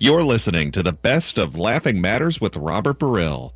You're 0.00 0.22
listening 0.22 0.70
to 0.72 0.84
the 0.84 0.92
best 0.92 1.38
of 1.38 1.58
Laughing 1.58 2.00
Matters 2.00 2.40
with 2.40 2.56
Robert 2.56 3.00
Baril. 3.00 3.52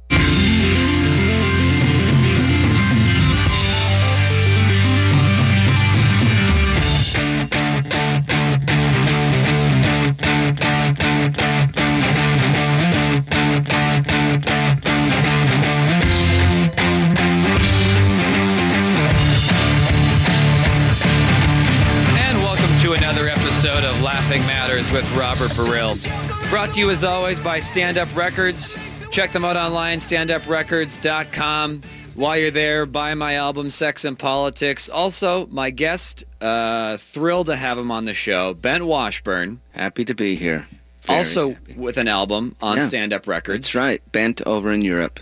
And 22.19 22.39
welcome 22.43 22.79
to 22.81 22.95
another 22.95 23.29
episode 23.29 23.85
of 23.85 24.03
Laughing 24.03 24.45
Matters 24.47 24.91
with 24.91 25.09
Robert 25.17 25.53
Baril. 25.53 26.32
Brought 26.53 26.75
to 26.75 26.81
you 26.81 26.91
as 26.91 27.03
always 27.03 27.41
by 27.41 27.59
Stand 27.61 27.97
Up 27.97 28.15
Records. 28.15 28.75
Check 29.11 29.33
them 29.33 29.43
out 29.43 29.57
online, 29.57 30.01
standuprecords.com. 30.01 31.81
While 32.15 32.37
you're 32.37 32.51
there, 32.51 32.85
buy 32.85 33.15
my 33.15 33.37
album, 33.37 33.71
Sex 33.71 34.05
and 34.05 34.19
Politics. 34.19 34.91
Also, 34.91 35.47
my 35.47 35.71
guest, 35.71 36.25
uh, 36.43 36.99
thrilled 36.99 37.47
to 37.47 37.57
have 37.57 37.79
him 37.79 37.91
on 37.91 38.05
the 38.05 38.13
show, 38.13 38.53
Bengt 38.53 38.83
Washburn, 38.83 39.63
Happy 39.73 40.05
to 40.05 40.15
be 40.15 40.35
here. 40.37 40.67
Very 41.05 41.21
also 41.21 41.53
happy. 41.55 41.73
with 41.73 41.97
an 41.97 42.07
album 42.07 42.55
on 42.61 42.77
Yeah. 42.77 42.87
Stand 42.87 43.15
Up 43.15 43.27
Records. 43.27 43.69
That's 43.69 43.75
right. 43.75 44.03
Bent 44.13 44.47
over 44.47 44.71
in 44.71 44.83
Europe. 44.83 45.21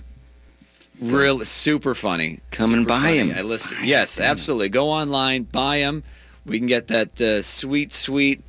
Real 1.00 1.38
super 1.44 1.94
funny. 1.94 2.40
Come 2.50 2.74
and 2.74 2.82
Super 2.82 2.88
buy 3.00 3.10
him. 3.12 3.32
I 3.36 3.42
listen. 3.42 3.78
Yes, 3.84 4.18
absolutely. 4.18 4.68
Go 4.68 4.88
online, 4.90 5.44
buy 5.44 5.76
him. 5.76 6.02
We 6.44 6.58
can 6.58 6.66
get 6.66 6.88
that 6.88 7.22
uh, 7.22 7.40
sweet, 7.42 7.92
sweet 7.92 8.42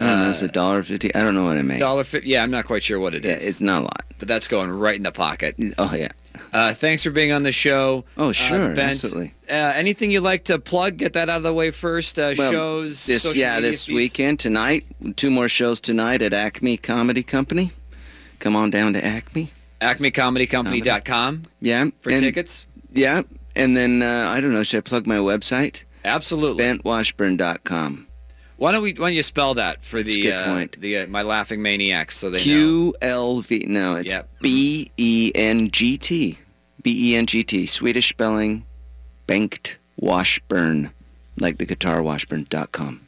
I 0.00 0.04
don't 0.06 0.18
know, 0.24 0.30
it's 0.30 0.42
a 0.42 0.48
dollar 0.48 0.82
fifty. 0.82 1.14
I 1.14 1.22
don't 1.22 1.34
know 1.34 1.44
what 1.44 1.56
I 1.56 1.62
make. 1.62 1.78
dollar 1.78 2.04
fifty. 2.04 2.28
Yeah, 2.28 2.42
I'm 2.42 2.50
not 2.50 2.64
quite 2.66 2.82
sure 2.82 2.98
what 3.00 3.14
it 3.14 3.24
is. 3.24 3.42
Yeah, 3.42 3.48
it's 3.48 3.60
not 3.60 3.80
a 3.80 3.84
lot. 3.84 4.04
but 4.18 4.28
that's 4.28 4.46
going 4.48 4.70
right 4.70 4.96
in 4.96 5.02
the 5.02 5.12
pocket. 5.12 5.56
Oh 5.78 5.94
yeah. 5.94 6.08
Uh, 6.52 6.72
thanks 6.74 7.02
for 7.02 7.10
being 7.10 7.32
on 7.32 7.42
the 7.42 7.52
show. 7.52 8.04
Oh 8.18 8.28
uh, 8.30 8.32
sure, 8.32 8.74
Bengt. 8.74 8.90
absolutely. 8.90 9.34
Uh, 9.48 9.54
anything 9.54 10.10
you'd 10.10 10.20
like 10.22 10.44
to 10.44 10.58
plug? 10.58 10.96
Get 10.98 11.14
that 11.14 11.28
out 11.30 11.38
of 11.38 11.42
the 11.42 11.52
way 11.54 11.70
first. 11.70 12.18
Uh, 12.18 12.34
Well, 12.36 12.52
shows. 12.52 13.06
This 13.06 13.34
yeah, 13.34 13.60
this 13.60 13.86
feeds? 13.86 13.94
weekend 13.96 14.38
tonight, 14.38 14.84
two 15.16 15.30
more 15.30 15.48
shows 15.48 15.80
tonight 15.80 16.20
at 16.22 16.32
Acme 16.32 16.76
Comedy 16.76 17.22
Company. 17.22 17.72
Come 18.38 18.54
on 18.56 18.70
down 18.70 18.92
to 18.92 19.04
Acme. 19.04 19.50
AcmeComedyCompany.com 19.80 21.42
Yeah. 21.60 21.86
for 22.00 22.10
and, 22.10 22.20
tickets. 22.20 22.66
Yeah, 22.92 23.22
and 23.54 23.76
then 23.76 24.02
uh, 24.02 24.28
I 24.30 24.40
don't 24.40 24.52
know. 24.52 24.62
Should 24.62 24.78
I 24.78 24.80
plug 24.82 25.06
my 25.06 25.16
website? 25.16 25.84
Absolutely. 26.04 26.64
BengtWashburn.com. 26.64 28.05
Why 28.56 28.72
don't 28.72 28.82
we? 28.82 28.92
Why 28.92 29.08
don't 29.08 29.14
you 29.14 29.22
spell 29.22 29.54
that 29.54 29.82
for 29.84 29.98
That's 29.98 30.14
the 30.14 30.32
uh, 30.32 30.46
point. 30.46 30.80
the 30.80 30.98
uh, 30.98 31.06
my 31.08 31.22
laughing 31.22 31.60
maniacs 31.62 32.16
so 32.16 32.30
they? 32.30 32.38
Q 32.38 32.94
L 33.02 33.40
V. 33.40 33.64
No, 33.68 33.96
it's 33.96 34.12
Yep. 34.12 34.28
B 34.40 34.90
E 34.96 35.32
N 35.34 35.70
G 35.70 35.98
T. 35.98 36.38
B 36.82 37.12
E 37.12 37.16
N 37.16 37.26
G 37.26 37.42
T. 37.44 37.66
Swedish 37.66 38.08
spelling. 38.08 38.64
Bengt 39.26 39.76
Washburn, 39.96 40.92
like 41.38 41.58
the 41.58 41.66
guitar 41.66 42.00
Washburn.com. 42.02 43.00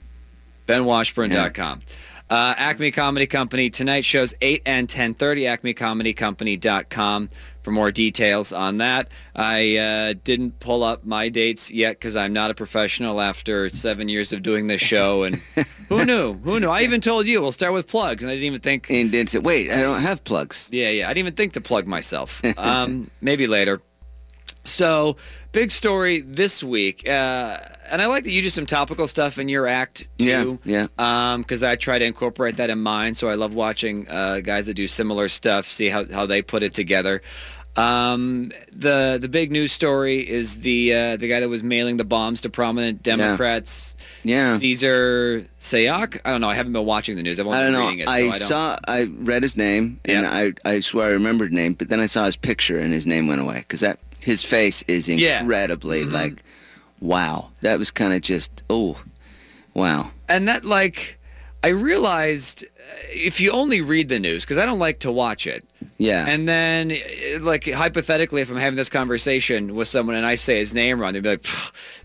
bengtwashburn.com. 0.66 1.82
Uh, 2.30 2.54
Acme 2.58 2.90
Comedy 2.90 3.26
Company 3.26 3.70
tonight 3.70 4.04
shows 4.04 4.34
8 4.42 4.62
and 4.66 4.86
10:30 4.86 5.44
acmecomedycompany.com 5.74 7.28
for 7.62 7.70
more 7.70 7.90
details 7.90 8.52
on 8.52 8.78
that. 8.78 9.10
I 9.34 9.76
uh, 9.76 10.14
didn't 10.24 10.60
pull 10.60 10.82
up 10.84 11.04
my 11.06 11.30
dates 11.30 11.70
yet 11.70 11.98
cuz 12.00 12.16
I'm 12.16 12.32
not 12.34 12.50
a 12.50 12.54
professional 12.54 13.20
after 13.20 13.68
7 13.70 14.08
years 14.10 14.32
of 14.34 14.42
doing 14.42 14.66
this 14.66 14.80
show 14.82 15.22
and 15.22 15.36
who 15.88 16.04
knew? 16.04 16.34
Who 16.34 16.60
knew? 16.60 16.68
I 16.68 16.82
even 16.82 17.00
told 17.00 17.26
you 17.26 17.40
we'll 17.40 17.52
start 17.52 17.72
with 17.72 17.86
plugs 17.88 18.22
and 18.22 18.30
I 18.30 18.34
didn't 18.34 18.46
even 18.46 18.60
think 18.60 18.90
And 18.90 19.10
then 19.10 19.26
said, 19.26 19.44
wait, 19.44 19.70
I 19.72 19.80
don't 19.80 20.02
have 20.02 20.22
plugs. 20.24 20.68
yeah, 20.72 20.90
yeah. 20.90 21.06
I 21.06 21.14
didn't 21.14 21.26
even 21.28 21.34
think 21.34 21.54
to 21.54 21.60
plug 21.62 21.86
myself. 21.86 22.42
Um, 22.58 23.10
maybe 23.22 23.46
later. 23.46 23.80
So, 24.64 25.16
big 25.52 25.70
story 25.70 26.20
this 26.20 26.62
week. 26.62 27.08
Uh, 27.08 27.58
and 27.90 28.00
I 28.02 28.06
like 28.06 28.24
that 28.24 28.30
you 28.30 28.42
do 28.42 28.50
some 28.50 28.66
topical 28.66 29.06
stuff 29.06 29.38
in 29.38 29.48
your 29.48 29.66
act 29.66 30.06
too. 30.18 30.58
Yeah, 30.64 30.86
yeah. 30.96 31.36
Because 31.38 31.62
I 31.62 31.76
try 31.76 31.98
to 31.98 32.04
incorporate 32.04 32.56
that 32.56 32.70
in 32.70 32.80
mine. 32.80 33.14
So 33.14 33.28
I 33.28 33.34
love 33.34 33.54
watching 33.54 34.06
uh, 34.08 34.40
guys 34.40 34.66
that 34.66 34.74
do 34.74 34.86
similar 34.86 35.28
stuff, 35.28 35.66
see 35.66 35.88
how, 35.88 36.04
how 36.06 36.26
they 36.26 36.42
put 36.42 36.62
it 36.62 36.74
together. 36.74 37.22
Um, 37.76 38.50
the 38.72 39.18
the 39.20 39.28
big 39.28 39.52
news 39.52 39.70
story 39.72 40.18
is 40.28 40.60
the 40.60 40.92
uh, 40.92 41.16
the 41.16 41.28
guy 41.28 41.38
that 41.38 41.48
was 41.48 41.62
mailing 41.62 41.96
the 41.96 42.04
bombs 42.04 42.40
to 42.40 42.50
prominent 42.50 43.04
Democrats. 43.04 43.94
Yeah. 44.24 44.56
Cesar 44.56 45.44
Sayoc. 45.60 46.20
I 46.24 46.32
don't 46.32 46.40
know. 46.40 46.48
I 46.48 46.54
haven't 46.54 46.72
been 46.72 46.84
watching 46.86 47.14
the 47.14 47.22
news. 47.22 47.38
I've 47.38 47.46
only 47.46 47.58
I 47.58 47.62
don't 47.62 47.72
been 47.72 47.80
know. 47.80 47.86
reading 47.88 48.00
it. 48.00 48.06
so 48.06 48.12
I, 48.12 48.16
I 48.16 48.20
don't. 48.22 48.32
saw, 48.34 48.76
I 48.88 49.02
read 49.18 49.44
his 49.44 49.56
name, 49.56 50.00
and 50.06 50.24
Yeah. 50.24 50.30
I, 50.32 50.52
I 50.68 50.80
swear 50.80 51.10
I 51.10 51.12
remembered 51.12 51.50
his 51.52 51.56
name, 51.56 51.74
but 51.74 51.88
then 51.88 52.00
I 52.00 52.06
saw 52.06 52.24
his 52.24 52.36
picture, 52.36 52.78
and 52.80 52.92
his 52.92 53.06
name 53.06 53.28
went 53.28 53.40
away 53.40 53.58
because 53.60 53.80
that 53.80 54.00
his 54.24 54.42
face 54.42 54.82
is 54.88 55.08
Yeah. 55.08 55.40
incredibly 55.42 56.04
Mhm. 56.04 56.12
like, 56.12 56.42
wow. 57.00 57.50
That 57.62 57.78
was 57.78 57.90
kind 57.90 58.12
of 58.12 58.20
just, 58.22 58.62
oh, 58.70 59.00
wow. 59.74 60.10
and 60.28 60.48
that 60.48 60.64
like 60.64 61.14
i 61.64 61.68
realized 61.68 62.64
uh, 62.64 62.68
if 63.08 63.40
you 63.40 63.50
only 63.50 63.80
read 63.80 64.08
the 64.08 64.20
news 64.20 64.44
because 64.44 64.58
i 64.58 64.64
don't 64.64 64.78
like 64.78 65.00
to 65.00 65.10
watch 65.10 65.44
it 65.46 65.64
Yeah, 65.98 66.24
and 66.28 66.48
then 66.48 66.92
uh, 66.92 67.40
like 67.40 67.68
hypothetically 67.68 68.42
if 68.42 68.48
i'm 68.50 68.56
having 68.56 68.76
this 68.76 68.88
conversation 68.88 69.74
with 69.74 69.88
someone 69.88 70.14
and 70.14 70.24
i 70.24 70.36
say 70.36 70.58
his 70.60 70.72
name 70.72 71.00
wrong 71.00 71.12
they'd 71.14 71.22
be 71.24 71.30
like 71.30 71.44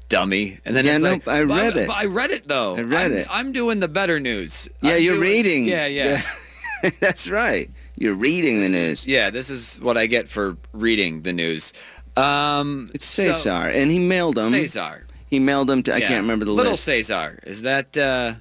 dummy 0.09 0.57
and 0.65 0.75
then 0.75 0.85
Yeah, 0.85 0.95
it's 0.95 1.03
no, 1.03 1.11
like 1.11 1.27
I 1.27 1.43
read 1.43 1.77
it. 1.77 1.89
i 1.89 2.05
read 2.05 2.31
it 2.31 2.47
though 2.47 2.75
I 2.77 2.81
read 2.81 3.11
I'm, 3.11 3.17
it. 3.17 3.27
i'm 3.29 3.51
doing 3.51 3.79
the 3.79 3.87
better 3.87 4.19
news 4.19 4.67
yeah. 4.81 4.95
I'm 4.95 5.03
You're 5.03 5.15
doing- 5.15 5.27
reading. 5.29 5.63
yeah 5.65 5.85
yeah 5.85 6.21
That's 6.99 7.29
right. 7.29 7.71
You're 7.95 8.13
reading 8.15 8.59
the 8.59 8.67
news. 8.69 9.05
yeah 9.07 9.29
this 9.29 9.49
is 9.51 9.77
what 9.81 9.97
i 9.99 10.07
get 10.07 10.27
for 10.27 10.57
reading 10.73 11.21
the 11.21 11.31
news 11.33 11.73
um 12.17 12.91
It's 12.93 13.05
so- 13.05 13.31
Cesar, 13.31 13.49
and 13.69 13.91
he 13.91 13.99
mailed 13.99 14.35
them. 14.35 14.51
Cesar. 14.51 15.05
He 15.29 15.39
mailed 15.39 15.67
them 15.67 15.81
to. 15.83 15.93
I 15.93 15.97
Yeah. 15.97 16.07
can't 16.09 16.21
remember 16.21 16.45
the 16.45 16.51
Little 16.51 16.73
list. 16.73 16.83
Cesar. 16.85 17.39
Is 17.43 17.63
that 17.63 17.97
uh, 17.97 18.35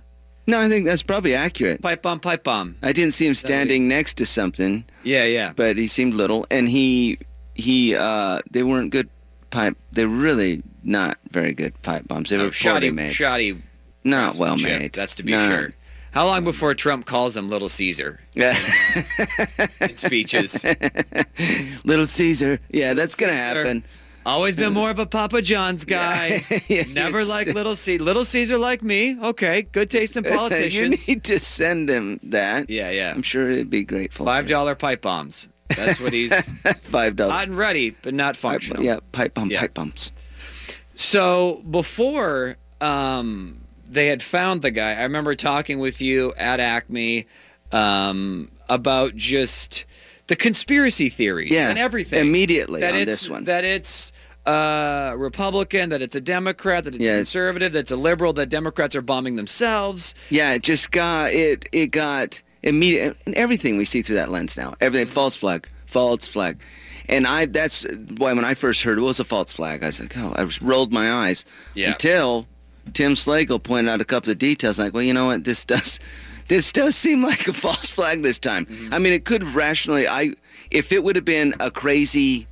No, 0.46 0.60
I 0.60 0.68
think 0.68 0.84
that's 0.84 1.02
probably 1.02 1.34
accurate. 1.34 1.80
pipe 1.80 2.02
bomb? 2.02 2.20
Pipe 2.20 2.42
bomb. 2.44 2.76
I 2.82 2.92
didn't 2.92 3.14
see 3.14 3.26
him 3.26 3.30
be- 3.32 3.36
standing 3.36 3.88
next 3.88 4.14
to 4.18 4.26
something, 4.26 4.84
Yeah, 5.04 5.24
yeah. 5.24 5.52
but 5.56 5.78
he 5.78 5.86
seemed 5.86 6.14
little, 6.14 6.46
and 6.50 6.68
he 6.68 7.18
he 7.54 7.94
uh 7.96 8.40
they 8.50 8.62
weren't 8.62 8.90
good 8.90 9.08
pipe. 9.50 9.76
They're 9.92 10.08
really 10.08 10.62
not 10.84 11.16
very 11.30 11.52
good 11.54 11.80
pipe 11.82 12.06
bombs. 12.08 12.28
They 12.30 12.38
were 12.38 12.44
Oh, 12.44 12.50
shoddy, 12.50 12.90
made, 12.90 13.14
shoddy 13.14 13.62
not 14.04 14.34
well 14.36 14.56
made. 14.56 14.92
That's 14.92 15.14
to 15.14 15.22
be 15.22 15.32
No. 15.32 15.48
sure. 15.50 15.70
How 16.12 16.26
long 16.26 16.44
before 16.44 16.74
Trump 16.74 17.06
calls 17.06 17.36
him 17.36 17.48
Little 17.48 17.68
Caesar 17.70 18.20
Yeah. 18.34 18.50
in 19.80 19.96
speeches? 19.96 20.62
Little 21.84 22.06
Caesar. 22.06 22.60
Yeah, 22.70 22.94
that's 22.94 23.14
gonna 23.14 23.32
happen. 23.32 23.82
Always 24.24 24.54
been 24.54 24.72
more 24.72 24.90
of 24.90 24.98
a 25.00 25.06
Papa 25.06 25.42
John's 25.42 25.84
guy. 25.84 26.42
Yeah, 26.68 26.84
Never 26.92 27.18
it's- 27.20 27.28
like 27.30 27.48
Little 27.48 27.74
Caesar. 27.74 28.04
Little 28.04 28.24
Caesar 28.24 28.56
like 28.58 28.82
me. 28.82 29.18
Okay, 29.20 29.62
good 29.62 29.90
taste 29.90 30.16
in 30.16 30.22
politicians. 30.24 31.08
you 31.08 31.14
need 31.14 31.24
to 31.24 31.38
send 31.38 31.88
him 31.88 32.20
that. 32.24 32.70
yeah, 32.70 32.90
yeah. 32.90 33.10
I'm 33.12 33.22
sure 33.22 33.48
he'd 33.50 33.70
be 33.70 33.82
grateful. 33.82 34.26
Five 34.26 34.48
dollar 34.48 34.74
pipe 34.74 35.00
bombs. 35.02 35.48
That's 35.76 35.98
what 36.00 36.12
he's 36.12 36.32
Five 36.80 37.16
dollars. 37.16 37.32
hot 37.32 37.48
and 37.48 37.56
ready, 37.56 37.96
but 38.02 38.12
not 38.12 38.36
functional. 38.36 38.82
Yeah, 38.82 39.00
pipe 39.12 39.32
bomb, 39.34 39.50
Yeah. 39.50 39.60
pipe 39.60 39.72
bombs. 39.74 40.12
So 40.94 41.62
before 41.70 42.58
um, 42.82 43.61
they 43.92 44.06
had 44.06 44.22
found 44.22 44.62
the 44.62 44.70
guy, 44.70 44.92
I 44.94 45.03
remember 45.03 45.34
talking 45.34 45.78
with 45.78 46.00
you 46.00 46.32
at 46.36 46.60
Acme 46.60 47.26
um, 47.72 48.50
about 48.69 49.14
just 49.16 49.84
the 50.26 50.36
conspiracy 50.36 51.08
theories 51.08 51.50
Yeah, 51.50 51.69
and 51.70 51.78
everything. 51.78 52.20
immediately 52.20 52.81
that 52.81 52.94
on 52.94 53.00
it's, 53.00 53.10
this 53.10 53.28
one. 53.31 53.44
That 53.44 53.64
it's 53.64 54.12
uh, 54.47 55.14
Republican, 55.16 55.91
that 55.91 56.02
it's 56.02 56.16
a 56.16 56.20
Democrat, 56.20 56.84
that 56.84 56.94
it's 56.94 57.06
Yeah. 57.06 57.16
conservative, 57.16 57.72
that 57.75 57.78
it's 57.81 57.92
a 57.92 57.97
liberal, 57.97 58.32
that 58.34 58.48
Democrats 58.48 58.97
are 58.97 59.02
bombing 59.02 59.36
themselves. 59.36 60.14
Yeah, 60.31 60.54
it 60.54 60.62
just 60.62 60.91
got 60.91 61.32
it. 61.32 61.69
It 61.72 61.88
got 61.88 62.42
immediate, 62.62 63.16
and 63.26 63.34
everything 63.34 63.76
we 63.76 63.84
see 63.84 64.02
through 64.02 64.16
that 64.16 64.31
lens 64.31 64.56
now. 64.56 64.75
Everything 64.81 65.06
false 65.06 65.37
flag, 65.37 65.69
false 65.87 66.26
flag, 66.26 66.61
and 67.08 67.26
I. 67.26 67.46
That's 67.46 67.87
why 68.19 68.32
when 68.32 68.44
I 68.44 68.55
first 68.55 68.82
heard 68.82 68.99
it 68.99 69.02
was 69.02 69.20
a 69.20 69.25
false 69.25 69.52
flag, 69.52 69.82
I 69.82 69.87
was 69.87 70.00
like, 70.00 70.16
oh, 70.16 70.32
I 70.37 70.49
rolled 70.61 70.93
my 70.93 71.12
eyes 71.12 71.44
Yeah. 71.75 71.93
until 71.93 72.46
Tim 72.93 73.14
Slagle 73.14 73.62
pointed 73.62 73.90
out 73.90 74.00
a 74.00 74.05
couple 74.05 74.31
of 74.31 74.38
details. 74.38 74.79
Like, 74.79 74.93
well, 74.93 75.02
you 75.02 75.14
know 75.14 75.26
what, 75.26 75.44
this 75.44 75.64
does, 75.64 76.00
this 76.49 76.73
does 76.73 76.96
seem 76.96 77.23
like 77.23 77.46
a 77.49 77.52
false 77.64 77.90
flag 77.90 78.23
this 78.23 78.38
time. 78.38 78.67
Mm-hmm. 78.67 78.94
I 78.94 78.99
mean, 78.99 79.12
it 79.12 79.25
could 79.25 79.44
rationally. 79.44 80.06
I 80.06 80.34
if 80.70 80.93
it 80.93 81.05
would 81.05 81.17
have 81.17 81.25
been 81.25 81.55
a 81.61 81.70
crazy, 81.70 82.46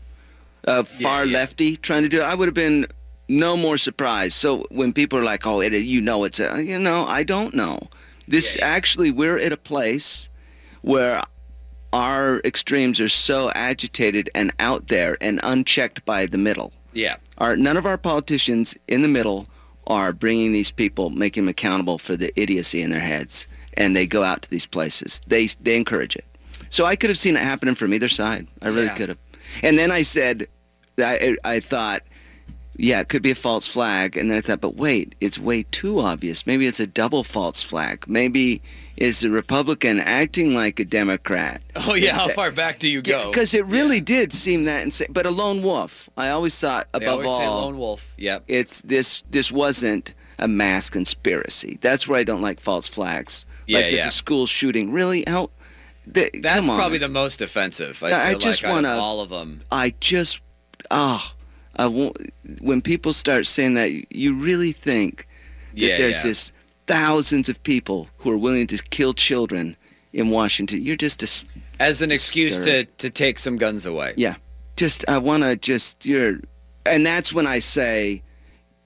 uh, 0.67 0.83
far 0.83 1.25
yeah. 1.25 1.39
lefty 1.39 1.77
trying 1.77 2.03
to 2.03 2.09
do 2.09 2.21
it, 2.21 2.25
I 2.25 2.35
would 2.35 2.49
have 2.49 2.55
been 2.55 2.87
no 3.29 3.57
more 3.57 3.79
surprised. 3.79 4.35
So 4.35 4.67
when 4.71 4.93
people 4.93 5.19
are 5.19 5.23
like, 5.23 5.47
"Oh, 5.47 5.61
it, 5.61 5.73
you 5.73 6.01
know, 6.01 6.25
it's 6.25 6.41
a," 6.41 6.63
you 6.63 6.79
know, 6.79 7.05
I 7.07 7.23
don't 7.23 7.55
know. 7.55 7.81
This 8.29 8.55
Yeah, 8.55 8.67
yeah. 8.67 8.75
actually, 8.75 9.11
we're 9.11 9.39
at 9.39 9.53
a 9.53 9.57
place 9.57 10.29
where 10.83 11.23
our 11.93 12.41
extremes 12.45 13.01
are 13.01 13.09
so 13.09 13.51
agitated 13.55 14.31
and 14.35 14.53
out 14.61 14.89
there 14.89 15.17
and 15.21 15.41
unchecked 15.43 16.05
by 16.05 16.27
the 16.27 16.39
middle. 16.39 16.73
Yeah. 16.93 17.17
Our 17.39 17.57
none 17.57 17.77
of 17.77 17.87
our 17.87 17.99
politicians 17.99 18.77
in 18.87 19.03
the 19.03 19.09
middle 19.09 19.49
are 19.91 20.13
bringing 20.15 20.53
these 20.53 20.71
people, 20.71 21.11
making 21.11 21.43
them 21.45 21.49
accountable 21.51 21.99
for 21.99 22.17
the 22.17 22.31
idiocy 22.41 22.81
in 22.81 22.91
their 22.91 23.01
heads. 23.15 23.47
and 23.75 23.95
they 23.97 24.07
go 24.07 24.23
out 24.25 24.43
to 24.43 24.51
these 24.51 24.67
places. 24.67 25.21
They 25.29 25.47
they 25.63 25.77
encourage 25.77 26.17
it. 26.17 26.25
So 26.71 26.85
I 26.93 26.97
could 26.97 27.09
have 27.11 27.17
seen 27.19 27.37
it 27.37 27.43
happening 27.43 27.77
from 27.77 27.95
either 27.95 28.09
side. 28.09 28.47
I 28.63 28.69
really 28.69 28.87
Yeah. 28.87 28.95
could 28.99 29.09
have. 29.11 29.19
And 29.63 29.79
then 29.79 29.91
I 29.93 30.03
said, 30.03 30.47
I 30.99 31.37
I 31.45 31.61
thought, 31.61 32.03
yeah, 32.77 33.01
it 33.01 33.09
could 33.09 33.23
be 33.23 33.31
a 33.31 33.35
false 33.49 33.67
flag. 33.69 34.17
And 34.19 34.29
then 34.31 34.39
I 34.39 34.41
thought, 34.41 34.61
but 34.61 34.77
wait, 34.77 35.15
it's 35.21 35.39
way 35.39 35.65
too 35.71 36.01
obvious. 36.01 36.47
Maybe 36.47 36.67
it's 36.67 36.81
a 36.81 36.87
double 36.87 37.23
false 37.25 37.63
flag. 37.63 37.97
Maybe 38.09 38.61
it's 39.01 39.23
a 39.23 39.31
Republican 39.31 39.99
acting 39.99 40.55
like 40.55 40.79
a 40.79 40.85
Democrat. 40.85 41.63
Oh 41.75 41.95
yeah, 41.95 42.15
how 42.15 42.29
far 42.29 42.53
back 42.53 42.79
do 42.79 42.89
you 42.89 43.01
go? 43.03 43.25
Because 43.27 43.55
it 43.55 43.65
really 43.67 44.01
did 44.01 44.33
seem 44.33 44.65
that 44.65 44.83
insane. 44.83 45.09
But 45.11 45.27
a 45.27 45.31
lone 45.31 45.63
wolf. 45.63 46.09
I 46.17 46.29
always 46.29 46.59
thought, 46.59 46.87
They 46.93 46.99
above 47.05 47.21
always 47.27 47.31
say 47.31 47.49
lone 47.49 47.79
wolf. 47.79 48.15
Yep. 48.19 48.45
it's 48.47 48.83
this. 48.83 49.23
This 49.31 49.51
wasn't 49.51 50.15
a 50.39 50.47
mass 50.47 50.91
conspiracy. 50.91 51.79
That's 51.81 52.07
where 52.07 52.21
I 52.21 52.25
don't 52.25 52.43
like 52.43 52.61
false 52.61 52.89
flags. 52.89 53.47
Yeah, 53.67 53.79
like 53.79 53.87
there's 53.87 54.01
yeah. 54.03 54.09
a 54.09 54.13
school 54.13 54.47
shooting. 54.47 54.93
Really? 54.93 55.25
How? 55.27 55.51
The, 56.07 56.31
That's 56.41 56.67
probably 56.67 56.99
the 56.99 57.09
most 57.09 57.41
offensive. 57.43 58.03
I, 58.03 58.09
Yeah, 58.09 58.19
I 58.25 58.35
just 58.35 58.63
like, 58.65 58.73
wanna- 58.73 58.97
all 58.99 59.21
of 59.21 59.29
them. 59.29 59.61
I 59.71 59.95
just, 60.01 60.41
ah, 60.91 61.35
I 61.77 61.87
won't. 61.87 62.17
When 62.61 62.81
people 62.83 63.13
start 63.13 63.47
saying 63.47 63.75
that, 63.75 64.13
you 64.15 64.35
really 64.35 64.73
think 64.73 65.27
that 65.75 65.81
Yeah, 65.81 65.97
there's 65.99 66.25
yeah. 66.25 66.31
this 66.31 66.53
thousands 66.91 67.49
of 67.49 67.63
people 67.63 68.09
who 68.19 68.31
are 68.33 68.39
willing 68.39 68.67
to 68.67 68.77
kill 68.91 69.13
children 69.13 69.77
in 70.13 70.31
Washington. 70.31 70.83
You're 70.83 70.97
just 70.97 71.23
a, 71.23 71.47
As 71.79 72.03
an 72.03 72.11
excuse 72.11 72.59
to, 72.65 72.85
to 72.85 73.11
take 73.11 73.39
some 73.39 73.57
guns 73.57 73.87
away. 73.87 74.15
yeah, 74.17 74.35
just 74.77 75.05
I 75.09 75.19
want 75.19 75.43
to 75.45 75.55
just 75.57 76.05
you're, 76.07 76.41
and 76.87 77.07
that's 77.07 77.33
when 77.33 77.47
I 77.47 77.61
say 77.61 78.23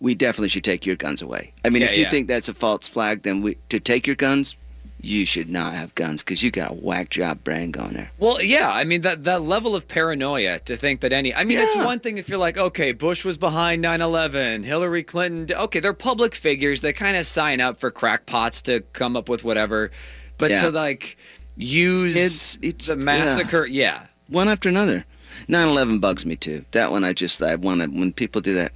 we 0.00 0.14
definitely 0.14 0.48
should 0.48 0.64
take 0.64 0.84
your 0.84 0.96
guns 0.96 1.22
away. 1.22 1.54
I 1.64 1.70
mean, 1.70 1.80
Yeah, 1.82 1.88
if 1.88 1.96
you 1.96 2.02
yeah. 2.02 2.10
think 2.10 2.28
that's 2.28 2.48
a 2.48 2.54
false 2.54 2.86
flag, 2.88 3.22
then 3.22 3.40
we 3.40 3.56
to 3.70 3.80
take 3.80 4.06
your 4.06 4.16
guns, 4.16 4.56
you 5.04 5.26
should 5.26 5.48
not 5.50 5.74
have 5.74 5.94
guns 5.94 6.22
because 6.22 6.42
you 6.42 6.50
got 6.50 6.70
a 6.70 6.74
whack 6.74 7.10
job 7.10 7.44
brain 7.44 7.70
going 7.70 7.92
there. 7.94 8.10
Well, 8.18 8.42
yeah, 8.42 8.70
I 8.70 8.84
mean 8.84 9.02
that 9.02 9.24
that 9.24 9.42
level 9.42 9.76
of 9.76 9.86
paranoia 9.88 10.58
to 10.60 10.76
think 10.76 11.00
that 11.00 11.12
any 11.12 11.34
I 11.34 11.44
mean 11.44 11.58
it's 11.58 11.76
one 11.76 12.00
thing 12.00 12.18
if 12.18 12.28
you're 12.28 12.38
like, 12.38 12.56
okay, 12.58 12.92
Bush 12.92 13.24
was 13.24 13.36
behind 13.38 13.84
9/11, 13.84 14.64
Hillary 14.64 15.02
Clinton, 15.02 15.56
okay, 15.56 15.80
they're 15.80 15.92
public 15.92 16.34
figures, 16.34 16.80
they 16.80 16.92
kind 16.92 17.16
of 17.16 17.26
sign 17.26 17.60
up 17.60 17.78
for 17.78 17.90
crackpots 17.90 18.62
to 18.62 18.80
come 18.92 19.16
up 19.16 19.28
with 19.28 19.44
whatever. 19.44 19.90
But 20.38 20.50
Yeah. 20.52 20.62
to 20.62 20.70
like 20.70 21.16
use 21.56 22.16
It's- 22.16 22.58
it's- 22.62 22.86
the 22.88 22.96
massacre, 22.96 23.66
yeah. 23.66 24.06
one 24.28 24.48
after 24.48 24.68
another. 24.68 25.04
9/11 25.48 25.98
bugs 26.00 26.24
me 26.24 26.36
too. 26.36 26.64
That 26.72 26.90
one 26.90 27.04
I 27.04 27.12
just 27.12 27.42
I 27.42 27.56
want 27.56 27.82
to 27.82 27.88
when 27.88 28.12
people 28.12 28.40
do 28.40 28.54
that. 28.54 28.72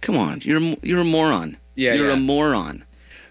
Come 0.00 0.16
on, 0.16 0.40
you're 0.42 0.62
a 0.62 0.76
you're 0.82 1.00
a 1.00 1.04
moron. 1.04 1.56
Yeah, 1.74 1.94
you're 1.94 2.06
yeah. 2.08 2.12
a 2.14 2.16
moron. 2.16 2.83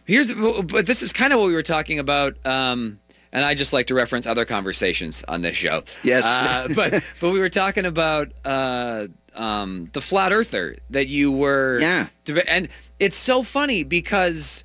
Here's 0.05 0.31
but 0.31 0.85
this 0.85 1.01
is 1.01 1.13
kind 1.13 1.33
of 1.33 1.39
what 1.39 1.47
we 1.47 1.53
were 1.53 1.63
talking 1.63 1.99
about 1.99 2.43
um 2.45 2.99
and 3.31 3.43
I 3.43 3.55
just 3.55 3.73
like 3.73 3.87
to 3.87 3.95
reference 3.95 4.27
other 4.27 4.45
conversations 4.45 5.23
on 5.27 5.41
this 5.41 5.55
show. 5.55 5.83
Yes. 6.03 6.23
Uh, 6.25 6.67
but 6.75 7.03
but 7.19 7.31
we 7.31 7.39
were 7.39 7.49
talking 7.49 7.85
about 7.85 8.31
uh, 8.45 9.07
um, 9.33 9.85
the 9.93 10.01
flat 10.01 10.31
earther 10.31 10.77
that 10.91 11.07
you 11.07 11.31
were. 11.31 11.79
Yeah. 11.81 12.07
And 12.47 12.69
it's 12.99 13.15
so 13.15 13.41
funny 13.41 13.83
because 13.83 14.63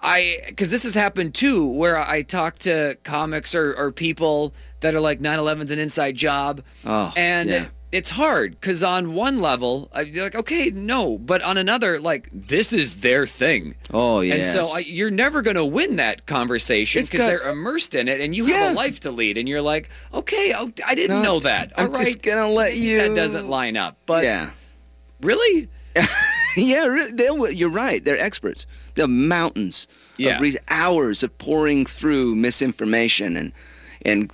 I 0.00 0.38
because 0.46 0.70
this 0.70 0.84
has 0.84 0.94
happened 0.94 1.34
too, 1.34 1.68
where 1.70 1.98
I 1.98 2.22
talk 2.22 2.58
to 2.60 2.96
comics 3.04 3.54
or, 3.54 3.74
or 3.76 3.92
people 3.92 4.54
that 4.80 4.94
are 4.94 5.00
like 5.00 5.20
9/11's 5.20 5.70
an 5.70 5.78
inside 5.78 6.14
job, 6.16 6.62
Oh, 6.86 7.12
and 7.14 7.48
yeah. 7.50 7.66
It's 7.90 8.10
hard 8.10 8.52
because 8.60 8.84
on 8.84 9.14
one 9.14 9.40
level 9.40 9.88
I'm 9.94 10.12
like 10.12 10.34
okay 10.34 10.70
no, 10.70 11.16
but 11.18 11.42
on 11.42 11.56
another 11.56 11.98
like 12.00 12.28
this 12.32 12.72
is 12.72 13.00
their 13.00 13.26
thing. 13.26 13.74
Oh 13.94 14.20
yeah. 14.20 14.34
And 14.34 14.44
so 14.44 14.64
I, 14.66 14.80
you're 14.80 15.10
never 15.10 15.40
going 15.42 15.56
to 15.56 15.64
win 15.64 15.96
that 15.96 16.26
conversation 16.26 17.04
because 17.04 17.20
they're 17.20 17.48
immersed 17.50 17.94
in 17.94 18.06
it, 18.08 18.20
and 18.20 18.36
you 18.36 18.46
have 18.46 18.72
a 18.72 18.74
life 18.74 19.00
to 19.00 19.10
lead, 19.10 19.38
and 19.38 19.48
you're 19.48 19.62
like, 19.62 19.88
okay, 20.12 20.52
oh, 20.54 20.70
I 20.86 20.94
didn't 20.94 21.22
No, 21.22 21.34
know 21.34 21.40
that. 21.40 21.72
All 21.78 21.86
I'm 21.86 21.92
right, 21.92 22.04
just 22.04 22.20
gonna 22.22 22.48
let 22.50 22.76
you. 22.76 22.98
that 22.98 23.14
doesn't 23.16 23.48
line 23.48 23.76
up. 23.76 23.96
But 24.06 24.24
yeah. 24.24 24.50
really, 25.22 25.68
yeah, 26.56 26.86
re- 26.86 27.12
they'll, 27.14 27.50
you're 27.52 27.70
right. 27.70 28.04
They're 28.04 28.18
experts. 28.20 28.66
They're 28.94 29.08
mountains 29.08 29.88
Yeah. 30.18 30.38
of 30.42 30.56
hours 30.68 31.22
of 31.22 31.36
pouring 31.38 31.86
through 31.86 32.34
misinformation 32.36 33.36
and 33.36 33.52
and 34.04 34.30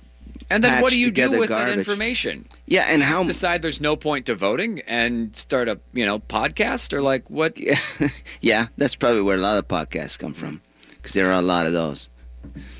and 0.49 0.63
then 0.63 0.81
what 0.81 0.91
do 0.91 0.99
you 0.99 1.11
do 1.11 1.39
with 1.39 1.49
that 1.49 1.77
information? 1.77 2.47
yeah, 2.67 2.85
and 2.89 3.01
how 3.01 3.23
Decide 3.23 3.61
there's 3.61 3.81
no 3.81 3.95
point 3.95 4.25
to 4.27 4.35
voting 4.35 4.81
and 4.87 5.35
start 5.35 5.67
a 5.67 5.79
you 5.93 6.05
know 6.05 6.19
podcast 6.19 6.93
or 6.93 7.01
like 7.01 7.29
what? 7.29 7.59
yeah, 7.59 7.77
yeah, 8.41 8.67
that's 8.77 8.95
probably 8.95 9.21
where 9.21 9.37
a 9.37 9.41
lot 9.41 9.57
of 9.57 9.67
podcasts 9.67 10.17
come 10.17 10.33
from, 10.33 10.61
because 10.89 11.13
there 11.13 11.27
are 11.29 11.39
a 11.39 11.41
lot 11.41 11.65
of 11.65 11.73
those. 11.73 12.09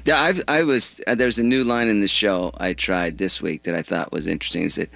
Yeah, 0.06 0.22
I've, 0.22 0.44
I 0.48 0.64
was. 0.64 1.02
Uh, 1.08 1.16
there's 1.16 1.40
a 1.40 1.44
new 1.44 1.64
line 1.64 1.88
in 1.88 2.02
the 2.02 2.08
show 2.08 2.52
I 2.60 2.74
tried 2.74 3.18
this 3.18 3.42
week 3.42 3.64
that 3.64 3.74
I 3.74 3.82
thought 3.82 4.12
was 4.12 4.28
interesting. 4.28 4.64
Is 4.64 4.76
that 4.76 4.90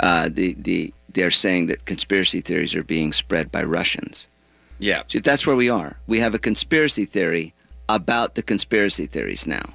uh, 0.00 0.28
the 0.32 0.54
the 0.54 0.94
they're 1.12 1.30
saying 1.30 1.66
that 1.66 1.84
conspiracy 1.84 2.40
theories 2.40 2.74
are 2.74 2.82
being 2.82 3.12
spread 3.12 3.50
by 3.50 3.62
Russians. 3.64 4.28
Yeah, 4.78 5.02
See, 5.06 5.20
that's 5.20 5.46
where 5.46 5.56
we 5.56 5.70
are. 5.70 5.98
We 6.06 6.20
have 6.20 6.34
a 6.34 6.38
conspiracy 6.38 7.06
theory 7.06 7.54
about 7.88 8.34
the 8.34 8.42
conspiracy 8.42 9.06
theories 9.06 9.46
now. 9.46 9.74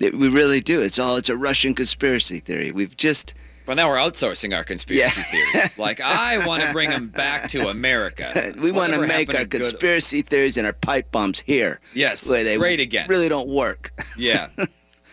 We 0.00 0.28
really 0.28 0.60
do. 0.60 0.80
It's 0.80 0.98
all. 0.98 1.16
It's 1.16 1.28
a 1.28 1.36
Russian 1.36 1.74
conspiracy 1.74 2.38
theory. 2.40 2.72
We've 2.72 2.96
just. 2.96 3.34
but 3.66 3.74
now 3.74 3.88
we're 3.88 3.96
outsourcing 3.98 4.56
our 4.56 4.64
conspiracy 4.64 5.20
theories. 5.22 5.78
Like 5.78 6.00
I 6.00 6.44
want 6.46 6.62
to 6.62 6.72
bring 6.72 6.88
them 6.90 7.08
back 7.08 7.48
to 7.50 7.68
America. 7.68 8.54
We 8.60 8.72
want 8.72 8.92
to 8.94 9.00
make 9.06 9.28
our 9.34 9.40
to 9.42 9.46
good- 9.46 9.60
conspiracy 9.60 10.22
theories 10.22 10.56
and 10.56 10.66
our 10.66 10.72
pipe 10.72 11.10
bombs 11.12 11.40
here. 11.40 11.80
Yes, 11.94 12.28
where 12.28 12.42
they 12.44 12.56
great 12.56 12.80
again. 12.80 13.06
really 13.08 13.28
don't 13.28 13.48
work. 13.48 13.92
Yeah. 14.18 14.48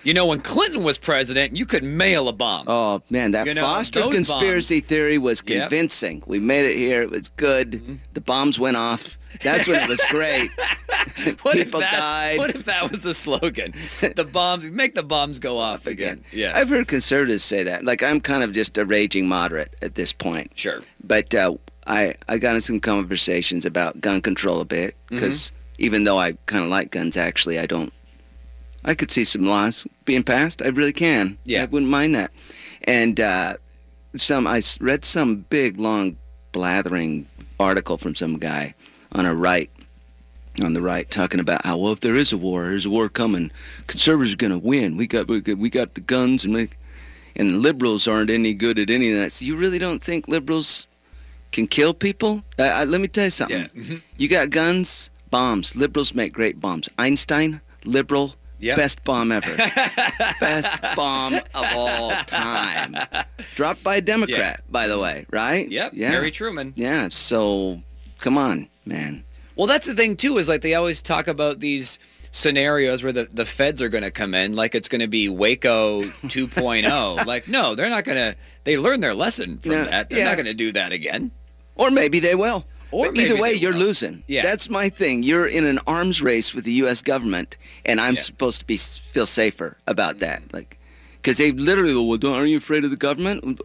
You 0.04 0.14
know, 0.14 0.26
when 0.28 0.40
Clinton 0.40 0.84
was 0.84 0.98
president, 0.98 1.58
you 1.58 1.66
could 1.66 1.84
mail 1.84 2.30
a 2.30 2.34
bomb. 2.34 2.64
Oh 2.68 3.02
man, 3.10 3.32
that 3.32 3.46
You 3.46 3.54
know, 3.56 3.62
Foster 3.62 4.04
conspiracy 4.10 4.80
theory 4.80 5.18
was 5.18 5.40
Yep. 5.46 5.48
Mm-hmm. 5.48 5.62
convincing. 5.70 6.24
We 6.26 6.40
made 6.40 6.66
it 6.66 6.78
here. 6.78 7.02
It 7.02 7.10
was 7.12 7.28
good. 7.30 8.00
The 8.14 8.22
bombs 8.22 8.58
went 8.58 8.78
off. 8.78 9.17
That's 9.44 9.68
when 9.68 9.82
it 9.84 9.88
was 9.90 10.02
great. 10.10 10.50
what 11.42 11.54
people 11.56 11.80
if 11.82 11.92
died. 11.92 12.38
What 12.38 12.56
if 12.56 12.66
that 12.66 12.90
was 12.92 13.02
the 13.02 13.14
slogan? 13.14 13.72
The 14.02 14.28
bombs, 14.32 14.66
make 14.66 14.96
the 14.96 15.04
bombs 15.04 15.40
go 15.40 15.58
off 15.58 15.86
again. 15.88 16.24
Yeah, 16.32 16.54
I've 16.56 16.70
heard 16.70 16.88
conservatives 16.88 17.44
say 17.44 17.64
that. 17.64 17.84
Like 17.84 18.02
I'm 18.04 18.20
kind 18.20 18.44
of 18.44 18.52
just 18.54 18.78
a 18.78 18.86
raging 18.86 19.28
moderate 19.28 19.74
at 19.82 19.96
this 19.96 20.12
point. 20.14 20.52
sure. 20.56 20.82
But 21.04 21.34
uh, 21.36 21.56
I 21.86 22.16
I 22.28 22.38
got 22.38 22.56
in 22.56 22.62
some 22.62 22.80
conversations 22.80 23.66
about 23.66 24.02
gun 24.02 24.22
control 24.22 24.62
a 24.62 24.66
bit 24.66 24.96
Mm-hmm. 25.08 25.16
because 25.16 25.54
even 25.78 26.04
though 26.04 26.18
I 26.18 26.34
kind 26.48 26.64
of 26.64 26.70
like 26.70 26.92
guns, 26.92 27.16
actually 27.18 27.60
I 27.60 27.66
don't. 27.66 27.94
I 28.86 28.94
could 28.94 29.12
see 29.12 29.24
some 29.24 29.46
laws 29.46 29.86
being 30.06 30.24
passed. 30.24 30.62
I 30.62 30.68
really 30.70 30.94
can. 30.94 31.38
Yeah. 31.46 31.64
I 31.64 31.66
wouldn't 31.66 31.92
mind 31.92 32.16
that. 32.16 32.32
And 32.86 33.20
uh, 33.20 33.56
some 34.16 34.48
I 34.48 34.62
read 34.80 35.04
some 35.06 35.46
big 35.50 35.78
long 35.78 36.18
blathering 36.54 37.28
article 37.60 37.98
from 37.98 38.16
some 38.16 38.38
guy 38.38 38.74
on 39.14 39.26
a 39.26 39.34
right 39.36 39.70
on 40.64 40.74
the 40.74 40.82
right 40.82 41.10
talking 41.12 41.40
about 41.40 41.64
how 41.66 41.78
well 41.78 41.94
if 41.94 42.00
there 42.00 42.16
is 42.16 42.34
a 42.34 42.38
war, 42.38 42.64
there's 42.64 42.86
a 42.86 42.90
war 42.90 43.10
coming. 43.10 43.52
Conservatives 43.86 44.34
are 44.34 44.38
going 44.38 44.52
to 44.52 44.58
win. 44.58 44.98
We 44.98 45.06
got 45.06 45.28
we 45.28 45.40
got, 45.42 45.58
we 45.58 45.70
got 45.70 45.94
the 45.94 46.02
guns 46.02 46.46
and 46.46 46.54
we, 46.56 46.70
and 47.36 47.60
liberals 47.60 48.08
aren't 48.08 48.32
any 48.32 48.54
good 48.56 48.80
at 48.80 48.90
any 48.90 49.12
of 49.12 49.20
that. 49.20 49.32
So 49.32 49.46
you 49.46 49.56
really 49.56 49.78
don't 49.78 50.02
think 50.04 50.28
liberals 50.28 50.88
can 51.52 51.68
kill 51.68 51.94
people? 51.94 52.44
Uh, 52.58 52.64
I, 52.64 52.84
let 52.86 53.00
me 53.02 53.08
tell 53.08 53.26
you 53.26 53.30
something. 53.30 53.70
Yeah. 53.74 53.82
Mhm. 53.82 54.02
You 54.18 54.28
got 54.28 54.50
guns, 54.50 55.12
bombs. 55.30 55.76
Liberals 55.76 56.14
make 56.16 56.34
great 56.34 56.60
bombs. 56.60 56.90
Einstein, 56.98 57.62
liberal, 57.86 58.34
Yep. 58.60 58.76
best 58.78 59.04
bomb 59.04 59.32
ever. 59.32 59.56
best 60.42 60.76
bomb 60.96 61.36
of 61.36 61.66
all 61.76 62.10
time. 62.26 62.96
Dropped 63.56 63.84
by 63.84 63.98
a 63.98 64.02
Democrat, 64.02 64.62
by 64.72 64.88
the 64.88 64.98
way, 65.00 65.28
right? 65.32 65.70
Yep. 65.70 65.92
Yeah. 65.94 66.10
Harry 66.10 66.32
Truman. 66.32 66.74
Yeah. 66.76 67.10
So, 67.10 67.84
come 68.18 68.38
on, 68.38 68.68
man. 68.86 69.24
Well, 69.56 69.68
that's 69.68 69.88
the 69.88 69.96
thing 69.96 70.16
too. 70.16 70.38
Is 70.38 70.48
like 70.50 70.62
they 70.62 70.76
always 70.76 71.02
talk 71.02 71.28
about 71.28 71.60
these 71.60 72.00
scenarios 72.32 73.04
where 73.04 73.12
the, 73.12 73.28
the 73.32 73.46
feds 73.46 73.82
are 73.82 73.90
going 73.90 74.04
to 74.04 74.12
come 74.12 74.34
in, 74.34 74.56
like 74.56 74.76
it's 74.76 74.88
going 74.88 75.02
to 75.02 75.08
be 75.08 75.30
Waco 75.30 76.02
2.0. 76.04 77.26
like, 77.26 77.48
no, 77.48 77.76
they're 77.76 77.90
not 77.90 78.04
going 78.04 78.18
to. 78.18 78.40
They 78.64 78.78
learned 78.78 79.04
their 79.04 79.16
lesson 79.16 79.58
from 79.60 79.72
that. 79.72 80.10
They're 80.10 80.20
yeah. 80.20 80.26
not 80.26 80.36
going 80.36 80.46
to 80.46 80.54
do 80.54 80.72
that 80.74 80.92
again. 80.92 81.32
Or 81.76 81.92
maybe 81.92 82.20
they 82.20 82.36
will. 82.36 82.66
Or 82.92 83.12
either 83.14 83.40
way, 83.40 83.54
you're 83.54 83.74
will. 83.74 83.80
losing. 83.80 84.24
Yeah. 84.28 84.44
That's 84.44 84.70
my 84.70 84.90
thing. 84.90 85.24
You're 85.24 85.48
in 85.48 85.66
an 85.66 85.80
arms 85.88 86.22
race 86.22 86.54
with 86.54 86.64
the 86.64 86.72
U.S. 86.74 87.02
government, 87.02 87.58
and 87.86 88.00
I'm 88.00 88.14
Yeah. 88.16 88.22
supposed 88.22 88.60
to 88.60 88.66
be 88.66 88.78
feel 88.78 89.26
safer 89.26 89.78
about 89.88 90.12
mm-hmm. 90.12 90.20
that. 90.20 90.54
Like, 90.54 90.80
because 91.22 91.38
they 91.38 91.52
literally 91.52 91.94
well, 91.94 92.18
don't, 92.18 92.34
aren't 92.34 92.50
you 92.50 92.58
afraid 92.58 92.84
of 92.84 92.92
the 92.92 92.98
government? 92.98 93.60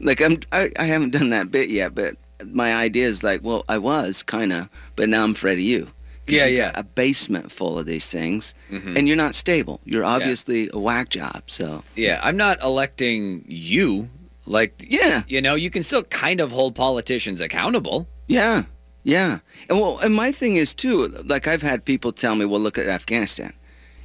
Like, 0.00 0.22
I'm, 0.22 0.38
I, 0.52 0.70
I 0.78 0.84
haven't 0.84 1.10
done 1.12 1.30
that 1.30 1.50
bit 1.50 1.68
yet, 1.68 1.94
but 1.94 2.16
my 2.46 2.74
idea 2.74 3.06
is 3.06 3.22
like, 3.22 3.40
well, 3.42 3.64
I 3.68 3.78
was 3.78 4.22
kind 4.22 4.52
of, 4.52 4.68
but 4.96 5.08
now 5.08 5.24
I'm 5.24 5.32
afraid 5.32 5.54
of 5.58 5.64
you. 5.64 5.90
Yeah, 6.26 6.46
yeah. 6.46 6.70
A 6.76 6.84
basement 6.84 7.50
full 7.50 7.76
of 7.78 7.86
these 7.86 8.08
things, 8.08 8.54
Mhm. 8.70 8.96
and 8.96 9.08
you're 9.08 9.16
not 9.16 9.34
stable. 9.34 9.80
You're 9.84 10.04
obviously 10.04 10.70
a 10.72 10.78
whack 10.78 11.08
job. 11.08 11.42
So 11.46 11.82
Yeah, 11.96 12.20
I'm 12.22 12.36
not 12.36 12.62
electing 12.62 13.44
you. 13.48 14.08
Like, 14.46 14.84
yeah, 14.86 15.22
you 15.28 15.40
know, 15.42 15.54
you 15.56 15.70
can 15.70 15.82
still 15.82 16.04
kind 16.04 16.40
of 16.40 16.52
hold 16.52 16.74
politicians 16.74 17.40
accountable. 17.40 18.08
Yeah, 18.28 18.64
yeah. 19.02 19.40
And 19.68 19.80
well, 19.80 19.98
and 20.04 20.14
my 20.14 20.30
thing 20.32 20.54
is 20.56 20.72
too. 20.74 21.08
Like 21.24 21.46
I've 21.48 21.62
had 21.62 21.84
people 21.84 22.12
tell 22.12 22.34
me, 22.36 22.44
"Well, 22.44 22.60
look 22.60 22.78
at 22.78 22.86
Afghanistan," 22.86 23.52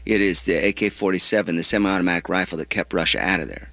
It 0.06 0.22
is 0.22 0.44
the 0.44 0.54
AK-47, 0.68 1.56
the 1.58 1.63
semi-automatic 1.63 2.30
rifle 2.30 2.58
that 2.60 2.70
kept 2.70 2.94
Russia 2.94 3.20
out 3.20 3.39
of 3.39 3.48
there. 3.48 3.72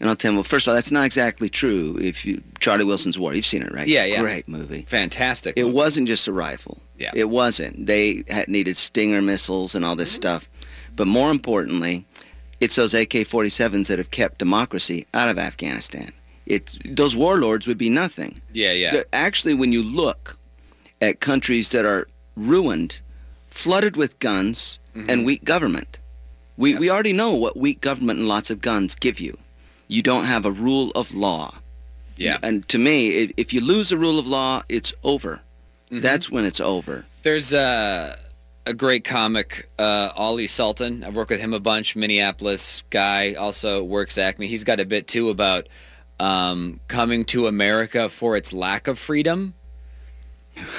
And 0.00 0.08
I'll 0.08 0.14
tell 0.16 0.30
you, 0.32 0.36
well, 0.36 0.44
first 0.44 0.66
of 0.66 0.70
all, 0.70 0.74
that's 0.76 0.92
not 0.92 1.04
exactly 1.06 1.48
true. 1.48 1.98
If 2.00 2.24
you 2.24 2.40
Charlie 2.60 2.84
Wilson's 2.84 3.18
War, 3.18 3.34
you've 3.34 3.44
seen 3.46 3.62
it, 3.62 3.72
right? 3.72 3.88
Yeah, 3.88 4.04
yeah. 4.04 4.20
Great 4.20 4.46
movie. 4.48 4.82
Fantastic. 4.82 5.54
It 5.56 5.64
movie. 5.64 5.74
wasn't 5.74 6.06
just 6.08 6.28
a 6.28 6.32
rifle. 6.32 6.78
Yeah. 6.98 7.10
It 7.14 7.28
wasn't. 7.30 7.86
They 7.86 8.22
had 8.28 8.48
needed 8.48 8.76
Stinger 8.76 9.20
missiles 9.22 9.74
and 9.74 9.84
all 9.84 9.96
this 9.96 10.10
stuff. 10.12 10.48
But 10.94 11.06
more 11.08 11.30
importantly, 11.32 12.06
it's 12.60 12.76
those 12.76 12.94
AK-47s 12.94 13.88
that 13.88 13.98
have 13.98 14.10
kept 14.10 14.38
democracy 14.38 15.06
out 15.14 15.28
of 15.28 15.38
Afghanistan. 15.38 16.12
It's 16.46 16.78
those 16.84 17.14
warlords 17.16 17.66
would 17.66 17.78
be 17.78 17.90
nothing. 17.90 18.40
Yeah, 18.52 18.72
yeah. 18.72 18.92
The- 18.92 19.14
Actually, 19.14 19.54
when 19.54 19.72
you 19.72 19.82
look 19.82 20.36
at 21.00 21.20
countries 21.20 21.70
that 21.72 21.84
are 21.84 22.08
ruined, 22.36 23.00
flooded 23.48 23.96
with 23.96 24.18
guns 24.20 24.78
Mm-hmm. 24.96 25.10
and 25.10 25.24
weak 25.26 25.44
government, 25.44 26.00
we, 26.56 26.74
we 26.74 26.90
already 26.90 27.12
know 27.12 27.32
what 27.32 27.56
weak 27.56 27.80
government 27.80 28.18
and 28.18 28.26
lots 28.26 28.50
of 28.50 28.60
guns 28.60 28.96
give 28.96 29.20
you. 29.20 29.38
You 29.88 30.02
don't 30.02 30.24
have 30.24 30.44
a 30.46 30.50
rule 30.52 30.90
of 30.94 31.14
law. 31.14 31.54
Yeah. 32.16 32.38
And 32.42 32.66
to 32.68 32.78
me, 32.78 33.22
i- 33.24 33.30
if 33.36 33.52
you 33.52 33.60
lose 33.60 33.88
the 33.90 33.96
rule 33.96 34.18
of 34.18 34.26
law, 34.26 34.62
it's 34.68 34.92
over. 35.02 35.40
Mm-hmm. 35.90 36.00
That's 36.00 36.30
when 36.30 36.44
it's 36.44 36.60
over. 36.60 37.04
There's 37.22 37.52
a 37.52 38.16
a 38.66 38.74
great 38.74 39.02
comic, 39.02 39.66
uh, 39.78 40.10
Ali 40.14 40.46
Sultan. 40.46 41.02
I've 41.02 41.16
worked 41.16 41.30
with 41.30 41.40
him 41.40 41.54
a 41.54 41.60
bunch. 41.60 41.96
Minneapolis 41.96 42.82
guy, 42.90 43.32
also 43.32 43.82
works 43.82 44.18
Acme. 44.18 44.46
He's 44.46 44.62
got 44.64 44.78
a 44.78 44.84
bit 44.84 45.06
too 45.06 45.30
about 45.30 45.68
um, 46.20 46.80
coming 46.88 47.24
to 47.26 47.46
America 47.46 48.10
for 48.10 48.36
its 48.36 48.52
lack 48.52 48.86
of 48.86 48.98
freedom. 48.98 49.54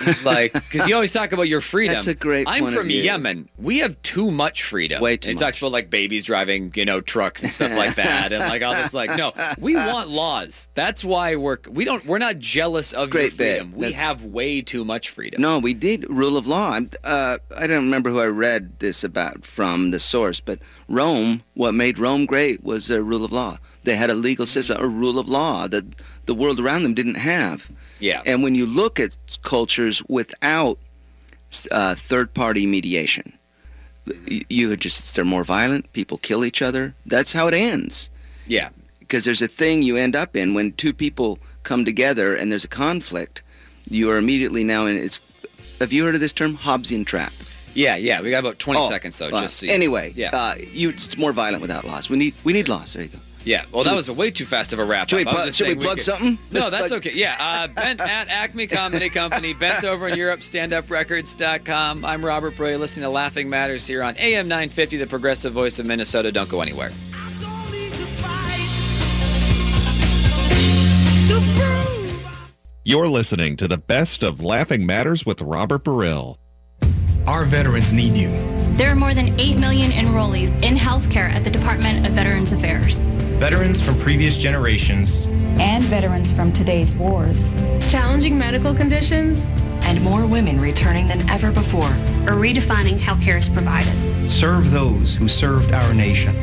He's 0.03 0.25
like, 0.25 0.53
because 0.53 0.87
you 0.87 0.95
always 0.95 1.11
talk 1.13 1.31
about 1.31 1.47
your 1.47 1.61
freedom. 1.61 1.93
That's 1.93 2.07
a 2.07 2.15
great 2.15 2.47
I'm 2.49 2.67
from. 2.67 2.89
Yemen. 2.89 3.49
We 3.57 3.79
have 3.79 4.01
too 4.01 4.31
much 4.31 4.63
freedom. 4.63 5.01
Way 5.01 5.17
too 5.17 5.31
he 5.31 5.35
talks 5.35 5.57
about 5.59 5.71
like 5.71 5.89
babies 5.89 6.25
driving, 6.25 6.71
you 6.75 6.85
know, 6.85 7.01
trucks 7.01 7.43
and 7.43 7.51
stuff 7.51 7.71
like 7.71 7.95
that, 7.95 8.31
and 8.31 8.39
like 8.49 8.61
all 8.61 8.73
this. 8.73 8.93
Like, 8.93 9.15
no, 9.17 9.33
we 9.59 9.75
want 9.75 10.09
laws. 10.09 10.67
That's 10.73 11.03
why 11.03 11.35
we're 11.35 11.57
we 11.69 11.85
don't 11.85 12.05
we're 12.05 12.17
not 12.19 12.39
jealous 12.39 12.93
of 12.93 13.13
your 13.13 13.23
Great 13.23 13.37
bit. 13.37 13.59
freedom. 13.59 13.73
We 13.73 13.85
That's- 13.87 14.01
have 14.01 14.23
way 14.23 14.61
too 14.61 14.83
much 14.85 15.09
freedom. 15.09 15.41
No, 15.41 15.59
we 15.59 15.73
did 15.73 16.09
rule 16.09 16.37
of 16.37 16.47
law. 16.47 16.79
Uh, 17.03 17.37
I 17.57 17.67
don't 17.67 17.83
remember 17.85 18.09
who 18.09 18.19
I 18.19 18.27
read 18.27 18.79
this 18.79 19.03
about 19.03 19.45
from 19.45 19.91
the 19.91 19.99
source, 19.99 20.39
but 20.39 20.59
Rome, 20.87 21.43
what 21.53 21.73
made 21.73 21.99
Rome 21.99 22.25
great 22.25 22.63
was 22.63 22.89
a 22.89 23.01
rule 23.03 23.23
of 23.25 23.31
law. 23.31 23.57
They 23.83 23.95
had 23.95 24.09
a 24.09 24.13
legal 24.15 24.45
system, 24.45 24.77
a 24.79 24.87
rule 24.87 25.19
of 25.19 25.27
law 25.29 25.67
that 25.67 25.85
the 26.25 26.35
world 26.35 26.59
around 26.59 26.83
them 26.83 26.93
didn't 26.93 27.15
have. 27.15 27.69
Yeah. 27.99 28.21
And 28.25 28.43
when 28.43 28.55
you 28.55 28.65
look 28.65 28.99
at 28.99 29.17
cultures 29.43 30.01
without 30.07 30.77
uh, 31.71 31.95
third-party 31.95 32.65
mediation, 32.65 33.33
y- 34.07 34.41
you 34.49 34.75
just 34.77 35.15
they're 35.15 35.25
more 35.25 35.43
violent. 35.43 35.91
People 35.93 36.17
kill 36.17 36.45
each 36.45 36.61
other. 36.61 36.93
That's 37.05 37.33
how 37.33 37.47
it 37.47 37.53
ends. 37.53 38.09
Yeah. 38.47 38.69
Because 38.99 39.25
there's 39.25 39.41
a 39.41 39.47
thing 39.47 39.81
you 39.81 39.97
end 39.97 40.15
up 40.15 40.35
in 40.35 40.53
when 40.53 40.71
two 40.73 40.93
people 40.93 41.39
come 41.63 41.83
together 41.83 42.35
and 42.35 42.51
there's 42.51 42.63
a 42.65 42.69
conflict. 42.69 43.41
You 43.89 44.09
are 44.11 44.17
immediately 44.17 44.63
now 44.63 44.85
in 44.85 44.95
it's. 44.97 45.19
Have 45.79 45.91
you 45.93 46.03
heard 46.05 46.15
of 46.15 46.21
this 46.21 46.33
term, 46.33 46.57
Hobbesian 46.57 47.05
trap? 47.05 47.31
Yeah, 47.73 47.95
yeah. 47.95 48.21
We 48.21 48.29
got 48.31 48.39
about 48.39 48.59
20 48.59 48.79
Oh, 48.79 48.89
seconds 48.89 49.17
though. 49.17 49.27
uh, 49.29 49.41
just 49.41 49.57
so 49.57 49.65
you- 49.65 49.71
anyway, 49.73 50.13
Yeah. 50.15 50.29
uh, 50.33 50.55
you 50.71 50.89
it's 50.89 51.17
more 51.17 51.31
violent 51.33 51.61
without 51.61 51.85
laws. 51.85 52.09
We 52.09 52.17
need 52.17 52.33
we 52.43 52.53
need 52.53 52.67
laws. 52.67 52.93
There 52.93 53.03
you 53.03 53.09
go. 53.09 53.19
Yeah. 53.45 53.63
Well, 53.71 53.83
that 53.85 53.95
was 53.95 54.09
a 54.09 54.13
way 54.13 54.31
too 54.31 54.45
fast 54.45 54.73
of 54.73 54.79
a 54.79 54.85
wrap. 54.85 55.09
Should 55.09 55.15
we 55.17 55.21
up. 55.23 55.27
I 55.29 55.31
was 55.33 55.41
plug- 55.45 55.53
should 55.53 55.67
we 55.67 55.75
plug 55.75 55.95
could- 55.97 56.03
something? 56.03 56.37
No, 56.51 56.59
Let's 56.59 56.71
that's 56.71 56.87
plug- 56.89 57.07
okay. 57.07 57.15
Yeah. 57.17 57.35
Uh, 57.39 57.67
Bengt 57.81 58.01
at 58.01 58.27
Acme 58.27 58.67
Comedy 58.67 59.09
Company, 59.09 59.53
bent 59.53 59.83
over 59.85 60.07
in 60.09 60.17
Europe, 60.17 60.41
standuprecords.com. 60.41 62.03
I'm 62.05 62.23
Robert 62.25 62.53
Baril. 62.55 62.69
You're 62.71 62.77
listening 62.79 63.03
to 63.05 63.09
Laughing 63.09 63.49
Matters 63.49 63.87
here 63.87 64.03
on 64.03 64.15
AM 64.17 64.47
950, 64.47 64.97
the 64.97 65.07
progressive 65.07 65.53
voice 65.53 65.79
of 65.79 65.85
Minnesota. 65.85 66.31
Don't 66.31 66.49
go 66.49 66.61
anywhere. 66.61 66.89
don't 67.41 67.71
need 67.71 67.93
to 67.93 68.05
fight 68.05 68.69
to 71.27 71.35
prove 71.59 72.51
You're 72.83 73.07
listening 73.07 73.55
to 73.57 73.67
the 73.67 73.77
best 73.77 74.23
of 74.23 74.41
Laughing 74.43 74.85
Matters 74.85 75.25
with 75.25 75.41
Robert 75.41 75.83
Baril. 75.83 76.37
Our 77.27 77.45
veterans 77.45 77.93
need 77.93 78.17
you. 78.17 78.29
There 78.79 78.89
are 78.89 78.95
more 78.95 79.13
than 79.13 79.37
8 79.37 79.59
million 79.59 79.91
enrollees 79.91 80.53
in 80.63 80.77
healthcare 80.77 81.29
at 81.29 81.43
the 81.43 81.49
Department 81.49 82.07
of 82.07 82.13
Veterans 82.13 82.53
Affairs. 82.53 83.07
Veterans 83.37 83.81
from 83.81 83.97
previous 83.97 84.37
generations. 84.37 85.25
and 85.59 85.83
veterans 85.83 86.31
from 86.31 86.53
today's 86.53 86.95
wars. 86.95 87.57
challenging 87.91 88.37
medical 88.37 88.73
conditions, 88.73 89.51
and 89.81 90.01
more 90.01 90.25
women 90.25 90.61
returning 90.61 91.09
than 91.09 91.29
ever 91.29 91.51
before. 91.51 91.91
are 92.25 92.39
redefining 92.39 92.97
how 92.97 93.19
care 93.19 93.35
is 93.35 93.49
provided. 93.49 93.93
Serve 94.31 94.71
those 94.71 95.13
who 95.13 95.27
served 95.27 95.73
our 95.73 95.93
nation. 95.93 96.33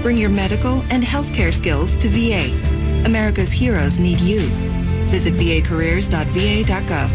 Bring 0.00 0.16
your 0.16 0.30
medical 0.30 0.82
and 0.88 1.02
healthcare 1.02 1.52
skills 1.52 1.98
to 1.98 2.08
VA. 2.08 2.50
America's 3.04 3.52
heroes 3.52 3.98
need 3.98 4.20
you. 4.20 4.40
Visit 5.10 5.34
vacareers.va.gov. 5.34 7.10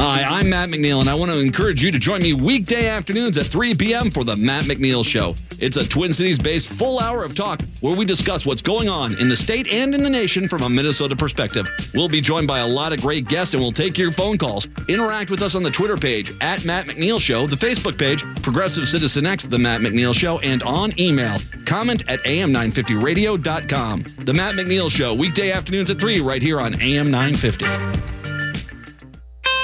Hi, 0.00 0.22
I'm 0.22 0.48
Matt 0.48 0.68
McNeil, 0.68 1.00
and 1.00 1.08
I 1.08 1.14
want 1.16 1.32
to 1.32 1.40
encourage 1.40 1.82
you 1.82 1.90
to 1.90 1.98
join 1.98 2.22
me 2.22 2.32
weekday 2.32 2.86
afternoons 2.86 3.36
at 3.36 3.46
3 3.46 3.74
p.m. 3.74 4.12
for 4.12 4.22
the 4.22 4.36
Matt 4.36 4.66
McNeil 4.66 5.04
Show. 5.04 5.34
It's 5.60 5.76
a 5.76 5.84
Twin 5.84 6.12
Cities 6.12 6.38
based 6.38 6.68
full 6.68 7.00
hour 7.00 7.24
of 7.24 7.34
talk 7.34 7.62
where 7.80 7.96
we 7.96 8.04
discuss 8.04 8.46
what's 8.46 8.62
going 8.62 8.88
on 8.88 9.18
in 9.18 9.28
the 9.28 9.36
state 9.36 9.66
and 9.66 9.92
in 9.92 10.04
the 10.04 10.08
nation 10.08 10.46
from 10.48 10.62
a 10.62 10.68
Minnesota 10.68 11.16
perspective. 11.16 11.68
We'll 11.94 12.06
be 12.06 12.20
joined 12.20 12.46
by 12.46 12.60
a 12.60 12.66
lot 12.66 12.92
of 12.92 13.00
great 13.00 13.26
guests, 13.26 13.54
and 13.54 13.60
we'll 13.60 13.72
take 13.72 13.98
your 13.98 14.12
phone 14.12 14.38
calls. 14.38 14.68
Interact 14.88 15.32
with 15.32 15.42
us 15.42 15.56
on 15.56 15.64
the 15.64 15.70
Twitter 15.70 15.96
page 15.96 16.30
at 16.40 16.64
Matt 16.64 16.86
McNeil 16.86 17.20
Show, 17.20 17.48
the 17.48 17.56
Facebook 17.56 17.98
page, 17.98 18.22
Progressive 18.40 18.86
Citizen 18.86 19.26
X, 19.26 19.46
The 19.46 19.58
Matt 19.58 19.80
McNeil 19.80 20.14
Show, 20.14 20.38
and 20.38 20.62
on 20.62 20.92
email. 21.00 21.38
Comment 21.66 22.08
at 22.08 22.22
am950radio.com. 22.22 24.04
The 24.20 24.32
Matt 24.32 24.54
McNeil 24.54 24.88
Show, 24.96 25.12
weekday 25.12 25.50
afternoons 25.50 25.90
at 25.90 25.98
3 25.98 26.20
right 26.20 26.40
here 26.40 26.60
on 26.60 26.80
AM 26.80 27.10
950. 27.10 27.66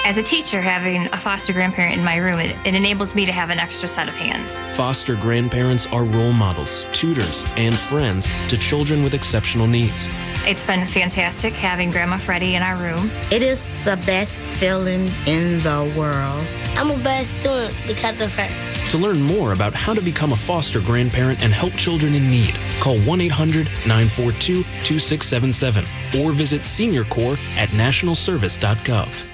As 0.06 0.18
a 0.18 0.22
teacher, 0.22 0.60
having 0.60 1.06
a 1.06 1.16
foster 1.16 1.54
grandparent 1.54 1.96
in 1.96 2.04
my 2.04 2.18
room, 2.18 2.38
it, 2.38 2.54
it 2.66 2.74
enables 2.74 3.14
me 3.14 3.24
to 3.24 3.32
have 3.32 3.48
an 3.48 3.58
extra 3.58 3.88
set 3.88 4.06
of 4.06 4.14
hands. 4.14 4.58
Foster 4.76 5.16
grandparents 5.16 5.86
are 5.86 6.04
role 6.04 6.34
models, 6.34 6.86
tutors, 6.92 7.46
and 7.56 7.74
friends 7.74 8.28
to 8.50 8.58
children 8.58 9.02
with 9.02 9.14
exceptional 9.14 9.66
needs. 9.66 10.10
It's 10.46 10.62
been 10.62 10.86
fantastic 10.86 11.54
having 11.54 11.88
Grandma 11.88 12.18
Freddie 12.18 12.54
in 12.54 12.62
our 12.62 12.76
room. 12.76 13.08
It 13.32 13.40
is 13.40 13.66
the 13.86 13.96
best 14.04 14.44
feeling 14.44 15.08
in 15.26 15.56
the 15.60 15.90
world. 15.96 16.46
I'm 16.76 16.90
a 16.90 17.02
best 17.02 17.40
student 17.40 17.74
because 17.86 18.20
of 18.20 18.36
her. 18.36 18.90
To 18.90 18.98
learn 18.98 19.22
more 19.22 19.54
about 19.54 19.72
how 19.72 19.94
to 19.94 20.04
become 20.04 20.32
a 20.32 20.36
foster 20.36 20.80
grandparent 20.80 21.42
and 21.42 21.50
help 21.50 21.72
children 21.76 22.14
in 22.14 22.30
need, 22.30 22.54
call 22.78 22.98
1 22.98 23.22
800 23.22 23.64
942 23.86 24.64
2677 24.84 25.86
or 26.20 26.32
visit 26.32 26.60
SeniorCorps 26.60 27.56
at 27.56 27.70
nationalservice.gov. 27.70 29.33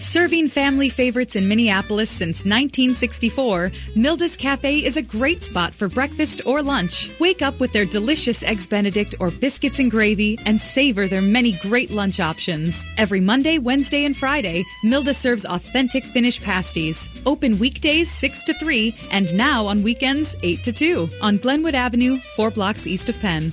Serving 0.00 0.48
family 0.48 0.88
favorites 0.88 1.36
in 1.36 1.46
Minneapolis 1.46 2.08
since 2.08 2.46
1964, 2.46 3.70
Milda's 3.94 4.34
Cafe 4.34 4.78
is 4.78 4.96
a 4.96 5.02
great 5.02 5.42
spot 5.42 5.74
for 5.74 5.88
breakfast 5.88 6.40
or 6.46 6.62
lunch. 6.62 7.10
Wake 7.20 7.42
up 7.42 7.60
with 7.60 7.70
their 7.74 7.84
delicious 7.84 8.42
Eggs 8.42 8.66
Benedict 8.66 9.14
or 9.20 9.30
biscuits 9.30 9.78
and 9.78 9.90
gravy 9.90 10.38
and 10.46 10.58
savor 10.58 11.06
their 11.06 11.20
many 11.20 11.52
great 11.52 11.90
lunch 11.90 12.18
options. 12.18 12.86
Every 12.96 13.20
Monday, 13.20 13.58
Wednesday, 13.58 14.06
and 14.06 14.16
Friday, 14.16 14.64
Milda 14.82 15.14
serves 15.14 15.44
authentic 15.44 16.02
Finnish 16.02 16.42
pasties. 16.42 17.06
Open 17.26 17.58
weekdays 17.58 18.10
6 18.10 18.42
to 18.44 18.54
3 18.54 18.94
and 19.12 19.34
now 19.34 19.66
on 19.66 19.82
weekends 19.82 20.34
8 20.42 20.64
to 20.64 20.72
2 20.72 21.10
on 21.20 21.36
Glenwood 21.36 21.74
Avenue, 21.74 22.16
4 22.36 22.50
blocks 22.50 22.86
east 22.86 23.10
of 23.10 23.20
Penn. 23.20 23.52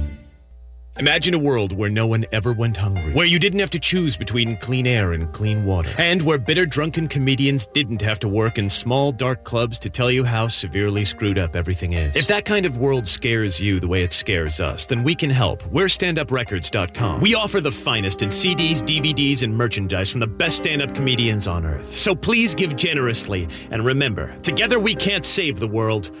Imagine 1.01 1.33
a 1.33 1.39
world 1.39 1.75
where 1.75 1.89
no 1.89 2.05
one 2.05 2.27
ever 2.31 2.53
went 2.53 2.77
hungry, 2.77 3.11
where 3.13 3.25
you 3.25 3.39
didn't 3.39 3.59
have 3.59 3.71
to 3.71 3.79
choose 3.79 4.15
between 4.15 4.55
clean 4.57 4.85
air 4.85 5.13
and 5.13 5.33
clean 5.33 5.65
water, 5.65 5.89
and 5.97 6.21
where 6.21 6.37
bitter, 6.37 6.63
drunken 6.63 7.07
comedians 7.07 7.65
didn't 7.65 8.03
have 8.03 8.19
to 8.19 8.27
work 8.27 8.59
in 8.59 8.69
small, 8.69 9.11
dark 9.11 9.43
clubs 9.43 9.79
to 9.79 9.89
tell 9.89 10.11
you 10.11 10.23
how 10.23 10.45
severely 10.45 11.03
screwed 11.03 11.39
up 11.39 11.55
everything 11.55 11.93
is. 11.93 12.15
If 12.15 12.27
that 12.27 12.45
kind 12.45 12.67
of 12.67 12.77
world 12.77 13.07
scares 13.07 13.59
you 13.59 13.79
the 13.79 13.87
way 13.87 14.03
it 14.03 14.13
scares 14.13 14.59
us, 14.59 14.85
then 14.85 15.03
we 15.03 15.15
can 15.15 15.31
help. 15.31 15.65
We're 15.65 15.87
standuprecords.com. 15.87 17.19
We 17.19 17.33
offer 17.33 17.61
the 17.61 17.71
finest 17.71 18.21
in 18.21 18.29
CDs, 18.29 18.83
DVDs, 18.83 19.41
and 19.41 19.57
merchandise 19.57 20.11
from 20.11 20.19
the 20.19 20.27
best 20.27 20.57
stand-up 20.57 20.93
comedians 20.93 21.47
on 21.47 21.65
earth. 21.65 21.97
So 21.97 22.13
please 22.13 22.53
give 22.53 22.75
generously, 22.75 23.47
and 23.71 23.83
remember, 23.83 24.37
together 24.41 24.79
we 24.79 24.93
can't 24.93 25.25
save 25.25 25.59
the 25.59 25.67
world. 25.67 26.15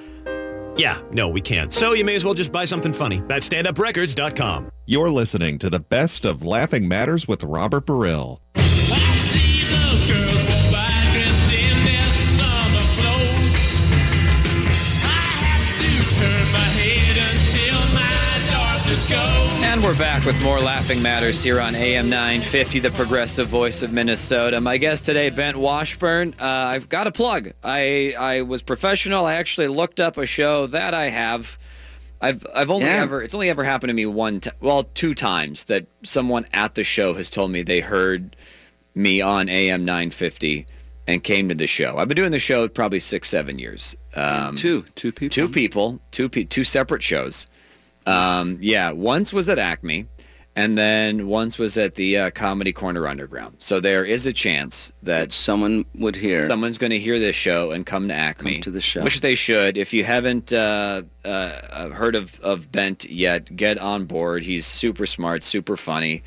Yeah, 0.75 0.99
no, 1.11 1.27
we 1.27 1.41
can't. 1.41 1.71
So 1.71 1.93
you 1.93 2.05
may 2.05 2.15
as 2.15 2.25
well 2.25 2.33
just 2.33 2.51
buy 2.51 2.65
something 2.65 2.93
funny. 2.93 3.21
That's 3.27 3.47
standuprecords.com. 3.47 4.71
You're 4.85 5.11
listening 5.11 5.59
to 5.59 5.69
the 5.69 5.79
best 5.79 6.25
of 6.25 6.43
Laughing 6.43 6.87
Matters 6.87 7.27
with 7.27 7.43
Robert 7.43 7.85
Baril. 7.85 8.39
And 19.81 19.89
we're 19.89 19.97
back 19.97 20.25
with 20.25 20.43
more 20.43 20.59
Laughing 20.59 21.01
Matters 21.01 21.41
here 21.43 21.59
on 21.59 21.73
AM 21.73 22.07
950, 22.07 22.77
the 22.81 22.91
progressive 22.91 23.47
voice 23.47 23.81
of 23.81 23.91
Minnesota. 23.91 24.61
My 24.61 24.77
guest 24.77 25.05
today, 25.05 25.31
Bengt 25.31 25.55
Washburn. 25.55 26.35
Uh, 26.39 26.45
I've 26.45 26.87
got 26.87 27.07
a 27.07 27.11
plug. 27.11 27.53
I, 27.63 28.13
I 28.17 28.41
was 28.43 28.61
professional. 28.61 29.25
I 29.25 29.33
actually 29.35 29.69
looked 29.69 29.99
up 29.99 30.17
a 30.17 30.27
show 30.27 30.67
that 30.67 30.93
I 30.93 31.09
have. 31.09 31.57
I've, 32.21 32.45
I've 32.53 32.69
only 32.69 32.85
Yeah. 32.85 33.01
ever, 33.01 33.23
it's 33.23 33.33
only 33.33 33.49
ever 33.49 33.63
happened 33.63 33.89
to 33.89 33.95
me 33.95 34.05
one, 34.05 34.39
t- 34.41 34.51
well, 34.59 34.83
two 34.83 35.15
times 35.15 35.65
that 35.65 35.87
someone 36.03 36.45
at 36.53 36.75
the 36.75 36.83
show 36.83 37.15
has 37.15 37.31
told 37.31 37.49
me 37.49 37.63
they 37.63 37.79
heard 37.79 38.35
me 38.93 39.19
on 39.19 39.49
AM 39.49 39.83
950 39.83 40.67
and 41.07 41.23
came 41.23 41.49
to 41.49 41.55
the 41.55 41.65
show. 41.65 41.97
I've 41.97 42.07
been 42.07 42.17
doing 42.17 42.31
the 42.31 42.37
show 42.39 42.67
probably 42.67 42.99
six, 42.99 43.29
seven 43.29 43.57
years. 43.57 43.97
Um, 44.15 44.53
two, 44.53 44.83
two 44.93 45.11
people. 45.11 45.33
Two 45.33 45.49
people, 45.49 45.99
two 46.11 46.29
pe- 46.29 46.43
two 46.43 46.63
separate 46.63 47.01
shows. 47.01 47.47
Um, 48.05 48.57
yeah, 48.61 48.91
once 48.91 49.31
was 49.31 49.49
at 49.49 49.59
Acme, 49.59 50.07
and 50.55 50.77
then 50.77 51.27
once 51.27 51.57
was 51.57 51.77
at 51.77 51.95
the 51.95 52.17
uh, 52.17 52.29
Comedy 52.31 52.73
Corner 52.73 53.07
Underground. 53.07 53.57
So 53.59 53.79
there 53.79 54.03
is 54.03 54.27
a 54.27 54.33
chance 54.33 54.91
that 55.03 55.31
someone 55.31 55.85
would 55.95 56.15
hear. 56.15 56.45
Someone's 56.45 56.77
going 56.77 56.91
to 56.91 56.99
hear 56.99 57.19
this 57.19 57.35
show 57.35 57.71
and 57.71 57.85
come 57.85 58.07
to 58.09 58.13
Acme. 58.13 58.59
to 58.61 58.71
the 58.71 58.81
show. 58.81 59.03
Which 59.03 59.21
they 59.21 59.35
should. 59.35 59.77
If 59.77 59.93
you 59.93 60.03
haven't 60.03 60.51
uh, 60.51 61.03
uh, 61.23 61.89
heard 61.89 62.15
of, 62.15 62.39
of 62.41 62.71
Bengt 62.71 63.07
yet, 63.09 63.55
get 63.55 63.77
on 63.77 64.05
board. 64.05 64.43
He's 64.43 64.65
super 64.65 65.05
smart, 65.05 65.43
super 65.43 65.77
funny. 65.77 66.23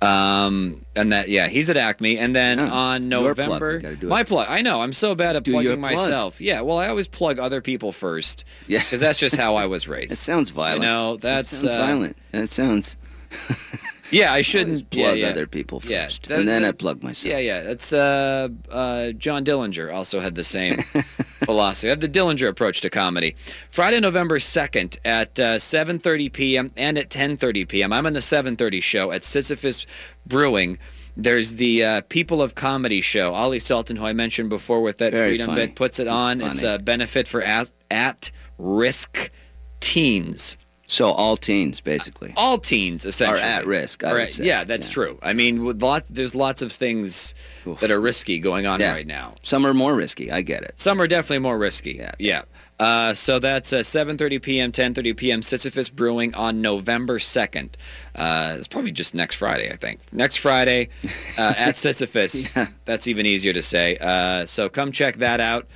Um, 0.00 0.84
and 0.94 1.12
that, 1.12 1.28
yeah, 1.28 1.48
he's 1.48 1.68
at 1.70 1.76
Acme. 1.76 2.18
And 2.18 2.34
then 2.34 2.60
on 2.60 3.10
your 3.10 3.34
plug. 3.34 3.48
November, 3.48 3.74
You 3.74 3.80
gotta 3.80 3.96
do 3.96 4.06
it. 4.06 4.10
my 4.10 4.22
plug. 4.22 4.46
I 4.48 4.62
know, 4.62 4.80
I'm 4.80 4.92
so 4.92 5.14
bad 5.14 5.34
at 5.36 5.42
Do 5.42 5.50
plugging 5.52 5.80
plug. 5.80 5.92
myself. 5.92 6.40
Yeah, 6.40 6.60
well, 6.60 6.78
I 6.78 6.88
always 6.88 7.08
plug 7.08 7.38
other 7.38 7.60
people 7.60 7.90
first. 7.92 8.44
Yeah. 8.68 8.78
Because 8.78 9.00
that's 9.00 9.18
just 9.18 9.36
how 9.36 9.56
I 9.56 9.66
was 9.66 9.88
raised. 9.94 10.12
It 10.12 10.16
sounds 10.16 10.50
violent. 10.50 10.82
You 10.82 10.86
know, 10.88 11.16
that's 11.16 11.52
It 11.52 11.56
sounds 11.56 11.72
uh, 11.74 11.78
violent. 11.78 12.16
It 12.32 12.46
sounds. 12.48 12.96
Yeah, 14.10 14.32
I 14.32 14.40
shouldn't 14.40 14.88
plug 14.88 15.18
yeah, 15.18 15.26
yeah. 15.26 15.26
other 15.28 15.46
people 15.46 15.82
Yeah, 15.84 16.04
first, 16.04 16.28
that- 16.30 16.38
and 16.38 16.48
then 16.48 16.62
I 16.64 16.68
that- 16.68 16.78
plug 16.78 17.02
myself. 17.02 17.30
Yeah, 17.30 17.40
yeah. 17.40 17.60
That's 17.60 17.92
uh, 17.92 18.48
uh, 18.70 19.10
John 19.12 19.44
Dillinger 19.44 19.92
also 19.92 20.18
had 20.20 20.34
the 20.34 20.42
same 20.42 20.76
philosophy. 21.48 21.88
I 21.88 21.92
have 21.92 22.00
the 22.00 22.08
Dillinger 22.10 22.46
approach 22.46 22.82
to 22.82 22.90
comedy. 22.90 23.34
Friday, 23.70 24.00
November 24.00 24.38
second 24.38 24.98
at 25.02 25.40
uh, 25.40 25.56
7:30 25.56 26.30
p.m. 26.30 26.70
and 26.76 26.98
at 26.98 27.08
10:30 27.08 27.66
p.m. 27.66 27.90
I'm 27.90 28.04
on 28.04 28.12
the 28.12 28.20
7:30 28.20 28.82
show 28.82 29.12
at 29.12 29.24
Sisyphus 29.24 29.86
Brewing. 30.26 30.78
There's 31.16 31.54
the 31.54 31.82
uh, 31.82 32.00
People 32.10 32.42
of 32.42 32.54
Comedy 32.54 33.00
show. 33.00 33.32
Ali 33.32 33.60
Sultan, 33.60 33.96
who 33.96 34.04
I 34.04 34.12
mentioned 34.12 34.50
before 34.50 34.82
with 34.82 34.98
that 34.98 35.12
Very 35.12 35.30
Freedom 35.30 35.46
funny. 35.46 35.66
bit, 35.68 35.74
puts 35.74 35.98
it 35.98 36.06
He's 36.06 36.12
on. 36.12 36.42
It's 36.42 36.62
a 36.62 36.78
benefit 36.78 37.26
for 37.26 37.40
at, 37.40 37.72
at 37.90 38.30
risk 38.58 39.30
teens. 39.80 40.54
So 40.90 41.10
all 41.10 41.36
teens, 41.36 41.82
basically. 41.82 42.32
All 42.34 42.56
teens, 42.58 43.04
essentially, 43.04 43.40
are 43.40 43.44
at 43.44 43.66
risk, 43.66 44.04
I 44.04 44.14
right, 44.14 44.32
say. 44.32 44.46
Yeah, 44.46 44.64
that's 44.64 44.88
true. 44.88 45.18
I 45.22 45.34
mean, 45.34 45.62
with 45.64 45.82
lots, 45.82 46.08
there's 46.08 46.34
lots 46.34 46.62
of 46.62 46.72
things 46.72 47.34
that 47.80 47.90
are 47.90 48.00
risky 48.00 48.38
going 48.38 48.66
on 48.66 48.80
Yeah. 48.80 48.94
right 48.94 49.06
now. 49.06 49.34
Some 49.42 49.66
are 49.66 49.74
more 49.74 49.94
risky. 49.94 50.32
I 50.32 50.40
get 50.40 50.62
it. 50.62 50.72
Some 50.76 50.98
are 51.00 51.06
definitely 51.06 51.40
more 51.40 51.58
risky. 51.58 51.92
Yeah. 51.92 52.12
Yeah. 52.18 52.42
Uh, 52.80 53.12
so 53.12 53.38
that's 53.38 53.72
uh, 53.72 53.78
7:30 53.80 54.40
p.m., 54.40 54.72
10:30 54.72 55.14
p.m. 55.16 55.42
Sisyphus 55.42 55.90
Brewing 55.90 56.32
on 56.34 56.62
November 56.62 57.18
2nd. 57.18 57.74
Uh, 58.14 58.54
it's 58.56 58.68
probably 58.68 58.92
just 58.92 59.14
next 59.14 59.34
Friday, 59.34 59.70
I 59.70 59.76
think. 59.76 60.00
Next 60.12 60.36
Friday 60.36 60.88
uh, 61.36 61.54
at 61.58 61.76
Sisyphus. 61.84 62.48
That's 62.86 63.08
even 63.08 63.26
easier 63.26 63.52
to 63.52 63.62
say. 63.62 63.98
Uh, 64.00 64.46
so 64.46 64.68
come 64.70 64.92
check 64.92 65.16
that 65.16 65.40
out. 65.40 65.66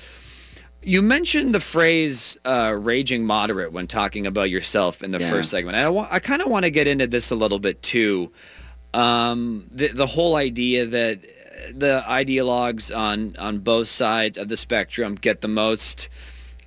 You 0.84 1.00
mentioned 1.02 1.54
the 1.54 1.60
phrase 1.60 2.36
uh, 2.44 2.74
"raging 2.78 3.24
moderate" 3.24 3.72
when 3.72 3.86
talking 3.86 4.26
about 4.26 4.50
yourself 4.50 5.02
in 5.02 5.12
the 5.12 5.20
Yeah. 5.20 5.30
first 5.30 5.50
segment. 5.50 5.76
And 5.76 5.86
I, 5.86 5.88
wa- 5.88 6.08
I 6.10 6.18
kind 6.18 6.42
of 6.42 6.48
want 6.48 6.64
to 6.64 6.70
get 6.70 6.86
into 6.86 7.06
this 7.06 7.30
a 7.30 7.36
little 7.36 7.58
bit 7.60 7.82
too. 7.82 8.32
Um, 8.94 9.66
the 9.70 9.88
the 9.88 10.06
whole 10.06 10.34
idea 10.36 10.84
that 10.86 11.20
the 11.72 12.02
ideologues 12.06 12.94
on 12.94 13.36
on 13.38 13.60
both 13.60 13.88
sides 13.88 14.36
of 14.36 14.48
the 14.48 14.56
spectrum 14.56 15.14
get 15.14 15.40
the 15.40 15.48
most 15.48 16.08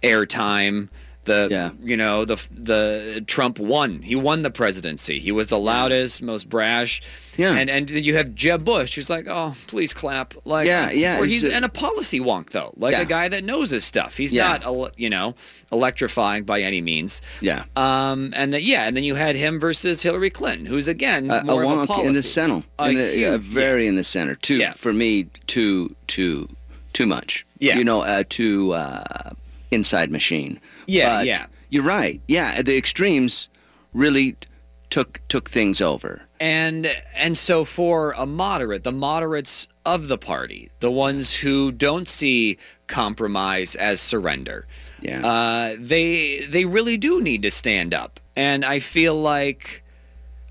airtime. 0.01 0.89
The 1.25 1.73
you 1.83 1.97
know 1.97 2.23
the 2.25 2.35
the 2.51 3.23
Trump 3.27 3.59
won. 3.59 4.01
He 4.03 4.15
won 4.15 4.43
the 4.43 4.51
presidency. 4.51 5.19
He 5.19 5.31
was 5.31 5.47
the 5.47 5.57
loudest, 5.59 6.21
most 6.21 6.47
brash. 6.49 7.01
Yeah. 7.37 7.55
And 7.57 7.69
and 7.69 7.89
then 7.89 8.03
you 8.03 8.15
have 8.15 8.33
Jeb 8.35 8.63
Bush, 8.63 8.95
who's 8.95 9.09
like, 9.09 9.25
oh, 9.29 9.55
please 9.67 9.93
clap. 9.93 10.33
Like 10.45 10.67
Yeah, 10.67 10.91
yeah, 10.91 11.19
Or 11.19 11.25
he's 11.25 11.43
a- 11.43 11.53
and 11.53 11.65
a 11.65 11.69
policy 11.69 12.19
wonk 12.19 12.51
though, 12.51 12.73
like 12.77 12.93
Yeah. 12.93 13.01
a 13.01 13.05
guy 13.05 13.27
that 13.27 13.43
knows 13.43 13.71
his 13.71 13.83
stuff. 13.83 14.17
He's 14.17 14.33
Yeah. 14.33 14.59
not 14.63 14.97
you 14.97 15.09
know 15.09 15.35
electrifying 15.71 16.43
by 16.43 16.61
any 16.61 16.81
means. 16.81 17.21
Yeah. 17.41 17.63
Um. 17.75 18.31
And 18.35 18.53
then 18.53 18.61
yeah, 18.63 18.87
and 18.87 18.95
then 18.95 19.03
you 19.03 19.15
had 19.15 19.35
him 19.35 19.59
versus 19.59 20.01
Hillary 20.03 20.29
Clinton, 20.29 20.65
who's 20.67 20.87
again 20.87 21.29
a, 21.31 21.37
a 21.39 21.43
more 21.43 21.63
of 21.63 21.71
a 21.71 21.75
wonk 21.75 21.87
policy. 21.87 22.07
in 22.07 22.13
the 22.13 22.23
center. 22.23 22.63
A 22.79 22.89
in 22.89 22.95
the, 22.95 23.17
yeah, 23.17 23.31
huge- 23.31 23.41
very 23.41 23.87
in 23.87 23.95
the 23.95 24.03
center. 24.03 24.35
Too 24.35 24.57
Yeah. 24.57 24.73
for 24.73 24.93
me. 24.93 25.27
Too 25.47 25.95
too 26.07 26.47
too 26.93 27.05
much. 27.07 27.45
Yeah. 27.59 27.77
You 27.77 27.83
know, 27.83 28.01
uh, 28.01 28.23
too 28.29 28.73
uh, 28.73 29.31
inside 29.71 30.11
machine. 30.11 30.59
Yeah, 30.87 31.17
But 31.19 31.25
yeah. 31.25 31.45
You're 31.69 31.83
right. 31.83 32.21
Yeah, 32.27 32.61
the 32.61 32.77
extremes 32.77 33.49
really 33.93 34.35
took 34.89 35.19
took 35.27 35.49
things 35.49 35.81
over. 35.81 36.25
And 36.39 36.87
and 37.15 37.35
so 37.37 37.65
for 37.65 38.13
a 38.17 38.25
moderate, 38.25 38.83
the 38.83 38.91
moderates 38.91 39.67
of 39.85 40.07
the 40.07 40.17
party, 40.17 40.69
the 40.79 40.91
ones 40.91 41.35
who 41.35 41.71
don't 41.71 42.07
see 42.07 42.57
compromise 42.87 43.75
as 43.75 43.99
surrender, 43.99 44.67
yeah. 45.01 45.25
uh, 45.25 45.75
they 45.79 46.39
they 46.49 46.65
really 46.65 46.97
do 46.97 47.21
need 47.21 47.41
to 47.43 47.51
stand 47.51 47.93
up. 47.93 48.19
And 48.35 48.63
I 48.65 48.79
feel 48.79 49.15
like, 49.19 49.83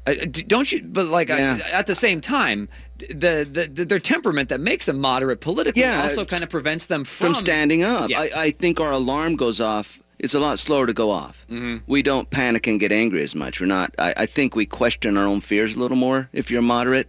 uh, 0.06 0.14
don't 0.46 0.70
you? 0.72 0.82
But 0.82 1.06
like 1.06 1.30
I- 1.30 1.60
at 1.72 1.86
the 1.86 1.94
same 1.94 2.20
time, 2.20 2.68
the, 2.98 3.46
the, 3.50 3.70
the 3.72 3.84
their 3.84 3.98
temperament 3.98 4.48
that 4.48 4.60
makes 4.60 4.86
them 4.86 4.98
moderate 5.00 5.40
politically 5.40 5.82
Yeah, 5.82 6.02
also 6.02 6.24
kind 6.24 6.42
of 6.42 6.50
prevents 6.50 6.86
them 6.86 7.04
from, 7.04 7.28
from 7.28 7.34
standing 7.34 7.82
up. 7.82 8.10
Yeah. 8.10 8.20
I, 8.20 8.30
I 8.36 8.50
think 8.50 8.80
our 8.80 8.92
alarm 8.92 9.36
goes 9.36 9.60
off. 9.60 10.00
It's 10.24 10.32
a 10.34 10.40
lot 10.40 10.58
slower 10.58 10.86
to 10.86 10.94
go 10.94 11.10
off. 11.10 11.44
Mhm. 11.50 11.82
We 11.86 12.00
don't 12.02 12.30
panic 12.30 12.66
and 12.66 12.80
get 12.80 12.92
angry 12.92 13.22
as 13.22 13.34
much. 13.34 13.60
We're 13.60 13.66
not. 13.66 13.94
I, 13.98 14.14
I 14.16 14.26
think 14.26 14.56
we 14.56 14.64
question 14.64 15.18
our 15.18 15.26
own 15.26 15.40
fears 15.42 15.74
a 15.76 15.78
little 15.78 15.98
more. 15.98 16.30
If 16.32 16.50
you're 16.50 16.62
moderate, 16.62 17.08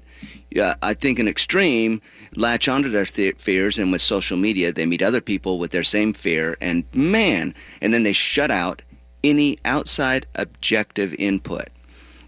yeah, 0.52 0.74
I 0.82 0.94
think 0.94 1.18
an 1.20 1.28
extreme 1.28 2.02
latch 2.36 2.68
onto 2.68 2.90
their 2.90 3.06
th- 3.06 3.38
fears, 3.38 3.80
and 3.80 3.90
with 3.92 4.02
social 4.02 4.36
media, 4.38 4.74
they 4.74 4.86
meet 4.86 5.02
other 5.02 5.22
people 5.22 5.58
with 5.60 5.72
their 5.72 5.84
same 5.84 6.12
fear, 6.12 6.58
and 6.60 6.84
man, 6.94 7.54
and 7.82 7.94
then 7.94 8.04
they 8.04 8.12
shut 8.14 8.52
out 8.52 8.82
any 9.24 9.58
outside 9.64 10.28
objective 10.36 11.14
input 11.18 11.70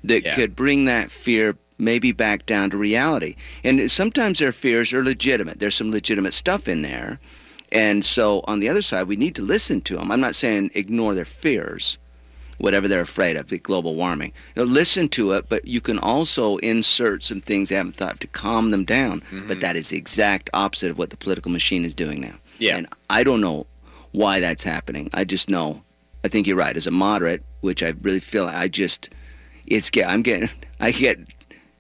that 0.05 0.23
could 0.35 0.55
bring 0.55 0.85
that 0.85 1.11
fear 1.11 1.57
maybe 1.77 2.11
back 2.13 2.45
down 2.45 2.69
to 2.69 2.77
reality. 2.77 3.35
And 3.63 3.91
sometimes 3.91 4.39
their 4.39 4.51
fears 4.53 4.93
are 4.93 5.03
legitimate. 5.03 5.59
There's 5.59 5.75
some 5.75 5.91
legitimate 5.91 6.33
stuff 6.33 6.67
in 6.67 6.81
there. 6.81 7.19
And 7.71 8.03
so 8.05 8.41
on 8.47 8.59
the 8.59 8.69
other 8.69 8.81
side, 8.81 9.07
we 9.07 9.15
need 9.15 9.35
to 9.35 9.41
listen 9.41 9.81
to 9.81 9.97
them. 9.97 10.11
I'm 10.11 10.21
not 10.21 10.35
saying 10.35 10.71
ignore 10.73 11.13
their 11.13 11.25
fears, 11.25 11.97
whatever 12.59 12.87
they're 12.87 13.01
afraid 13.01 13.35
of, 13.35 13.51
like 13.51 13.63
global 13.63 13.93
warming. 13.95 14.31
You 14.55 14.63
know, 14.65 14.71
listen 14.71 15.09
to 15.09 15.31
it, 15.33 15.49
but 15.49 15.67
you 15.67 15.81
can 15.81 15.99
also 15.99 16.57
insert 16.57 17.23
some 17.23 17.41
things 17.41 17.69
they 17.69 17.75
haven't 17.75 17.95
thought 17.97 18.19
to 18.21 18.27
calm 18.27 18.71
them 18.71 18.85
down. 18.85 19.21
But 19.47 19.59
that 19.59 19.75
is 19.75 19.89
the 19.89 19.97
exact 19.97 20.49
opposite 20.53 20.91
of 20.91 20.97
what 20.97 21.09
the 21.09 21.17
political 21.17 21.51
machine 21.51 21.83
is 21.83 21.93
doing 21.93 22.21
now. 22.21 22.35
Yeah. 22.57 22.77
And 22.77 22.87
I 23.09 23.23
don't 23.23 23.41
know 23.41 23.67
why 24.13 24.39
that's 24.39 24.63
happening. 24.63 25.09
I 25.13 25.23
just 25.25 25.49
know. 25.49 25.83
I 26.23 26.29
think 26.29 26.47
you're 26.47 26.57
right. 26.57 26.75
As 26.75 26.87
a 26.87 26.91
moderate, 26.91 27.43
which 27.61 27.83
I 27.83 27.93
really 28.01 28.19
feel, 28.21 28.47
I 28.47 28.67
just, 28.69 29.13
it's 29.67 29.89
get. 29.89 30.09
I'm 30.09 30.21
getting, 30.21 30.49
I 30.79 30.91
get 30.91 31.19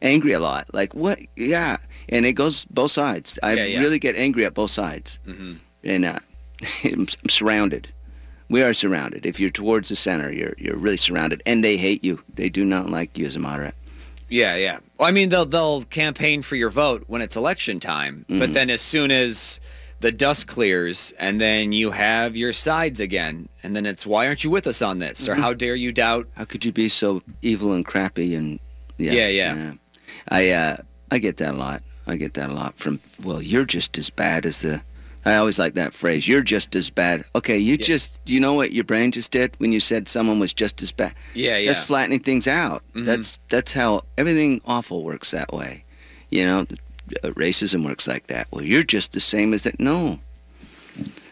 angry 0.01 0.33
a 0.33 0.39
lot. 0.39 0.71
Like 0.73 0.93
what? 0.93 1.17
Yeah. 1.37 1.77
And 2.09 2.25
it 2.25 2.33
goes 2.33 2.65
both 2.65 2.91
sides. 2.91 3.39
I 3.41 3.53
Yeah, 3.53 3.65
yeah. 3.65 3.79
really 3.79 3.99
get 3.99 4.15
angry 4.17 4.45
at 4.45 4.53
both 4.53 4.71
sides 4.71 5.19
Mhm. 5.27 5.57
And 5.87 6.05
uh, 6.05 6.19
I'm, 6.83 7.07
surrounded 7.29 7.87
We 8.49 8.61
are 8.63 8.73
surrounded. 8.73 9.25
If 9.25 9.39
you're 9.39 9.49
towards 9.49 9.89
the 9.89 9.95
center, 9.95 10.31
you're 10.31 10.53
you're 10.57 10.77
really 10.77 10.97
surrounded, 10.97 11.41
and 11.45 11.63
they 11.63 11.77
hate 11.77 12.03
you. 12.05 12.19
They 12.35 12.49
do 12.49 12.63
not 12.65 12.89
like 12.89 13.17
you 13.17 13.25
as 13.25 13.35
a 13.35 13.39
moderate. 13.39 13.75
Yeah, 14.29 14.55
yeah. 14.57 14.79
Well, 14.97 15.07
I 15.07 15.11
mean, 15.11 15.29
they'll 15.29 15.45
they'll 15.45 15.83
campaign 15.83 16.41
for 16.41 16.55
your 16.55 16.69
vote 16.69 17.03
when 17.07 17.21
it's 17.21 17.35
election 17.37 17.79
time, 17.79 18.25
but 18.27 18.49
Mhm. 18.49 18.53
then 18.53 18.69
as 18.69 18.81
soon 18.81 19.11
as 19.11 19.59
the 19.99 20.11
dust 20.11 20.45
clears, 20.47 21.13
and 21.19 21.41
then 21.41 21.71
you 21.71 21.91
have 21.91 22.37
your 22.37 22.53
sides 22.53 22.99
again, 22.99 23.49
and 23.63 23.75
then 23.75 23.85
it's 23.85 24.05
why 24.05 24.27
aren't 24.27 24.43
you 24.43 24.51
with 24.51 24.67
us 24.67 24.81
on 24.81 24.99
this, 24.99 25.27
or 25.27 25.35
Mhm. 25.35 25.39
how 25.41 25.53
dare 25.53 25.75
you 25.75 25.91
doubt? 25.91 26.27
How 26.35 26.45
could 26.45 26.63
you 26.65 26.71
be 26.71 26.87
so 26.89 27.21
evil 27.41 27.73
and 27.73 27.85
crappy? 27.85 28.35
And 28.35 28.59
yeah, 28.97 29.13
Yeah, 29.13 29.27
yeah. 29.29 29.73
I 30.29 30.49
uh, 30.51 30.77
I 31.11 31.17
get 31.19 31.37
that 31.37 31.53
a 31.53 31.57
lot. 31.57 31.81
I 32.05 32.15
get 32.17 32.33
that 32.35 32.49
a 32.49 32.53
lot 32.53 32.77
from. 32.77 32.99
Well, 33.23 33.41
you're 33.41 33.65
just 33.65 33.97
as 33.97 34.09
bad 34.09 34.45
as 34.45 34.59
the. 34.61 34.81
I 35.27 35.35
always 35.35 35.59
like 35.59 35.73
that 35.73 35.93
phrase. 35.93 36.25
You're 36.25 36.41
just 36.41 36.73
as 36.73 36.89
bad. 36.89 37.23
Okay, 37.35 37.57
you 37.57 37.75
just. 37.75 38.23
Do 38.23 38.33
you 38.33 38.39
know 38.39 38.53
what 38.53 38.71
your 38.71 38.85
brain 38.85 39.11
just 39.11 39.31
did 39.31 39.55
when 39.57 39.73
you 39.73 39.79
said 39.81 40.07
someone 40.07 40.39
was 40.39 40.53
just 40.53 40.81
as 40.81 40.93
bad? 40.93 41.13
Yeah, 41.33 41.57
yeah. 41.57 41.67
That's 41.67 41.81
flattening 41.81 42.19
things 42.21 42.47
out. 42.47 42.81
Mhm. 42.95 43.05
That's 43.05 43.39
that's 43.49 43.73
how 43.73 44.03
everything 44.17 44.61
awful 44.65 45.03
works 45.03 45.31
that 45.31 45.51
way. 45.51 45.83
You 46.29 46.45
know, 46.45 46.59
uh, 47.23 47.29
racism 47.31 47.83
works 47.83 48.07
like 48.07 48.27
that. 48.27 48.47
Well, 48.51 48.63
you're 48.63 48.83
just 48.83 49.11
the 49.11 49.19
same 49.19 49.53
as 49.53 49.63
that. 49.63 49.79
No. 49.79 50.19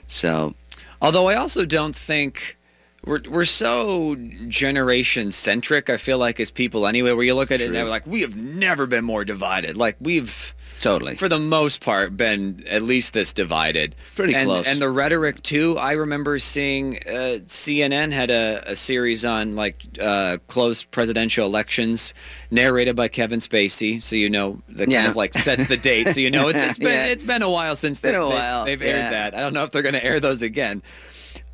So 0.08 0.56
Although 1.02 1.28
I 1.28 1.36
also 1.36 1.66
don't 1.66 1.96
think 1.96 2.58
we're 3.04 3.22
we're 3.30 3.46
so 3.46 4.16
generation 4.48 5.32
centric. 5.32 5.90
I 5.90 5.98
feel 5.98 6.18
like 6.18 6.40
as 6.40 6.50
people 6.50 6.88
anyway, 6.88 7.12
where 7.12 7.24
you 7.24 7.36
look 7.36 7.52
at 7.52 7.62
it 7.62 7.66
and 7.68 7.76
they're 7.76 7.86
like, 7.86 8.08
we 8.08 8.22
have 8.22 8.36
never 8.36 8.88
been 8.88 9.06
more 9.06 9.24
divided. 9.24 9.78
Like 9.78 9.98
we've 10.00 10.55
totally, 10.86 11.15
for 11.15 11.28
the 11.28 11.39
most 11.39 11.82
part, 11.82 12.15
been 12.15 12.63
at 12.69 12.82
least 12.82 13.13
this 13.13 13.34
divided. 13.34 13.95
Pretty 14.15 14.36
and, 14.36 14.48
close. 14.48 14.67
And 14.67 14.80
the 14.80 14.89
rhetoric 14.89 15.41
too. 15.43 15.78
I 15.78 15.93
remember 15.93 16.39
seeing 16.39 16.98
uh, 16.98 17.41
CNN 17.45 18.12
had 18.12 18.30
a, 18.32 18.63
a 18.71 18.76
series 18.76 19.26
on 19.26 19.56
like 19.56 19.84
uh, 20.02 20.38
close 20.48 20.84
presidential 20.84 21.45
elections, 21.45 22.13
narrated 22.52 22.95
by 22.95 23.08
Kevin 23.08 23.39
Spacey. 23.39 24.02
So 24.02 24.15
you 24.15 24.30
know 24.30 24.62
that 24.69 24.89
kind 24.89 25.08
of 25.08 25.15
like 25.15 25.34
sets 25.34 25.67
the 25.67 25.78
date. 25.78 26.10
So 26.10 26.19
you 26.21 26.32
know 26.32 26.48
it's 26.50 26.63
it's 26.65 26.78
been 26.88 26.88
Yeah. 26.89 27.08
it's 27.08 27.24
been 27.24 27.41
a 27.41 27.50
while 27.50 27.76
since 27.76 28.00
they, 28.00 28.10
a 28.10 28.13
they- 28.13 28.19
while, 28.19 28.65
they've 28.65 28.82
yeah. 28.82 28.88
aired 28.89 29.12
that. 29.13 29.36
I 29.36 29.39
don't 29.41 29.54
know 29.54 29.63
if 29.63 29.71
they're 29.71 29.82
going 29.82 29.93
to 29.93 30.06
air 30.06 30.19
those 30.19 30.41
again. 30.41 30.82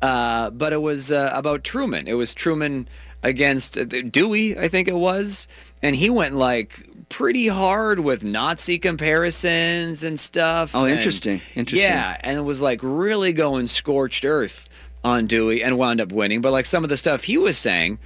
Uh, 0.00 0.50
but 0.50 0.72
it 0.72 0.82
was 0.82 1.12
uh, 1.12 1.30
about 1.32 1.62
Truman. 1.64 2.08
It 2.08 2.14
was 2.14 2.34
Truman 2.34 2.88
against 3.22 3.78
uh, 3.78 3.84
Dewey, 3.84 4.58
I 4.58 4.66
think 4.68 4.88
it 4.88 4.96
was, 4.96 5.46
and 5.82 5.94
he 5.94 6.10
went 6.10 6.34
like 6.34 6.88
pretty 7.12 7.46
hard 7.46 8.00
with 8.00 8.24
Nazi 8.24 8.78
comparisons 8.78 10.02
and 10.02 10.18
stuff. 10.18 10.72
Oh, 10.74 10.84
and- 10.84 10.94
interesting. 10.94 11.40
Interesting. 11.54 11.88
Yeah, 11.88 12.16
and 12.20 12.38
it 12.38 12.42
was 12.42 12.60
like 12.60 12.80
really 12.82 13.32
going 13.32 13.66
scorched 13.68 14.24
earth 14.24 14.68
on 15.04 15.26
Dewey 15.26 15.62
and 15.62 15.78
wound 15.78 16.00
up 16.00 16.10
winning. 16.12 16.40
But 16.40 16.52
like 16.52 16.66
some 16.66 16.82
of 16.84 16.90
the 16.90 16.96
stuff 16.96 17.24
he 17.24 17.38
was 17.38 17.56
saying, 17.58 17.98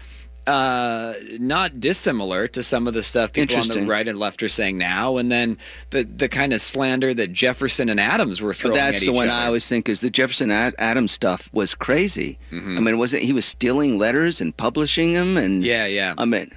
uh, 0.47 1.15
not 1.41 1.81
dissimilar 1.81 2.47
to 2.47 2.63
some 2.63 2.87
of 2.87 2.95
the 2.95 3.03
stuff 3.03 3.33
people 3.33 3.57
on 3.57 3.67
the 3.67 3.85
right 3.87 4.07
and 4.07 4.17
left 4.19 4.43
are 4.45 4.49
saying 4.49 4.79
now. 4.79 5.17
And 5.17 5.31
then 5.31 5.59
the 5.91 6.05
the 6.05 6.29
kind 6.29 6.53
of 6.53 6.61
slander 6.61 7.13
that 7.15 7.33
Jefferson 7.33 7.89
and 7.89 7.99
Adams 7.99 8.41
were 8.41 8.51
But 8.51 8.57
throwing 8.59 8.75
that's 8.77 9.03
at 9.03 9.07
the 9.07 9.13
one 9.13 9.29
other. 9.29 9.37
I 9.43 9.47
always 9.47 9.69
think 9.69 9.89
is 9.89 10.01
the 10.03 10.11
Jefferson 10.11 10.51
Ad- 10.53 10.77
Adams 10.79 11.11
stuff 11.13 11.51
was 11.53 11.75
crazy. 11.75 12.39
Mhm. 12.53 12.77
I 12.77 12.81
mean, 12.81 12.97
wasn't 12.99 13.25
he 13.25 13.33
was 13.33 13.45
stealing 13.45 13.99
letters 13.99 14.41
and 14.41 14.57
publishing 14.57 15.15
them 15.15 15.37
and 15.37 15.65
Yeah, 15.65 15.87
yeah. 15.87 16.15
I 16.17 16.25
mean, 16.27 16.53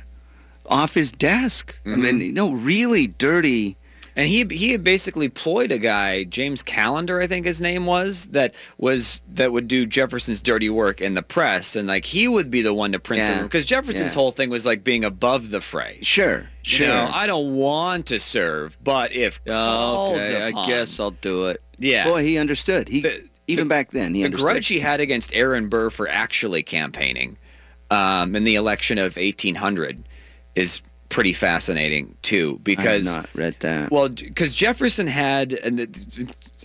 off 0.70 0.94
his 0.94 1.12
desk. 1.12 1.78
I 1.86 1.90
Mhm. 1.90 1.98
mean, 1.98 2.22
you 2.22 2.32
know, 2.32 2.52
really 2.52 3.08
dirty. 3.08 3.76
And 4.16 4.28
he 4.28 4.46
he 4.52 4.72
had 4.72 4.84
basically 4.84 5.30
ployed 5.30 5.72
a 5.72 5.78
guy, 5.78 6.26
James 6.26 6.62
Callender, 6.62 7.22
I 7.22 7.28
think 7.28 7.46
his 7.46 7.62
name 7.62 7.86
was, 7.86 8.26
that 8.32 8.54
was 8.78 9.22
that 9.34 9.54
would 9.54 9.68
do 9.70 9.86
Jefferson's 9.86 10.42
dirty 10.42 10.70
work 10.70 11.00
in 11.00 11.14
the 11.14 11.22
press, 11.24 11.76
and 11.78 11.88
like 11.88 12.04
he 12.06 12.28
would 12.28 12.52
be 12.52 12.62
the 12.62 12.74
one 12.74 12.92
to 12.92 13.00
print 13.00 13.22
Yeah. 13.24 13.36
them 13.36 13.44
because 13.46 13.66
Jefferson's 13.66 14.12
Yeah. 14.14 14.20
whole 14.20 14.32
thing 14.32 14.50
was 14.50 14.66
like 14.66 14.84
being 14.84 15.06
above 15.06 15.52
the 15.52 15.62
fray. 15.62 16.00
Sure, 16.02 16.50
You 16.66 16.70
sure. 16.70 16.88
know, 16.88 17.10
I 17.14 17.28
don't 17.28 17.56
want 17.56 18.08
to 18.08 18.20
serve, 18.20 18.78
but 18.84 19.14
if 19.14 19.42
called 19.46 20.18
okay, 20.20 20.42
I 20.54 20.66
guess 20.66 21.00
I'll 21.00 21.12
do 21.12 21.48
it. 21.48 21.62
Yeah. 21.78 22.04
Boy, 22.04 22.24
he 22.24 22.38
understood. 22.38 22.90
He 22.90 23.06
even 23.48 23.70
back 23.70 23.92
then 23.92 24.14
he 24.16 24.22
the 24.22 24.26
understood. 24.26 24.46
grudge 24.52 24.68
he 24.68 24.80
had 24.80 25.00
against 25.00 25.34
Aaron 25.34 25.70
Burr 25.70 25.90
for 25.92 26.10
actually 26.10 26.62
campaigning 26.64 27.38
um, 27.90 28.36
in 28.36 28.44
the 28.44 28.54
election 28.56 28.98
of 29.00 29.18
1800 29.18 30.04
is 30.60 30.82
pretty 31.10 31.34
fascinating 31.34 32.16
too 32.22 32.60
because 32.64 33.08
I 33.08 33.18
not 33.18 33.30
read 33.34 33.56
that. 33.62 33.92
well, 33.92 34.10
because 34.10 34.54
Jefferson 34.54 35.08
had, 35.08 35.54
and 35.54 35.80
it- 35.80 36.06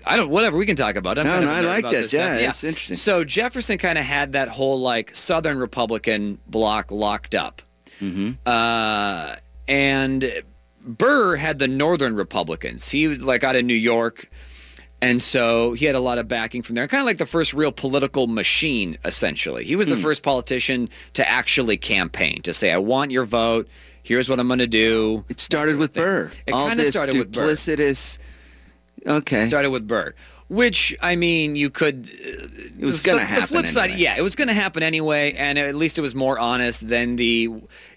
I 0.06 0.16
don't, 0.16 0.28
whatever 0.28 0.56
we 0.56 0.66
can 0.66 0.76
talk 0.76 0.96
about. 0.96 1.18
I'm 1.18 1.26
No, 1.26 1.40
no, 1.40 1.48
I 1.48 1.60
like 1.62 1.80
about 1.80 1.92
this. 1.92 2.08
stuff. 2.08 2.40
Yeah, 2.40 2.48
it's 2.48 2.64
interesting. 2.64 2.96
So 2.96 3.24
Jefferson 3.24 3.78
kind 3.78 3.98
of 3.98 4.04
had 4.04 4.32
that 4.32 4.48
whole 4.48 4.80
like 4.80 5.14
Southern 5.14 5.58
Republican 5.58 6.38
bloc 6.46 6.90
locked 6.92 7.34
up, 7.34 7.62
mm-hmm. 8.00 8.32
uh, 8.46 9.36
and 9.66 10.42
Burr 10.80 11.36
had 11.36 11.58
the 11.58 11.68
Northern 11.68 12.14
Republicans. 12.14 12.90
He 12.90 13.08
was 13.08 13.24
like 13.24 13.44
out 13.44 13.56
of 13.56 13.64
New 13.64 13.74
York. 13.74 14.30
And 15.02 15.20
so 15.20 15.72
he 15.74 15.84
had 15.84 15.94
a 15.94 16.00
lot 16.00 16.16
of 16.18 16.28
backing 16.28 16.62
from 16.62 16.76
there, 16.76 16.88
kind 16.88 17.00
of 17.02 17.06
like 17.06 17.18
the 17.18 17.26
first 17.26 17.52
real 17.52 17.72
political 17.72 18.26
machine, 18.26 18.96
essentially. 19.04 19.64
He 19.64 19.76
was 19.76 19.86
the 19.86 19.96
Hmm. 19.96 20.00
first 20.02 20.22
politician 20.22 20.88
to 21.12 21.28
actually 21.28 21.76
campaign, 21.76 22.40
to 22.42 22.52
say, 22.54 22.72
I 22.72 22.78
want 22.78 23.10
your 23.10 23.24
vote. 23.26 23.68
Here's 24.02 24.28
what 24.30 24.38
I'm 24.40 24.46
going 24.46 24.60
to 24.60 24.66
do. 24.66 25.24
It 25.28 25.40
started 25.40 25.76
with 25.76 25.92
Burr. 25.92 26.30
It 26.46 26.52
All 26.54 26.68
kind 26.68 26.80
of 26.80 26.86
started 26.86 27.16
with 27.18 27.32
Burr. 27.32 27.42
duplicitous. 27.42 28.18
Okay. 29.06 29.46
Started 29.46 29.70
with 29.70 29.86
Burr, 29.86 30.14
which 30.48 30.96
I 31.02 31.16
mean, 31.16 31.54
you 31.56 31.68
could. 31.68 32.10
uh, 32.10 32.46
It 32.78 32.84
was 32.86 33.00
gonna 33.00 33.18
flip- 33.18 33.28
happen 33.28 33.42
The 33.42 33.46
flip 33.48 33.66
side, 33.66 33.84
anyway. 33.90 34.00
yeah, 34.02 34.16
it 34.16 34.22
was 34.22 34.34
going 34.34 34.48
to 34.48 34.54
happen 34.54 34.82
anyway, 34.82 35.32
and 35.36 35.58
at 35.58 35.74
least 35.74 35.98
it 35.98 36.00
was 36.02 36.14
more 36.14 36.38
honest 36.38 36.88
than 36.88 37.16
the, 37.16 37.50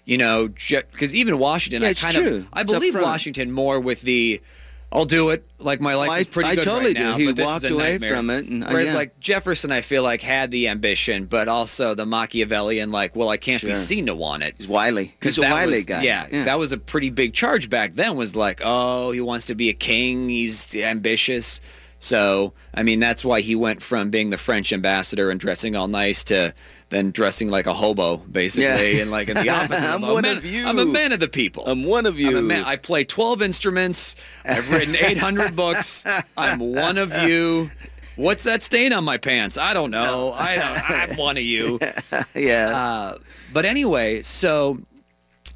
you 0.04 0.18
know, 0.18 0.48
because 0.48 1.14
even 1.14 1.38
Washington, 1.38 1.80
Yeah, 1.82 1.88
I 1.88 1.90
it's 1.92 2.02
kind 2.02 2.14
true. 2.14 2.36
of, 2.36 2.46
I 2.52 2.60
It's 2.62 2.72
believe. 2.72 2.94
Washington 2.94 3.50
more 3.52 3.80
with 3.80 4.02
the. 4.02 4.40
I'll 4.90 5.04
do 5.04 5.28
it. 5.30 5.44
Like 5.58 5.80
my 5.82 5.94
life 5.94 6.10
I- 6.10 6.18
is 6.20 6.26
pretty 6.28 6.48
I 6.50 6.54
good 6.54 6.64
totally 6.64 6.86
right 6.94 6.96
do. 6.96 7.02
now. 7.02 7.16
He 7.18 7.32
walked 7.32 7.64
away 7.68 7.90
nightmare. 7.92 8.16
from 8.16 8.30
it, 8.30 8.46
and, 8.46 8.64
uh, 8.64 8.68
Whereas 8.70 8.88
yeah. 8.88 8.94
like 8.94 9.20
Jefferson, 9.20 9.70
I 9.70 9.82
feel 9.82 10.02
like 10.02 10.22
had 10.22 10.50
the 10.50 10.68
ambition, 10.68 11.26
but 11.26 11.46
also 11.46 11.94
the 11.94 12.06
Machiavellian, 12.06 12.90
like, 12.90 13.14
well, 13.14 13.28
I 13.28 13.36
can't 13.36 13.62
be 13.62 13.74
seen 13.74 14.06
to 14.06 14.14
want 14.14 14.44
it. 14.44 14.54
He's 14.56 14.68
wily. 14.68 15.14
He's 15.22 15.36
a 15.36 15.42
wily 15.42 15.72
was- 15.72 15.84
guy. 15.84 16.02
Yeah, 16.02 16.26
Yeah. 16.32 16.44
that 16.44 16.58
was 16.58 16.72
a 16.72 16.78
pretty 16.78 17.10
big 17.10 17.34
charge 17.34 17.68
back 17.68 17.92
then. 17.94 18.16
Was 18.16 18.34
like, 18.34 18.62
oh, 18.64 19.10
he 19.10 19.20
wants 19.20 19.44
to 19.46 19.54
be 19.54 19.68
a 19.68 19.74
king. 19.74 20.28
He's 20.30 20.74
ambitious. 20.74 21.60
So, 22.00 22.52
I 22.72 22.82
mean, 22.84 23.00
that's 23.00 23.24
why 23.24 23.40
he 23.40 23.56
went 23.56 23.82
from 23.82 24.08
being 24.10 24.30
the 24.30 24.38
French 24.38 24.72
ambassador 24.72 25.30
and 25.30 25.40
dressing 25.40 25.74
all 25.74 25.88
nice 25.88 26.22
to 26.24 26.54
then 26.90 27.10
dressing 27.10 27.50
like 27.50 27.66
a 27.66 27.74
hobo, 27.74 28.16
basically, 28.16 28.64
Yeah. 28.96 29.02
and 29.02 29.10
like 29.10 29.28
in 29.28 29.34
the 29.34 29.48
opposite. 29.50 29.86
I'm 29.88 30.04
a 30.04 30.12
one 30.12 30.22
man, 30.22 30.36
of 30.38 30.44
you. 30.44 30.66
I'm 30.66 30.78
a 30.78 30.86
man 30.86 31.12
of 31.12 31.20
the 31.20 31.28
people. 31.28 31.64
I'm 31.66 31.84
one 31.84 32.06
of 32.06 32.18
you. 32.18 32.28
I'm 32.30 32.36
a 32.36 32.42
man. 32.42 32.64
I 32.64 32.76
play 32.76 33.04
12 33.04 33.42
instruments. 33.42 34.16
I've 34.44 34.70
written 34.70 34.96
800 35.00 35.54
books. 35.54 36.04
I'm 36.36 36.58
one 36.60 36.96
of 36.98 37.12
you. 37.26 37.70
What's 38.16 38.44
that 38.44 38.62
stain 38.62 38.92
on 38.92 39.04
my 39.04 39.16
pants? 39.18 39.58
I 39.58 39.74
don't 39.74 39.90
know. 39.90 40.32
I 40.36 40.56
don't, 40.56 40.90
I'm 41.12 41.16
one 41.16 41.36
of 41.36 41.42
you. 41.44 41.78
yeah. 42.34 42.72
Uh, 42.76 43.18
but 43.52 43.64
anyway, 43.64 44.22
so 44.22 44.78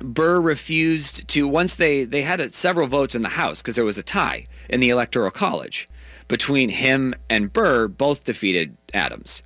Burr 0.01 0.41
refused 0.41 1.27
to 1.29 1.49
once 1.49 1.75
they 1.77 2.05
they 2.05 2.23
had 2.23 2.41
uh 2.41 2.49
several 2.51 2.87
votes 2.87 3.15
in 3.17 3.23
the 3.23 3.31
House 3.31 3.63
because 3.63 3.75
there 3.77 3.85
was 3.85 3.99
a 3.99 4.03
tie 4.03 4.47
in 4.69 4.81
the 4.81 4.91
Electoral 4.91 5.31
College 5.31 5.89
between 6.29 6.69
him 6.69 7.15
and 7.29 7.53
Burr, 7.53 7.89
both 7.89 8.25
defeated 8.25 8.77
Adams. 8.95 9.43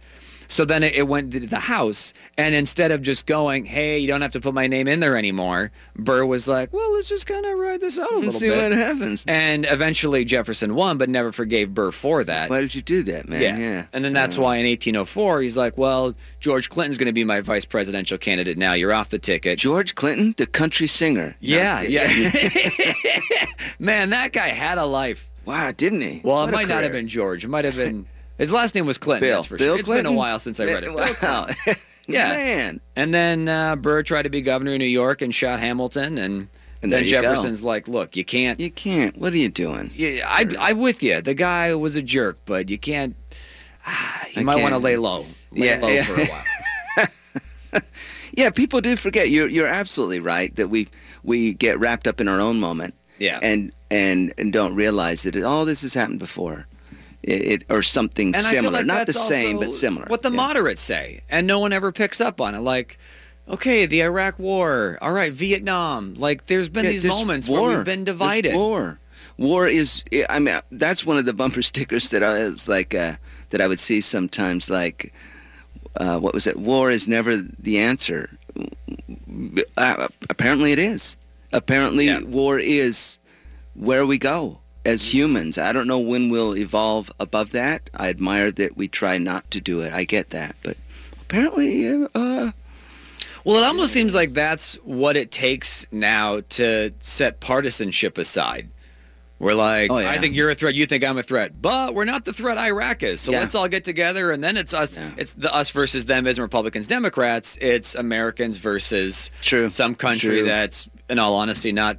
So 0.49 0.65
then 0.65 0.83
it, 0.83 0.95
it 0.95 1.09
went 1.09 1.33
to 1.33 1.41
the 1.41 1.59
House, 1.61 2.13
and 2.39 2.55
instead 2.55 2.91
of 2.93 3.03
just 3.03 3.27
going, 3.27 3.65
"Hey, 3.65 3.99
you 3.99 4.07
don't 4.07 4.21
have 4.23 4.33
to 4.33 4.41
put 4.41 4.55
my 4.55 4.67
name 4.67 4.87
in 4.89 5.01
there 5.01 5.17
anymore," 5.17 5.71
Burr 5.97 6.25
was 6.27 6.47
like, 6.49 6.73
"Well, 6.73 6.93
let's 6.95 7.09
just 7.09 7.27
kind 7.27 7.45
of 7.45 7.59
ride 7.59 7.81
this 7.81 7.99
out 7.99 8.11
a 8.11 8.15
little 8.15 8.23
Let's 8.23 8.39
see 8.39 8.49
bit." 8.49 8.63
what 8.63 8.73
happens. 8.73 9.25
And 9.27 9.67
eventually 9.69 10.25
Jefferson 10.25 10.75
won, 10.75 10.99
but 10.99 11.09
never 11.09 11.33
forgave 11.33 11.75
Burr 11.75 11.91
for 11.91 12.25
that. 12.25 12.51
Why 12.51 12.61
did 12.61 12.75
you 12.75 12.83
do 12.83 13.03
that, 13.05 13.29
man? 13.29 13.41
Yeah. 13.61 13.87
And 13.93 14.05
then 14.05 14.13
that's 14.13 14.37
why 14.39 14.57
in 14.57 14.67
1804 14.67 15.43
he's 15.43 15.57
like, 15.57 15.77
"Well, 15.79 16.15
George 16.41 16.69
Clinton's 16.71 16.99
going 16.99 17.07
to 17.07 17.13
be 17.13 17.25
my 17.25 17.41
vice 17.41 17.65
presidential 17.65 18.19
candidate 18.19 18.59
now. 18.59 18.75
You're 18.75 18.93
off 18.93 19.11
the 19.11 19.19
ticket." 19.19 19.59
George 19.59 19.95
Clinton, 19.95 20.35
the 20.37 20.47
country 20.47 20.87
singer. 20.87 21.37
Yeah, 21.41 21.83
yeah. 21.83 22.07
Man, 23.79 24.11
that 24.11 24.33
guy 24.33 24.49
had 24.49 24.79
a 24.79 24.87
life. 24.87 25.31
Wow, 25.45 25.71
didn't 25.77 26.01
he? 26.01 26.21
Well, 26.25 26.37
What 26.37 26.49
it 26.49 26.55
a 26.55 26.57
might 26.57 26.69
not 26.69 26.83
have 26.83 26.91
career. 26.93 27.03
been 27.03 27.09
George. 27.09 27.45
It 27.45 27.49
might 27.49 27.65
have 27.65 27.77
been 27.77 28.07
his 28.39 28.53
last 28.53 28.75
name 28.75 28.87
was 28.87 28.99
Clinton. 28.99 29.29
Bill. 29.29 29.37
That's 29.39 29.47
for 29.47 29.57
Bill 29.59 29.75
sure. 29.75 29.79
It's 29.81 29.89
been 29.89 30.07
a 30.07 30.13
while 30.13 30.39
since 30.39 30.61
I 30.61 30.65
read 30.67 30.85
it. 30.85 30.93
Wow. 30.93 31.47
Yeah. 32.09 32.29
Man. 32.29 32.81
And 32.95 33.13
then 33.13 33.49
uh, 33.49 33.75
Burr 33.75 34.05
tried 34.05 34.23
to 34.23 34.29
be 34.31 34.41
governor 34.41 34.75
of 34.75 34.79
New 34.79 34.85
York 34.85 35.23
and 35.23 35.35
shot 35.35 35.59
Hamilton, 35.59 36.19
and, 36.19 36.47
And 36.81 36.93
then 36.93 37.03
you 37.03 37.11
go. 37.11 37.21
Jefferson's 37.23 37.65
like, 37.65 37.89
"Look, 37.89 38.17
you 38.17 38.25
can't." 38.25 38.61
You 38.61 38.71
can't. 38.71 39.17
What 39.17 39.33
are 39.33 39.37
you 39.37 39.49
doing? 39.49 39.91
Yeah, 39.93 40.21
I, 40.25 40.45
I'm 40.61 40.79
with 40.79 41.03
you. 41.03 41.21
The 41.21 41.35
guy 41.35 41.75
was 41.75 41.97
a 41.97 42.03
jerk, 42.03 42.39
but 42.45 42.71
you 42.71 42.79
can't. 42.79 43.17
You 44.35 44.43
I 44.43 44.45
might 44.45 44.63
want 44.63 44.73
to 44.75 44.79
lay 44.79 44.97
low. 44.97 45.25
Lay 45.51 45.67
Yeah, 45.67 45.79
low 45.83 45.89
yeah. 45.89 46.03
for 46.05 46.15
a 46.21 46.27
while. 46.27 46.45
Yeah, 48.35 48.51
people 48.51 48.81
do 48.83 48.97
forget. 48.97 49.31
You're 49.31 49.49
you're 49.49 49.67
absolutely 49.67 50.21
right 50.21 50.55
that 50.57 50.69
we 50.69 50.89
we 51.25 51.55
get 51.55 51.79
wrapped 51.81 52.07
up 52.07 52.21
in 52.21 52.29
our 52.29 52.39
own 52.41 52.61
moment. 52.61 52.95
Yeah. 53.19 53.39
And 53.43 53.73
and 53.91 54.33
and 54.37 54.53
don't 54.53 54.75
realize 54.75 55.23
that 55.23 55.43
all 55.43 55.65
this 55.65 55.83
has 55.83 55.95
happened 55.95 56.19
before. 56.19 56.67
It, 57.27 57.63
it 57.63 57.65
or 57.69 57.83
something 57.83 58.29
And 58.29 58.45
similar, 58.45 58.79
like 58.79 58.87
not 58.87 59.07
the 59.09 59.13
same, 59.13 59.59
but 59.59 59.73
similar. 59.73 60.07
What 60.07 60.23
the 60.23 60.31
moderates 60.31 60.81
say, 60.81 61.23
and 61.29 61.45
no 61.47 61.59
one 61.59 61.73
ever 61.73 61.91
picks 61.91 62.21
up 62.21 62.41
on 62.41 62.55
it. 62.55 62.61
Like, 62.61 62.99
okay, 63.49 63.85
the 63.85 64.03
Iraq 64.03 64.39
War, 64.39 64.97
all 65.03 65.11
right, 65.13 65.33
Vietnam. 65.33 66.15
Like, 66.15 66.47
there's 66.47 66.69
been 66.69 66.85
Yeah, 66.85 66.93
these 66.93 67.05
moments 67.05 67.49
war. 67.49 67.63
where 67.63 67.77
we've 67.79 67.85
been 67.85 68.05
There's 68.05 68.15
divided. 68.15 68.55
war. 68.55 69.01
War 69.39 69.67
is. 69.67 70.05
I 70.31 70.39
mean, 70.39 70.57
that's 70.71 71.05
one 71.05 71.19
of 71.19 71.27
the 71.27 71.35
bumper 71.35 71.63
stickers 71.73 72.11
that 72.11 72.23
I 72.23 72.45
was 72.45 72.69
like 72.69 72.95
uh, 72.95 73.17
that 73.51 73.61
I 73.61 73.67
would 73.67 73.81
see 73.81 74.01
sometimes. 74.01 74.71
Like, 74.71 75.13
uh, 75.97 76.21
what 76.21 76.33
was 76.33 76.47
it? 76.47 76.57
War 76.57 76.93
is 76.93 77.09
never 77.09 77.37
the 77.37 77.79
answer. 77.79 78.39
Uh, 79.77 80.07
apparently, 80.31 80.71
it 80.73 80.79
is. 80.79 81.17
Apparently, 81.53 82.23
war 82.25 82.59
is 82.59 83.19
where 83.75 84.07
we 84.07 84.17
go 84.17 84.61
as 84.87 85.13
humans. 85.13 85.59
I 85.59 85.73
don't 85.73 85.87
know 85.87 85.99
when 85.99 86.29
we'll 86.31 86.57
evolve 86.57 87.11
above 87.21 87.51
that. 87.53 87.91
I 87.95 88.09
admire 88.09 88.51
that 88.53 88.77
we 88.77 88.89
try 88.89 89.19
not 89.19 89.51
to 89.51 89.61
do 89.61 89.81
it. 89.81 89.93
I 89.93 90.05
get 90.05 90.31
that, 90.31 90.57
but 90.63 90.77
apparently, 91.23 92.07
uh, 92.15 92.53
Well, 93.45 93.63
it 93.63 93.65
almost 93.67 93.93
seems 93.93 94.15
like 94.15 94.31
that's 94.31 94.77
what 94.85 95.17
it 95.17 95.31
takes 95.31 95.87
now 95.93 96.41
to 96.51 96.93
set 97.01 97.41
partisanship 97.41 98.17
aside. 98.19 98.71
We're 99.39 99.55
like, 99.55 99.91
Oh, 99.91 99.99
yeah. 99.99 100.11
I 100.11 100.19
think 100.19 100.35
you're 100.35 100.49
a 100.51 100.55
threat, 100.55 100.75
you 100.75 100.87
think 100.87 101.05
I'm 101.05 101.19
a 101.19 101.23
threat, 101.23 101.61
but 101.61 101.95
we're 101.95 102.07
not 102.07 102.25
the 102.25 102.33
threat 102.33 102.57
Iraq 102.57 103.03
is. 103.03 103.21
So 103.21 103.33
Yeah. 103.33 103.41
let's 103.41 103.55
all 103.55 103.69
get 103.69 103.85
together, 103.85 104.31
and 104.33 104.43
then 104.43 104.57
it's 104.57 104.73
us. 104.73 104.99
It's 105.19 105.33
the 105.35 105.55
us 105.55 105.71
versus 105.71 106.07
them 106.07 106.27
isn't 106.27 106.41
Republicans, 106.43 106.87
Democrats. 106.87 107.59
It's 107.61 107.95
Americans 107.95 108.57
versus 108.57 109.31
True. 109.43 109.69
some 109.69 109.95
country 109.95 110.39
True. 110.39 110.47
that's, 110.47 110.89
in 111.11 111.19
all 111.19 111.35
honesty, 111.35 111.71
not 111.71 111.99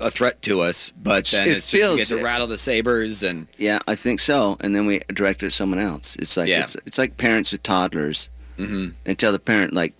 a 0.00 0.10
threat 0.10 0.42
to 0.42 0.60
us. 0.60 0.90
But 1.02 1.24
then 1.26 1.42
It 1.48 1.56
it's 1.56 1.70
just 1.70 1.72
you 1.74 1.80
feels 1.80 2.08
get 2.08 2.18
to 2.18 2.22
rattle 2.24 2.46
the 2.46 2.56
sabers 2.58 3.22
and 3.22 3.46
Yeah, 3.56 3.78
I 3.88 3.94
think 3.94 4.20
so. 4.20 4.56
And 4.60 4.74
then 4.74 4.86
we 4.86 5.00
direct 5.12 5.42
it 5.42 5.46
to 5.46 5.50
someone 5.50 5.78
else. 5.80 6.16
It's 6.16 6.36
like 6.36 6.48
Yeah. 6.48 6.60
it's 6.60 6.76
it's 6.86 6.98
like 6.98 7.16
parents 7.16 7.52
with 7.52 7.62
toddlers 7.62 8.28
Mhm. 8.58 8.92
until 9.06 9.32
the 9.32 9.38
parent 9.38 9.72
like 9.72 9.92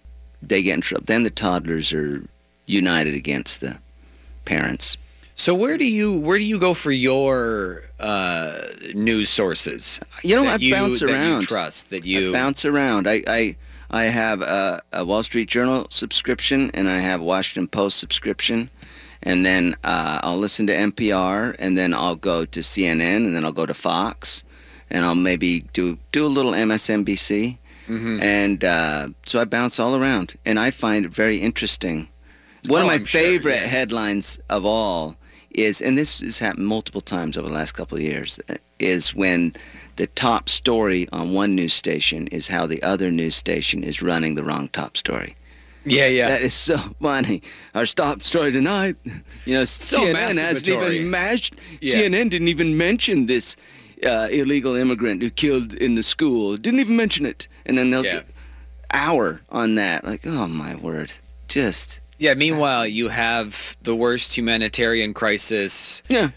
they 0.43 0.63
get 0.63 0.75
in 0.75 0.81
trouble. 0.81 1.05
Then 1.07 1.23
the 1.23 1.31
toddlers 1.31 1.93
are 1.93 2.23
united 2.67 3.15
against 3.15 3.61
the 3.61 3.79
parents. 4.45 4.97
So 5.35 5.55
where 5.55 5.77
do 5.77 5.85
you 5.87 6.19
where 6.19 6.39
do 6.39 6.45
you 6.45 6.59
go 6.59 6.73
for 6.75 6.91
your 6.93 7.85
uh, 8.01 8.69
news 8.95 9.29
sources? 9.29 10.01
You 10.23 10.37
know, 10.37 10.47
I 10.47 10.57
bounce 10.71 11.01
that 11.01 11.11
around. 11.11 11.43
You 11.43 11.47
trust 11.47 11.91
that 11.91 12.05
you 12.07 12.31
I 12.31 12.33
bounce 12.33 12.65
around. 12.65 13.07
I 13.09 13.23
I, 13.27 13.57
I 13.91 14.05
have 14.05 14.41
a, 14.43 14.81
a 14.93 15.05
Wall 15.05 15.23
Street 15.23 15.49
Journal 15.49 15.87
subscription 15.91 16.71
and 16.75 16.89
I 16.89 16.99
have 17.01 17.21
Washington 17.21 17.69
Post 17.69 17.99
subscription. 17.99 18.71
And 19.27 19.45
then 19.45 19.75
uh, 19.85 20.21
I'll 20.23 20.39
listen 20.39 20.67
to 20.69 20.73
NPR, 20.73 21.57
and 21.59 21.77
then 21.77 21.93
I'll 21.93 22.15
go 22.33 22.45
to 22.47 22.61
CNN, 22.61 23.27
and 23.27 23.35
then 23.35 23.45
I'll 23.45 23.53
go 23.62 23.67
to 23.67 23.75
Fox, 23.75 24.45
and 24.89 25.05
I'll 25.05 25.17
maybe 25.31 25.65
do 25.73 25.99
do 26.12 26.25
a 26.25 26.33
little 26.37 26.53
MSNBC. 26.55 27.59
Mhm. 27.89 28.21
and 28.21 28.65
uh, 28.65 29.09
so 29.27 29.41
I 29.41 29.45
bounce 29.45 29.79
all 29.79 29.95
around, 29.95 30.35
and 30.45 30.59
I 30.59 30.71
find 30.73 31.05
it 31.07 31.12
very 31.15 31.39
interesting. 31.39 32.09
One 32.67 32.81
Oh, 32.83 32.85
of 32.85 32.89
my 32.89 32.95
I'm 32.95 33.05
sure, 33.05 33.21
favorite 33.21 33.61
yeah. 33.62 33.69
headlines 33.79 34.41
of 34.51 34.65
all 34.67 35.15
is, 35.53 35.81
and 35.81 35.97
this 35.97 36.21
has 36.21 36.41
happened 36.41 36.67
multiple 36.67 37.01
times 37.01 37.37
over 37.37 37.49
the 37.49 37.55
last 37.55 37.73
couple 37.79 37.97
of 37.97 38.03
years, 38.03 38.41
is 38.81 39.15
when 39.15 39.53
the 39.97 40.09
top 40.09 40.49
story 40.49 41.09
on 41.12 41.33
one 41.33 41.55
news 41.55 41.73
station 41.75 42.27
is 42.33 42.49
how 42.49 42.67
the 42.67 42.83
other 42.83 43.11
news 43.12 43.37
station 43.37 43.85
is 43.85 44.03
running 44.03 44.35
the 44.35 44.43
wrong 44.43 44.69
top 44.73 44.97
story. 44.97 45.37
Yeah, 45.87 46.07
yeah. 46.09 46.29
That 46.29 46.42
is 46.42 46.53
so 46.55 46.77
funny. 47.01 47.42
Our 47.75 47.87
top 47.87 48.22
story 48.22 48.51
tonight, 48.53 48.96
you 49.44 49.55
know, 49.55 49.62
CNN 49.62 50.37
hasn't 50.37 50.68
even 50.68 51.11
mashed. 51.11 51.55
Yeah. 51.81 51.94
CNN 51.94 52.29
didn't 52.31 52.49
even 52.49 52.77
mention 52.77 53.27
this 53.27 53.57
uh, 54.05 54.29
illegal 54.31 54.75
immigrant 54.75 55.22
who 55.22 55.31
killed 55.31 55.75
in 55.75 55.94
the 55.94 56.03
school. 56.03 56.57
Didn't 56.57 56.81
even 56.81 56.96
mention 56.96 57.25
it. 57.25 57.49
And 57.64 57.79
then 57.79 57.90
they'll 57.90 58.05
Yeah. 58.05 58.22
hour 58.92 59.40
on 59.51 59.77
that. 59.77 60.05
Like, 60.05 60.27
oh 60.27 60.46
my 60.49 60.75
word, 60.75 61.12
just 61.49 62.01
Yeah. 62.18 62.35
Meanwhile, 62.35 62.87
you 62.88 63.09
have 63.09 63.77
the 63.83 63.94
worst 63.94 64.37
humanitarian 64.37 65.14
crisis. 65.14 66.03
Yeah. 66.09 66.31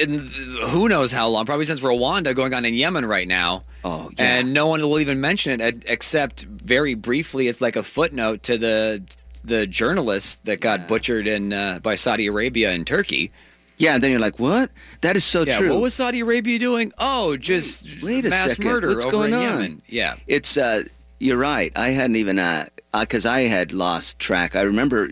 In 0.00 0.24
who 0.68 0.88
knows 0.88 1.12
how 1.12 1.28
long? 1.28 1.44
Probably 1.46 1.64
since 1.64 1.80
Rwanda 1.80 2.34
going 2.34 2.54
on 2.54 2.64
in 2.64 2.74
Yemen 2.74 3.04
right 3.04 3.28
now. 3.28 3.62
Oh 3.84 4.10
yeah. 4.18 4.38
And 4.38 4.52
no 4.52 4.66
one 4.66 4.80
will 4.80 5.00
even 5.00 5.20
mention 5.20 5.60
it 5.60 5.84
except 5.86 6.42
very 6.44 6.94
briefly 6.94 7.48
as 7.48 7.60
like 7.60 7.76
a 7.76 7.82
footnote 7.82 8.42
to 8.44 8.56
the 8.58 9.02
the 9.44 9.66
journalist 9.66 10.44
that 10.44 10.60
got 10.60 10.88
butchered 10.88 11.26
in 11.26 11.52
uh, 11.52 11.80
by 11.82 11.94
Saudi 11.94 12.26
Arabia 12.26 12.72
and 12.72 12.86
Turkey. 12.86 13.30
yeah. 13.78 13.94
And 13.94 14.02
then 14.02 14.10
you're 14.10 14.20
like, 14.20 14.38
what? 14.38 14.70
That 15.00 15.16
is 15.16 15.24
so 15.24 15.42
yeah. 15.42 15.58
true. 15.58 15.70
What 15.70 15.80
was 15.80 15.94
Saudi 15.94 16.20
Arabia 16.20 16.58
doing? 16.58 16.92
Oh, 16.98 17.36
just 17.36 18.02
Wait 18.02 18.24
a 18.24 18.30
mass 18.30 18.50
second. 18.50 18.64
murder 18.64 18.88
What's 18.88 19.04
over 19.04 19.12
going 19.12 19.32
in 19.32 19.38
on? 19.38 19.42
Yemen. 19.42 19.82
Yeah. 19.86 20.16
It's 20.26 20.56
uh, 20.56 20.84
you're 21.20 21.36
right. 21.38 21.72
I 21.76 21.88
hadn't 21.88 22.16
even 22.16 22.38
uh, 22.38 22.66
because 22.98 23.26
I 23.26 23.42
had 23.42 23.72
lost 23.72 24.18
track. 24.18 24.56
I 24.56 24.62
remember 24.62 25.10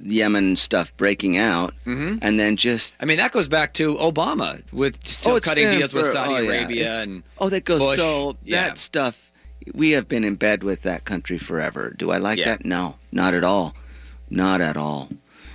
Yemen 0.00 0.56
stuff 0.56 0.96
breaking 0.96 1.36
out, 1.36 1.74
Mhm. 1.86 2.18
and 2.22 2.38
then 2.38 2.56
just 2.56 2.94
I 3.00 3.04
mean, 3.04 3.18
that 3.18 3.32
goes 3.32 3.48
back 3.48 3.72
to 3.74 3.96
Obama 3.96 4.60
with 4.72 4.98
still 5.06 5.34
Oh, 5.36 5.40
cutting 5.40 5.68
deals 5.70 5.92
with 5.94 6.06
Saudi 6.06 6.34
oh. 6.34 6.48
Arabia 6.48 7.02
and 7.02 7.22
oh, 7.38 7.48
that 7.48 7.64
goes 7.64 7.80
Bush. 7.80 7.96
so 7.96 8.36
Yeah. 8.44 8.68
that 8.68 8.78
stuff. 8.78 9.30
We 9.74 9.90
have 9.90 10.06
been 10.08 10.22
in 10.24 10.36
bed 10.36 10.62
with 10.62 10.82
that 10.82 11.04
country 11.04 11.38
forever. 11.38 11.92
Do 11.98 12.10
I 12.12 12.18
like 12.18 12.38
Yeah. 12.38 12.44
that? 12.56 12.64
No, 12.64 12.96
not 13.10 13.34
at 13.34 13.42
all, 13.44 13.74
not 14.30 14.60
at 14.60 14.76
all. 14.76 15.08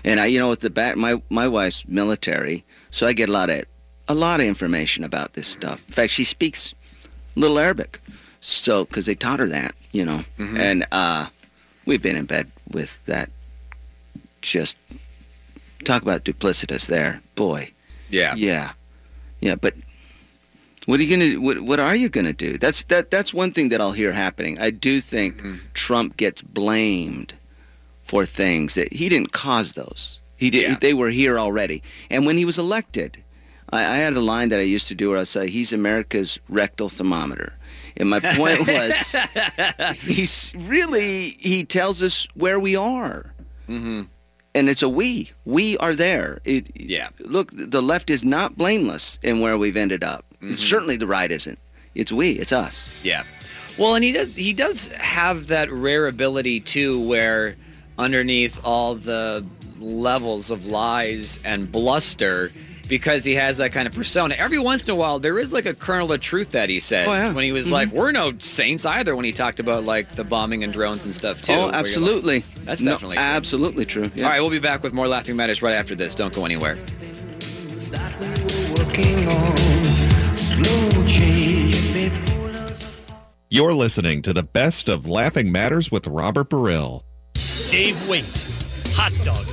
And 0.04 0.20
I, 0.20 0.26
you 0.26 0.40
know, 0.40 0.50
with 0.50 0.60
the 0.62 0.70
back, 0.70 0.98
my 0.98 1.22
my 1.30 1.48
wife's 1.48 1.86
military, 1.88 2.64
so 2.90 3.08
I 3.08 3.14
get 3.14 3.30
a 3.30 3.32
lot 3.32 3.50
of 3.50 3.64
a 4.08 4.14
lot 4.14 4.40
of 4.42 4.46
information 4.48 5.04
about 5.04 5.34
this 5.34 5.48
stuff. 5.48 5.82
In 5.88 5.94
fact, 5.94 6.12
she 6.12 6.24
speaks 6.26 6.74
little 7.36 7.58
Arabic, 7.58 8.02
so 8.42 8.84
because 8.86 9.06
they 9.06 9.16
taught 9.16 9.40
her 9.40 9.48
that, 9.48 9.74
you 9.94 10.04
know, 10.04 10.26
Mhm. 10.38 10.60
and 10.60 10.86
uh, 10.92 11.28
we've 11.86 12.02
been 12.02 12.18
in 12.18 12.26
bed 12.26 12.52
with 12.70 13.06
that. 13.06 13.30
Just 14.42 14.78
talk 15.84 16.02
about 16.02 16.24
duplicitous 16.26 16.88
there, 16.88 17.22
boy. 17.36 17.72
yeah. 18.10 18.34
Yeah, 18.36 18.72
yeah, 19.40 19.56
but 19.56 19.74
what 20.86 21.00
are 21.00 21.04
you 21.04 21.16
gonna? 21.18 21.40
What, 21.40 21.62
what 21.62 21.80
are 21.80 21.96
you 21.96 22.10
gonna 22.10 22.34
do? 22.34 22.58
That's 22.58 22.84
that. 22.86 23.12
That's 23.12 23.34
one 23.34 23.52
thing 23.52 23.70
that 23.70 23.80
I'll 23.82 23.92
hear 23.92 24.12
happening. 24.14 24.60
I 24.60 24.70
do 24.72 25.00
think 25.00 25.38
Mm-hmm. 25.38 25.56
Trump 25.74 26.18
gets 26.18 26.42
blamed 26.42 27.36
for 28.02 28.26
things 28.26 28.76
that 28.76 28.92
he 28.94 29.08
didn't 29.10 29.32
cause. 29.32 29.74
Those 29.74 30.22
he 30.38 30.50
did. 30.50 30.62
Yeah. 30.64 30.78
They 30.82 30.94
were 30.94 31.10
here 31.12 31.38
already. 31.38 31.84
And 32.10 32.26
when 32.26 32.38
he 32.38 32.46
was 32.46 32.58
elected, 32.58 33.24
I, 33.72 33.82
I 33.82 33.98
had 33.98 34.14
a 34.14 34.22
line 34.22 34.50
that 34.50 34.60
I 34.60 34.64
used 34.64 34.88
to 34.88 34.96
do 34.96 35.10
where 35.10 35.20
I 35.20 35.24
say, 35.24 35.50
"He's 35.50 35.72
America's 35.72 36.40
rectal 36.50 36.90
thermometer." 36.90 37.58
And 37.98 38.10
my 38.10 38.20
point 38.20 38.66
was, 38.68 39.16
he's 40.02 40.54
really 40.58 41.36
he 41.40 41.64
tells 41.64 42.02
us 42.02 42.28
where 42.36 42.60
we 42.60 42.76
are 42.76 43.34
hmm 43.68 44.04
and 44.54 44.70
it's 44.70 44.84
a 44.84 44.90
we. 44.90 45.32
We 45.46 45.78
are 45.78 45.96
there. 45.96 46.40
It, 46.46 46.68
Yeah. 46.76 47.10
Look, 47.20 47.52
the 47.54 47.82
left 47.82 48.10
is 48.10 48.26
not 48.26 48.58
blameless 48.58 49.20
in 49.24 49.40
where 49.40 49.58
we've 49.58 49.78
ended 49.78 50.04
up. 50.04 50.26
Mm-hmm. 50.42 50.54
Certainly, 50.54 50.98
the 50.98 51.08
right 51.08 51.32
isn't. 51.32 51.60
It's 51.96 52.12
we. 52.12 52.32
It's 52.32 52.52
us. 52.52 53.04
Yeah. 53.04 53.24
Well, 53.78 53.96
and 53.96 54.04
he 54.04 54.12
does 54.12 54.36
he 54.36 54.54
does 54.54 54.88
have 54.90 55.48
that 55.48 55.72
rare 55.72 56.08
ability 56.08 56.60
too, 56.62 57.00
where 57.08 57.56
underneath 57.98 58.60
all 58.64 58.96
the 58.96 59.46
levels 59.80 60.52
of 60.52 60.68
lies 60.68 61.40
and 61.44 61.72
bluster, 61.72 62.52
because 62.92 63.24
he 63.24 63.36
has 63.36 63.56
that 63.56 63.72
kind 63.72 63.88
of 63.88 63.94
persona. 63.96 64.36
Every 64.38 64.60
once 64.60 64.84
in 64.84 64.90
a 64.92 64.96
while, 64.96 65.18
there 65.18 65.40
is 65.40 65.54
like 65.54 65.66
a 65.66 65.74
kernel 65.74 66.12
of 66.12 66.20
truth 66.20 66.52
that 66.52 66.68
he 66.68 66.82
says 66.82 67.08
Oh, 67.08 67.14
yeah. 67.14 67.32
when 67.32 67.46
he 67.46 67.54
was 67.54 67.68
Mhm. 67.70 67.72
like, 67.72 67.92
"We're 67.94 68.12
no 68.12 68.34
saints 68.40 68.86
either." 68.86 69.16
When 69.16 69.24
he 69.24 69.32
talked 69.32 69.62
about 69.62 69.86
like 69.86 70.12
the 70.12 70.26
bombing 70.26 70.66
and 70.66 70.74
drones 70.74 71.06
and 71.06 71.16
stuff 71.16 71.42
too. 71.42 71.54
oh, 71.54 71.56
you're 71.56 71.66
like, 71.68 71.76
absolutely. 71.76 72.44
That's 72.66 72.82
No, 72.82 72.92
definitely 72.92 73.16
true. 73.16 73.24
absolutely 73.26 73.86
true. 73.86 74.12
Yeah. 74.14 74.26
All 74.26 74.30
right, 74.32 74.42
we'll 74.42 74.50
be 74.50 74.60
back 74.60 74.84
with 74.84 74.92
more 74.92 75.08
laughing 75.08 75.38
matters 75.38 75.62
right 75.62 75.74
after 75.76 75.96
this. 75.96 76.16
Don't 76.16 76.34
go 76.36 76.44
anywhere. 76.44 76.78
Working 78.78 79.28
on 79.30 79.58
slow 80.38 81.06
change, 81.08 81.94
baby. 81.94 82.16
You're 83.50 83.74
listening 83.74 84.22
to 84.24 84.34
the 84.34 84.44
best 84.44 84.90
of 84.90 85.08
Laughing 85.08 85.50
Matters 85.50 85.92
with 85.92 86.08
Robert 86.08 86.50
Baril. 86.50 87.04
Dave 87.72 87.96
Waite, 88.10 88.46
hot 88.96 89.14
dog. 89.24 89.46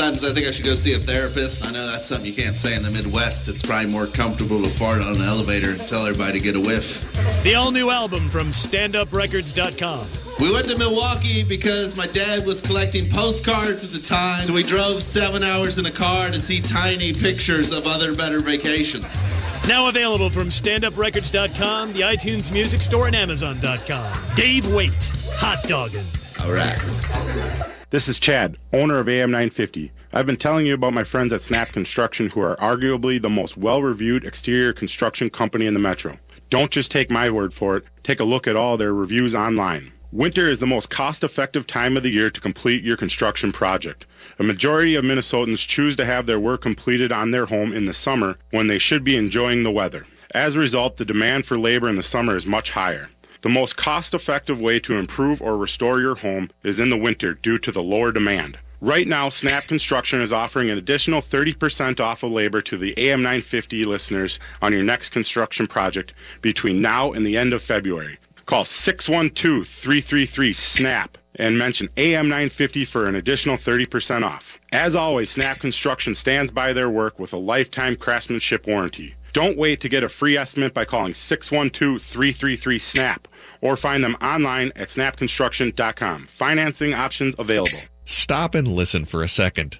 Sometimes 0.00 0.24
I 0.24 0.32
think 0.32 0.46
I 0.48 0.50
should 0.50 0.64
go 0.64 0.72
see 0.72 0.94
a 0.94 0.98
therapist. 0.98 1.60
I 1.62 1.72
know 1.72 1.84
that's 1.84 2.08
something 2.08 2.24
you 2.24 2.32
can't 2.32 2.56
say 2.56 2.74
in 2.74 2.82
the 2.82 2.90
Midwest. 2.90 3.48
It's 3.48 3.60
probably 3.60 3.92
more 3.92 4.06
comfortable 4.06 4.62
to 4.62 4.68
fart 4.70 5.02
on 5.02 5.16
an 5.16 5.28
elevator 5.28 5.76
and 5.76 5.86
tell 5.86 6.06
everybody 6.06 6.40
to 6.40 6.42
get 6.42 6.56
a 6.56 6.60
whiff. 6.60 7.04
The 7.44 7.54
all 7.54 7.70
new 7.70 7.90
album 7.90 8.30
from 8.30 8.48
standuprecords.com. 8.48 10.06
We 10.40 10.50
went 10.56 10.72
to 10.72 10.78
Milwaukee 10.78 11.44
because 11.44 12.00
my 12.00 12.06
dad 12.16 12.46
was 12.46 12.62
collecting 12.64 13.10
postcards 13.10 13.84
at 13.84 13.92
the 13.92 14.00
time. 14.00 14.40
So 14.40 14.54
we 14.54 14.62
drove 14.62 15.02
seven 15.02 15.42
hours 15.44 15.76
in 15.76 15.84
a 15.84 15.92
car 15.92 16.28
to 16.28 16.40
see 16.40 16.64
tiny 16.64 17.12
pictures 17.12 17.76
of 17.76 17.84
other 17.84 18.16
better 18.16 18.40
vacations. 18.40 19.20
Now 19.68 19.90
available 19.90 20.30
from 20.30 20.48
standuprecords.com, 20.48 21.92
the 21.92 22.00
iTunes 22.08 22.50
Music 22.50 22.80
Store, 22.80 23.08
and 23.08 23.16
Amazon.com. 23.16 24.08
Dave 24.34 24.64
Waite, 24.72 25.12
hot 25.36 25.60
dogging. 25.68 26.08
All 26.40 26.56
right. 26.56 27.76
This 27.90 28.06
is 28.06 28.20
Chad, 28.20 28.56
owner 28.72 29.00
of 29.00 29.08
AM950. 29.08 29.90
I've 30.12 30.24
been 30.24 30.36
telling 30.36 30.64
you 30.64 30.74
about 30.74 30.92
my 30.92 31.02
friends 31.02 31.32
at 31.32 31.40
Snap 31.40 31.70
Construction 31.70 32.28
who 32.28 32.40
are 32.40 32.54
arguably 32.58 33.20
the 33.20 33.28
most 33.28 33.56
well-reviewed 33.56 34.24
exterior 34.24 34.72
construction 34.72 35.28
company 35.28 35.66
in 35.66 35.74
the 35.74 35.80
metro. 35.80 36.16
Don't 36.50 36.70
just 36.70 36.92
take 36.92 37.10
my 37.10 37.28
word 37.30 37.52
for 37.52 37.76
it. 37.76 37.84
Take 38.04 38.20
a 38.20 38.24
look 38.24 38.46
at 38.46 38.54
all 38.54 38.76
their 38.76 38.94
reviews 38.94 39.34
online. 39.34 39.90
Winter 40.12 40.46
is 40.46 40.60
the 40.60 40.68
most 40.68 40.88
cost-effective 40.88 41.66
time 41.66 41.96
of 41.96 42.04
the 42.04 42.12
year 42.12 42.30
to 42.30 42.40
complete 42.40 42.84
your 42.84 42.96
construction 42.96 43.50
project. 43.50 44.06
A 44.38 44.44
majority 44.44 44.94
of 44.94 45.04
Minnesotans 45.04 45.66
choose 45.66 45.96
to 45.96 46.04
have 46.04 46.26
their 46.26 46.38
work 46.38 46.62
completed 46.62 47.10
on 47.10 47.32
their 47.32 47.46
home 47.46 47.72
in 47.72 47.86
the 47.86 47.92
summer 47.92 48.38
when 48.52 48.68
they 48.68 48.78
should 48.78 49.02
be 49.02 49.16
enjoying 49.16 49.64
the 49.64 49.70
weather. 49.72 50.06
As 50.32 50.54
a 50.54 50.60
result, 50.60 50.96
the 50.96 51.04
demand 51.04 51.44
for 51.44 51.58
labor 51.58 51.88
in 51.88 51.96
the 51.96 52.04
summer 52.04 52.36
is 52.36 52.46
much 52.46 52.70
higher. 52.70 53.08
The 53.42 53.48
most 53.48 53.78
cost 53.78 54.12
effective 54.12 54.60
way 54.60 54.78
to 54.80 54.98
improve 54.98 55.40
or 55.40 55.56
restore 55.56 56.00
your 56.00 56.16
home 56.16 56.50
is 56.62 56.78
in 56.78 56.90
the 56.90 56.96
winter 56.98 57.32
due 57.32 57.58
to 57.60 57.72
the 57.72 57.82
lower 57.82 58.12
demand. 58.12 58.58
Right 58.82 59.08
now, 59.08 59.30
Snap 59.30 59.64
Construction 59.64 60.20
is 60.20 60.30
offering 60.30 60.68
an 60.68 60.76
additional 60.76 61.22
30% 61.22 62.00
off 62.00 62.22
of 62.22 62.32
labor 62.32 62.60
to 62.60 62.76
the 62.76 62.94
AM950 62.96 63.86
listeners 63.86 64.38
on 64.60 64.74
your 64.74 64.82
next 64.82 65.10
construction 65.10 65.66
project 65.66 66.12
between 66.42 66.82
now 66.82 67.12
and 67.12 67.24
the 67.24 67.38
end 67.38 67.54
of 67.54 67.62
February. 67.62 68.18
Call 68.44 68.66
612 68.66 69.66
333 69.66 70.52
SNAP 70.52 71.16
and 71.36 71.56
mention 71.56 71.88
AM950 71.96 72.86
for 72.86 73.06
an 73.06 73.14
additional 73.14 73.56
30% 73.56 74.22
off. 74.22 74.60
As 74.70 74.94
always, 74.94 75.30
Snap 75.30 75.60
Construction 75.60 76.14
stands 76.14 76.50
by 76.50 76.74
their 76.74 76.90
work 76.90 77.18
with 77.18 77.32
a 77.32 77.38
lifetime 77.38 77.96
craftsmanship 77.96 78.66
warranty. 78.66 79.14
Don't 79.32 79.56
wait 79.56 79.80
to 79.80 79.88
get 79.88 80.02
a 80.02 80.08
free 80.08 80.36
estimate 80.36 80.74
by 80.74 80.84
calling 80.84 81.14
612 81.14 82.02
333 82.02 82.78
SNAP 82.78 83.28
or 83.60 83.76
find 83.76 84.02
them 84.02 84.16
online 84.22 84.72
at 84.76 84.88
snapconstruction.com. 84.88 86.26
Financing 86.26 86.94
options 86.94 87.34
available. 87.38 87.78
Stop 88.04 88.54
and 88.54 88.66
listen 88.68 89.04
for 89.04 89.22
a 89.22 89.28
second. 89.28 89.78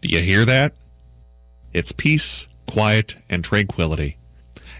Do 0.00 0.08
you 0.08 0.20
hear 0.20 0.44
that? 0.44 0.74
It's 1.72 1.92
peace, 1.92 2.48
quiet, 2.66 3.16
and 3.30 3.44
tranquility. 3.44 4.18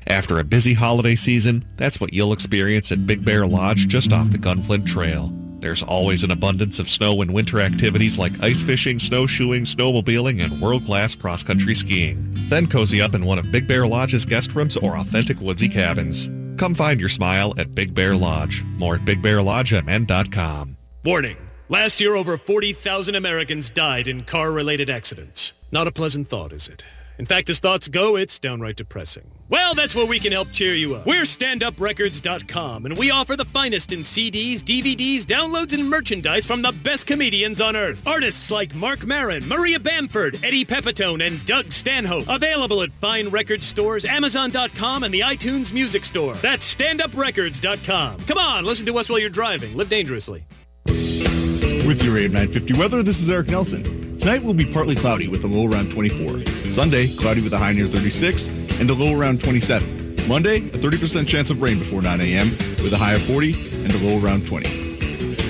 After 0.07 0.39
a 0.39 0.45
busy 0.45 0.75
holiday 0.75 1.15
season, 1.15 1.65
that's 1.77 2.01
what 2.01 2.13
you'll 2.13 2.33
experience 2.33 2.91
at 2.91 3.07
Big 3.07 3.25
Bear 3.25 3.47
Lodge 3.47 3.87
just 3.87 4.13
off 4.13 4.31
the 4.31 4.39
Gunflint 4.39 4.87
Trail. 4.87 5.31
There's 5.63 5.85
always 5.85 6.25
an 6.25 6.33
abundance 6.33 6.81
of 6.81 6.89
snow 6.89 7.23
and 7.23 7.33
winter 7.33 7.61
activities 7.61 8.19
like 8.19 8.33
ice 8.43 8.65
fishing, 8.65 8.99
snowshoeing, 8.99 9.63
snowmobiling, 9.63 10.43
and 10.43 10.61
world-class 10.61 11.15
cross-country 11.15 11.75
skiing. 11.77 12.19
Then 12.49 12.67
cozy 12.67 13.01
up 13.01 13.15
in 13.15 13.25
one 13.25 13.39
of 13.39 13.53
Big 13.53 13.69
Bear 13.69 13.87
Lodge's 13.87 14.25
guest 14.25 14.57
rooms 14.57 14.77
or 14.77 14.99
authentic 14.99 15.41
woodsy 15.41 15.69
cabins. 15.69 16.29
Come 16.59 16.75
find 16.75 16.99
your 16.99 17.09
smile 17.09 17.55
at 17.59 17.77
Big 17.77 17.95
Bear 17.95 18.17
Lodge. 18.17 18.65
More 18.77 18.97
at 18.97 19.03
BigBearLodgeMN.com. 19.03 20.77
Warning. 21.05 21.37
Last 21.69 22.01
year, 22.01 22.17
over 22.17 22.37
40,000 22.37 23.15
Americans 23.15 23.71
died 23.71 24.09
in 24.09 24.25
car-related 24.25 24.91
accidents. 24.91 25.53
Not 25.71 25.87
a 25.87 25.93
pleasant 25.93 26.27
thought, 26.27 26.53
is 26.53 26.67
it? 26.67 26.85
In 27.19 27.27
fact, 27.27 27.51
as 27.51 27.61
thoughts 27.61 27.89
go, 27.89 28.17
it's 28.17 28.39
downright 28.39 28.77
depressing. 28.77 29.31
Well, 29.49 29.75
that's 29.75 29.95
where 29.95 30.07
we 30.07 30.19
can 30.19 30.33
help 30.33 30.51
cheer 30.51 30.75
you 30.75 30.95
up. 30.95 31.05
We're 31.07 31.23
standuprecords.com, 31.23 32.87
and 32.87 32.97
we 32.97 33.11
offer 33.11 33.37
the 33.37 33.45
finest 33.45 33.93
in 33.93 34.01
CDs, 34.01 34.61
DVDs, 34.61 35.21
downloads, 35.25 35.75
and 35.75 35.89
merchandise 35.91 36.47
from 36.47 36.63
the 36.63 36.73
best 36.83 37.07
comedians 37.07 37.61
on 37.61 37.77
earth. 37.77 38.07
Artists 38.07 38.51
like 38.51 38.75
Marc 38.75 39.05
Maron, 39.07 39.47
Maria 39.47 39.79
Bamford, 39.79 40.43
Eddie 40.43 40.65
Pepitone, 40.65 41.27
and 41.27 41.45
Doug 41.45 41.71
Stanhope. 41.71 42.25
Available 42.29 42.83
at 42.83 42.91
fine 42.91 43.29
record 43.29 43.63
stores, 43.63 44.07
Amazon.com, 44.07 45.03
and 45.03 45.13
the 45.13 45.21
iTunes 45.21 45.73
Music 45.73 46.05
Store. 46.05 46.35
That's 46.37 46.75
standuprecords.com. 46.75 48.19
Come 48.21 48.39
on, 48.39 48.65
listen 48.65 48.87
to 48.87 48.97
us 48.99 49.11
while 49.11 49.19
you're 49.19 49.29
driving. 49.29 49.77
Live 49.77 49.91
dangerously. 49.91 50.45
With 50.87 52.03
your 52.05 52.17
AM 52.17 52.33
950 52.33 52.79
weather, 52.79 53.03
this 53.03 53.21
is 53.21 53.29
Eric 53.29 53.49
Nelson. 53.49 54.02
Tonight 54.23 54.45
will 54.45 54.55
be 54.55 54.65
partly 54.65 54.95
cloudy 54.95 55.27
with 55.27 55.43
a 55.43 55.49
low 55.49 55.69
around 55.69 55.91
24. 55.91 56.47
Sunday, 56.71 57.09
cloudy 57.17 57.43
with 57.43 57.53
a 57.55 57.59
high 57.59 57.73
near 57.73 57.89
36 57.89 58.51
and 58.79 58.89
a 58.89 58.95
low 58.95 59.19
around 59.19 59.43
27. 59.43 60.29
Monday, 60.29 60.59
a 60.59 60.79
30% 60.79 61.27
chance 61.27 61.51
of 61.51 61.61
rain 61.61 61.77
before 61.77 62.01
9 62.03 62.21
a.m. 62.21 62.51
with 62.87 62.93
a 62.93 62.97
high 62.97 63.15
of 63.15 63.23
40 63.23 63.53
and 63.83 63.93
a 63.93 63.99
low 63.99 64.25
around 64.25 64.47
20. 64.47 64.71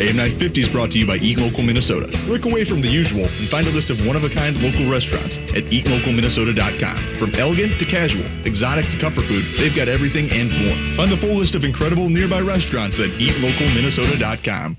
AM 0.00 0.16
950 0.16 0.60
is 0.62 0.72
brought 0.72 0.90
to 0.92 0.98
you 0.98 1.06
by 1.06 1.16
Eat 1.16 1.38
Local 1.38 1.62
Minnesota. 1.62 2.08
Break 2.24 2.46
away 2.46 2.64
from 2.64 2.80
the 2.80 2.88
usual 2.88 3.20
and 3.20 3.46
find 3.52 3.66
a 3.66 3.70
list 3.72 3.90
of 3.90 4.06
one-of-a-kind 4.06 4.56
local 4.62 4.90
restaurants 4.90 5.36
at 5.52 5.64
eatlocalminnesota.com. 5.68 6.96
From 7.20 7.30
elegant 7.34 7.78
to 7.78 7.84
casual, 7.84 8.24
exotic 8.46 8.86
to 8.86 8.96
comfort 8.96 9.24
food, 9.24 9.44
they've 9.60 9.76
got 9.76 9.88
everything 9.88 10.30
and 10.32 10.48
more. 10.64 10.96
Find 10.96 11.10
the 11.12 11.18
full 11.18 11.36
list 11.36 11.54
of 11.54 11.66
incredible 11.66 12.08
nearby 12.08 12.40
restaurants 12.40 13.00
at 13.00 13.10
eatlocalminnesota.com. 13.20 14.78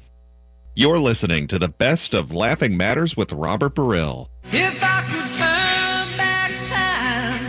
You're 0.76 0.98
listening 0.98 1.46
to 1.50 1.60
the 1.60 1.70
best 1.70 2.16
of 2.16 2.34
Laughing 2.34 2.76
Matters 2.76 3.16
with 3.16 3.32
Robert 3.32 3.76
Baril. 3.76 4.30
If 4.46 4.84
I 4.84 5.02
could 5.04 5.30
turn 5.36 6.18
back 6.18 6.52
time, 6.66 7.40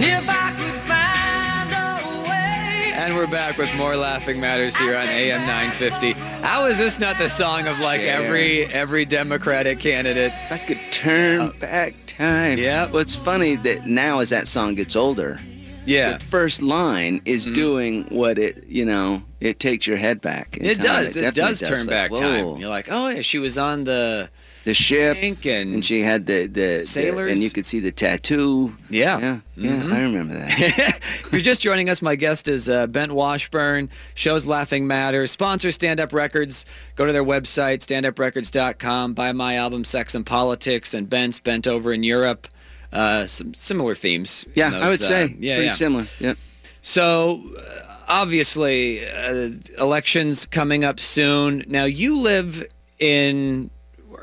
if 0.00 0.26
I 0.26 0.54
could 0.56 0.74
find 0.88 1.72
a 1.74 2.22
way. 2.26 2.92
And 2.94 3.14
we're 3.14 3.26
back 3.26 3.58
with 3.58 3.76
more 3.76 3.94
Laughing 3.94 4.40
Matters 4.40 4.74
here 4.74 4.96
on 4.96 5.06
AM 5.06 5.46
950. 5.46 6.12
How 6.42 6.64
is 6.64 6.78
this 6.78 6.98
not 6.98 7.18
the 7.18 7.28
song 7.28 7.66
of 7.66 7.78
like 7.80 8.00
every 8.00 8.64
every 8.72 9.04
Democratic 9.04 9.78
candidate? 9.78 10.32
If 10.32 10.52
I 10.52 10.56
could 10.56 10.80
turn 10.90 11.40
uh, 11.42 11.52
back 11.60 11.92
time. 12.06 12.56
Yeah. 12.56 12.90
What's 12.90 13.14
funny 13.14 13.56
that 13.56 13.84
now 13.84 14.20
as 14.20 14.30
that 14.30 14.48
song 14.48 14.76
gets 14.76 14.96
older, 14.96 15.40
Yeah. 15.86 16.10
Mm-hmm. 16.10 16.18
the 16.18 16.24
first 16.26 16.62
line 16.62 17.20
is 17.24 17.46
doing 17.46 18.04
what 18.10 18.38
it, 18.38 18.66
you 18.68 18.84
know, 18.84 19.22
it 19.40 19.58
takes 19.60 19.86
your 19.86 19.96
head 19.96 20.20
back. 20.20 20.56
It 20.60 20.74
time. 20.76 20.84
does. 20.84 21.16
It, 21.16 21.20
definitely 21.20 21.42
does 21.42 21.60
turn 21.60 21.78
Like, 21.80 21.88
back 21.88 22.10
whoa. 22.10 22.18
time. 22.18 22.60
You're 22.60 22.70
like, 22.70 22.88
oh 22.90 23.08
yeah, 23.08 23.20
she 23.20 23.38
was 23.38 23.56
on 23.58 23.84
the 23.84 24.28
The 24.64 24.74
ship, 24.74 25.16
and, 25.22 25.46
and 25.74 25.84
she 25.84 26.02
had 26.02 26.26
the 26.26 26.46
the 26.46 26.84
Sailors. 26.84 27.26
the, 27.26 27.32
and 27.32 27.40
you 27.40 27.50
could 27.50 27.64
see 27.66 27.78
the 27.80 27.92
tattoo. 27.92 28.74
Yeah. 28.90 29.18
Yeah, 29.20 29.40
yeah, 29.56 29.70
Mhm. 29.82 29.92
I 29.92 30.00
remember 30.02 30.34
that. 30.34 30.58
If 30.58 31.28
you're 31.32 31.40
just 31.40 31.62
joining 31.62 31.88
us, 31.88 32.02
my 32.02 32.16
guest 32.16 32.48
is 32.48 32.68
uh, 32.68 32.86
Bengt 32.88 33.12
Washburn. 33.12 33.88
Shows 34.14 34.46
Laughing 34.48 34.86
Matters. 34.88 35.30
Sponsor 35.30 35.70
Stand 35.70 36.00
Up 36.00 36.12
Records. 36.12 36.64
Go 36.96 37.06
to 37.06 37.12
their 37.12 37.24
website, 37.24 37.78
standuprecords.com. 37.86 39.14
Buy 39.14 39.32
my 39.32 39.56
album, 39.56 39.84
Sex 39.84 40.14
and 40.14 40.26
Politics, 40.26 40.94
and 40.94 41.08
Bengt's 41.08 41.38
Bent 41.40 41.66
Over 41.66 41.92
in 41.92 42.02
Europe. 42.02 42.48
Uh, 42.92 43.26
some 43.26 43.52
similar 43.54 43.94
themes. 43.94 44.44
Yeah, 44.54 44.68
I 44.68 44.88
would 44.88 44.98
those, 44.98 45.06
say 45.06 45.24
uh, 45.24 45.28
yeah, 45.38 45.54
pretty 45.56 45.66
yeah. 45.68 45.74
similar. 45.74 46.04
Yep. 46.20 46.38
So, 46.82 47.42
uh, 47.58 47.96
obviously, 48.08 49.04
uh, 49.06 49.50
elections 49.78 50.46
coming 50.46 50.84
up 50.84 51.00
soon. 51.00 51.64
Now, 51.66 51.84
you 51.84 52.16
live 52.18 52.64
in. 52.98 53.70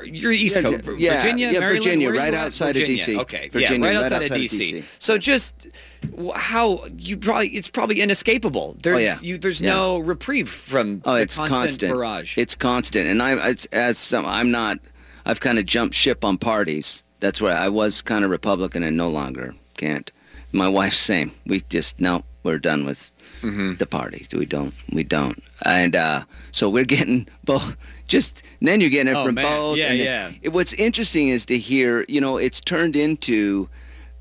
You're 0.04 0.32
East 0.32 0.56
Yeah, 0.56 0.62
Coast, 0.62 0.84
yeah, 0.98 1.22
Virginia, 1.22 1.52
yeah, 1.52 1.60
Maryland? 1.60 1.84
Virginia, 1.84 2.10
right 2.10 2.34
outside 2.34 2.76
of 2.76 2.82
DC. 2.82 3.16
Okay, 3.20 3.48
Virginia, 3.48 3.78
yeah, 3.78 3.92
right, 3.92 3.96
right 3.96 4.02
outside, 4.04 4.22
outside 4.22 4.36
of 4.36 4.42
of 4.42 4.50
DC. 4.50 4.72
DC. 4.80 4.84
So 4.98 5.18
just 5.18 5.68
how 6.34 6.80
you 6.98 7.16
probably 7.16 7.48
it's 7.50 7.68
probably 7.70 8.00
inescapable. 8.00 8.76
There's 8.82 8.96
Oh, 8.96 8.98
yeah. 8.98 9.14
you, 9.22 9.38
there's 9.38 9.60
Yeah. 9.60 9.70
no 9.74 9.98
reprieve 10.00 10.48
from 10.48 11.00
Oh, 11.04 11.14
the 11.14 11.20
it's 11.22 11.36
constant, 11.36 11.60
constant. 11.60 11.92
barrage. 11.92 12.36
It's 12.36 12.56
constant, 12.56 13.06
and 13.06 13.22
I, 13.22 13.36
as, 13.38 13.66
as 13.66 13.96
some, 13.96 14.26
I'm 14.26 14.50
not. 14.50 14.78
I've 15.24 15.38
kind 15.40 15.58
of 15.60 15.64
jumped 15.64 15.94
ship 15.94 16.24
on 16.24 16.38
parties. 16.38 17.03
That's 17.20 17.40
where 17.40 17.56
I 17.56 17.68
was 17.68 18.02
kind 18.02 18.24
of 18.24 18.30
Republican, 18.30 18.82
and 18.82 18.96
no 18.96 19.08
longer 19.08 19.54
can't. 19.76 20.10
My 20.52 20.68
wife's 20.68 20.96
same. 20.98 21.32
We 21.46 21.60
just 21.68 22.00
no, 22.00 22.22
we're 22.42 22.58
done 22.58 22.84
with 22.84 23.10
Mm-hmm. 23.42 23.74
the 23.74 23.86
parties. 23.86 24.28
We 24.32 24.46
don't. 24.46 24.72
We 24.90 25.02
don't. 25.04 25.38
And 25.66 25.94
uh, 25.94 26.24
so 26.50 26.70
we're 26.70 26.84
getting 26.84 27.26
both. 27.44 27.76
Just 28.08 28.42
then 28.62 28.80
you're 28.80 28.88
getting 28.90 29.12
it 29.12 29.16
Oh, 29.16 29.26
from 29.26 29.34
man. 29.34 29.44
both. 29.44 29.76
Yeah, 29.76 29.90
and 29.90 29.98
yeah. 29.98 30.30
it- 30.42 30.52
what's 30.54 30.72
interesting 30.74 31.28
is 31.28 31.44
to 31.46 31.58
hear. 31.58 32.04
You 32.08 32.20
know, 32.22 32.38
it's 32.38 32.60
turned 32.60 32.96
into 32.96 33.68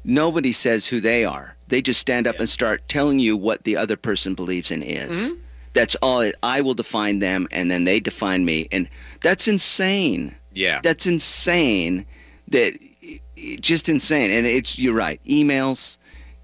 nobody 0.03 0.51
says 0.51 0.87
who 0.87 0.99
they 0.99 1.23
are. 1.23 1.55
They 1.69 1.81
just 1.81 1.99
stand 2.01 2.27
up 2.27 2.37
and 2.39 2.49
start 2.49 2.87
telling 2.89 3.19
you 3.19 3.37
what 3.37 3.63
the 3.63 3.77
other 3.77 3.95
person 3.95 4.35
believes 4.35 4.71
in 4.71 4.83
is. 4.83 5.15
Mm-hmm. 5.31 5.39
That's 5.73 5.95
all. 6.01 6.19
It, 6.21 6.35
I 6.43 6.59
will 6.61 6.73
define 6.75 7.19
them, 7.19 7.47
and 7.51 7.71
then 7.71 7.83
they 7.85 7.99
define 8.01 8.43
me, 8.45 8.67
and 8.71 8.89
that's 9.21 9.47
insane. 9.47 10.35
Yeah. 10.53 10.81
That's 10.83 11.07
insane. 11.07 12.05
That 12.49 12.73
i- 13.03 13.19
i- 13.37 13.57
just 13.59 13.89
insane. 13.89 14.31
And 14.31 14.45
it's 14.45 14.77
you're 14.79 14.93
right. 14.95 15.19
Emails, 15.25 15.97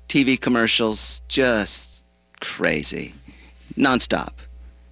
TV 0.07 0.39
commercials, 0.39 1.21
just 1.27 2.05
crazy, 2.41 3.13
nonstop. 3.77 4.33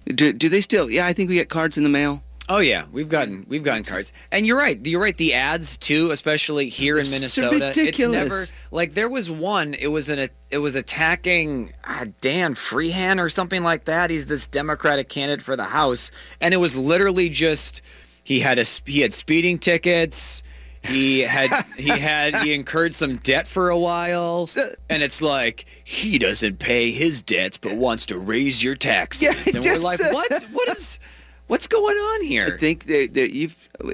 Do, 0.06 0.32
do 0.32 0.48
they 0.48 0.60
still? 0.60 0.90
Yeah, 0.90 1.06
I 1.06 1.12
think 1.12 1.28
we 1.28 1.34
get 1.34 1.48
cards 1.48 1.76
in 1.76 1.82
the 1.82 1.88
mail. 1.90 2.22
Oh 2.50 2.60
yeah, 2.60 2.84
we've 2.92 3.10
gotten 3.10 3.44
we've 3.46 3.62
gotten 3.62 3.82
cards, 3.84 4.10
and 4.32 4.46
you're 4.46 4.56
right. 4.56 4.78
You're 4.86 5.02
right. 5.02 5.14
The 5.14 5.34
ads 5.34 5.76
too, 5.76 6.10
especially 6.12 6.70
here 6.70 6.94
in 6.98 7.04
Minnesota, 7.04 7.66
ridiculous. 7.66 7.86
it's 7.86 7.98
never 8.08 8.44
like 8.70 8.94
there 8.94 9.10
was 9.10 9.30
one. 9.30 9.74
It 9.74 9.88
was 9.88 10.08
an 10.08 10.28
it 10.50 10.56
was 10.56 10.74
attacking 10.74 11.74
uh, 11.84 12.06
Dan 12.22 12.54
Feehan 12.54 13.22
or 13.22 13.28
something 13.28 13.62
like 13.62 13.84
that. 13.84 14.08
He's 14.08 14.24
this 14.26 14.46
Democratic 14.46 15.10
candidate 15.10 15.42
for 15.44 15.56
the 15.56 15.64
House, 15.64 16.10
and 16.40 16.54
it 16.54 16.56
was 16.56 16.74
literally 16.74 17.28
just 17.28 17.82
he 18.24 18.40
had 18.40 18.58
a 18.58 18.64
he 18.86 19.00
had 19.00 19.12
speeding 19.12 19.58
tickets. 19.58 20.42
He 20.84 21.20
had 21.20 21.50
he 21.76 21.88
had 21.90 22.36
he 22.36 22.54
incurred 22.54 22.94
some 22.94 23.16
debt 23.16 23.46
for 23.46 23.68
a 23.68 23.78
while, 23.78 24.48
and 24.88 25.02
it's 25.02 25.20
like 25.20 25.64
he 25.84 26.18
doesn't 26.18 26.58
pay 26.58 26.90
his 26.90 27.20
debts 27.22 27.58
but 27.58 27.76
wants 27.76 28.06
to 28.06 28.18
raise 28.18 28.62
your 28.64 28.74
taxes, 28.74 29.22
Yeah, 29.22 29.32
and 29.54 29.64
we're 29.64 29.74
just- 29.74 29.84
like, 29.84 30.12
what? 30.12 30.42
What 30.52 30.68
is? 30.68 31.00
What's 31.48 31.66
going 31.66 31.96
on 31.96 32.24
here? 32.24 32.52
I 32.54 32.58
think 32.58 32.84
that, 32.84 33.14
that 33.14 33.34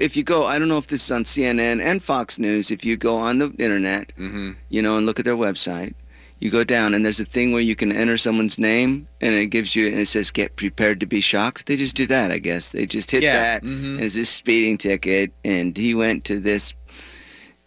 if 0.01 0.17
you 0.17 0.23
go, 0.23 0.45
I 0.45 0.59
don't 0.59 0.67
know 0.67 0.77
if 0.77 0.87
this 0.87 1.03
is 1.05 1.11
on 1.11 1.23
CNN 1.23 1.81
and 1.81 2.03
Fox 2.03 2.37
News. 2.37 2.69
If 2.69 2.83
you 2.83 2.97
go 2.97 3.15
on 3.15 3.37
the 3.37 3.45
internet, 3.57 4.11
Mm-hmm. 4.17 4.51
you 4.67 4.81
know, 4.81 4.97
and 4.97 5.05
look 5.05 5.19
at 5.19 5.25
their 5.25 5.37
website, 5.37 5.93
you 6.39 6.49
go 6.51 6.63
down 6.63 6.93
and 6.93 7.03
there's 7.05 7.19
a 7.19 7.25
thing 7.25 7.51
where 7.53 7.61
you 7.61 7.75
can 7.75 7.91
enter 7.91 8.17
someone's 8.17 8.59
name 8.59 9.07
and 9.21 9.33
it 9.33 9.47
gives 9.47 9.75
you 9.75 9.87
and 9.87 9.99
it 9.99 10.07
says 10.07 10.31
get 10.31 10.55
prepared 10.57 10.99
to 10.99 11.05
be 11.05 11.21
shocked. 11.21 11.65
They 11.65 11.75
just 11.77 11.95
do 11.95 12.05
that, 12.07 12.31
I 12.31 12.39
guess. 12.39 12.71
They 12.73 12.85
just 12.85 13.11
hit 13.11 13.23
Yeah, 13.23 13.33
that 13.59 13.63
mhm. 13.63 13.93
and 13.95 14.01
it's 14.01 14.15
this 14.15 14.29
speeding 14.29 14.77
ticket 14.77 15.31
and 15.43 15.75
he 15.77 15.95
went 15.95 16.25
to 16.25 16.39
this. 16.39 16.73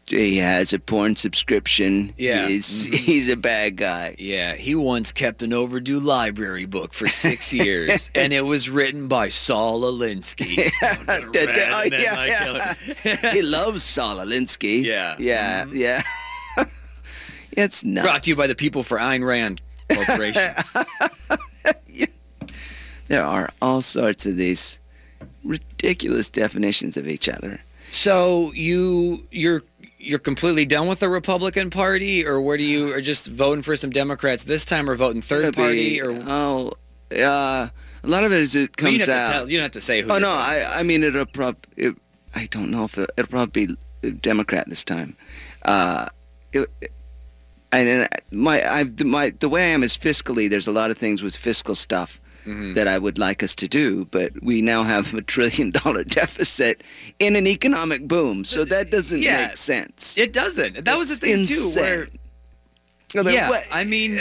He 0.06 0.38
has 0.38 0.72
a 0.72 0.78
porn 0.78 1.16
subscription. 1.16 2.14
Yeah. 2.16 2.44
Mm-hmm. 2.44 2.48
he's 2.48 2.84
he's 2.86 3.28
a 3.28 3.36
bad 3.36 3.76
guy. 3.76 4.16
Yeah, 4.18 4.54
he 4.54 4.74
once 4.74 5.12
kept 5.12 5.42
an 5.42 5.52
overdue 5.52 6.00
library 6.00 6.64
book 6.64 6.94
for 6.94 7.06
six 7.08 7.52
years, 7.64 8.10
and 8.14 8.32
it 8.32 8.40
was 8.46 8.70
written 8.70 9.06
by 9.06 9.28
Saul 9.28 9.82
Alinsky. 9.82 10.70
Oh, 10.82 11.84
yeah, 11.92 12.74
yeah. 13.04 13.30
he 13.32 13.42
loves 13.42 13.82
Saul 13.82 14.16
Alinsky. 14.16 14.82
Yeah. 14.82 15.14
Yeah, 15.18 15.64
Mhm. 15.66 15.74
yeah. 15.74 16.02
It's 17.64 17.84
nuts. 17.84 18.06
Brought 18.06 18.22
to 18.24 18.30
you 18.30 18.36
by 18.36 18.46
the 18.46 18.54
people 18.54 18.82
for 18.82 18.98
Ayn 18.98 19.24
Rand 19.26 19.60
Corporation. 19.92 20.42
There 23.08 23.24
are 23.24 23.48
all 23.62 23.80
sorts 23.80 24.26
of 24.26 24.36
these 24.36 24.80
ridiculous 25.42 26.28
definitions 26.28 26.98
of 26.98 27.08
each 27.08 27.26
other. 27.28 27.60
so 27.90 28.52
you 28.52 29.26
you're 29.30 29.62
you're 29.98 30.18
completely 30.18 30.66
done 30.66 30.86
with 30.88 31.00
the 31.00 31.08
Republican 31.08 31.70
Party, 31.70 32.26
or 32.26 32.40
where 32.42 32.56
do 32.58 32.64
you 32.64 32.92
are 32.92 33.00
just 33.00 33.28
voting 33.28 33.62
for 33.62 33.76
some 33.76 33.88
Democrats 33.90 34.44
this 34.44 34.64
time, 34.66 34.88
or 34.90 34.94
voting 34.94 35.22
third 35.22 35.46
It'll 35.46 35.52
party, 35.62 35.90
be- 35.94 36.02
or 36.02 36.22
oh, 36.26 36.72
uh, 37.16 37.68
a 38.04 38.06
lot 38.06 38.24
of 38.24 38.32
it 38.32 38.40
is 38.42 38.54
it 38.54 38.60
you 38.60 38.68
comes 38.68 39.06
don't 39.06 39.16
out. 39.16 39.26
to 39.26 39.32
tell, 39.32 39.50
you 39.50 39.56
don't 39.56 39.64
have 39.64 39.72
to 39.72 39.80
say 39.80 40.02
who. 40.02 40.10
oh 40.12 40.18
no, 40.18 40.28
I 40.28 40.62
I 40.76 40.82
mean 40.82 41.02
it'll 41.02 41.24
prob 41.24 41.56
it, 41.78 41.96
I 42.36 42.46
don't 42.50 42.70
know 42.70 42.84
if 42.84 42.98
it, 42.98 43.10
it'll 43.16 43.30
probably 43.30 43.74
be 44.02 44.10
Democrat 44.20 44.68
this 44.68 44.84
time. 44.84 45.16
Uh, 45.62 46.08
it, 46.52 46.68
and 47.72 47.86
then 47.88 48.08
my 48.30 48.62
I 48.62 48.84
my 49.04 49.30
the 49.38 49.48
way 49.48 49.62
I 49.64 49.68
am 49.74 49.82
is 49.82 49.96
fiscally. 49.96 50.48
There's 50.48 50.66
a 50.68 50.72
lot 50.72 50.90
of 50.90 50.98
things 50.98 51.22
with 51.22 51.36
fiscal 51.36 51.74
stuff 51.74 52.20
Mhm. 52.46 52.74
that 52.76 52.86
I 52.88 52.98
would 52.98 53.18
like 53.18 53.42
us 53.42 53.54
to 53.56 53.68
do, 53.68 54.06
but 54.10 54.32
we 54.42 54.62
now 54.62 54.82
have 54.84 55.12
a 55.14 55.20
trillion 55.22 55.70
dollar 55.70 56.04
deficit 56.20 56.82
in 57.18 57.36
an 57.36 57.46
economic 57.46 58.08
boom, 58.08 58.44
so 58.44 58.64
that 58.64 58.90
doesn't 58.90 59.20
Yeah. 59.22 59.46
make 59.48 59.56
sense. 59.56 60.16
It 60.16 60.32
doesn't. 60.32 60.84
That 60.84 60.96
was 60.96 61.08
the 61.10 61.16
thing 61.16 61.40
Insane. 61.40 61.72
too. 61.74 61.80
Where 61.80 62.08
but 63.24 63.32
yeah, 63.32 63.48
what- 63.50 63.66
I 63.72 63.84
mean, 63.84 64.18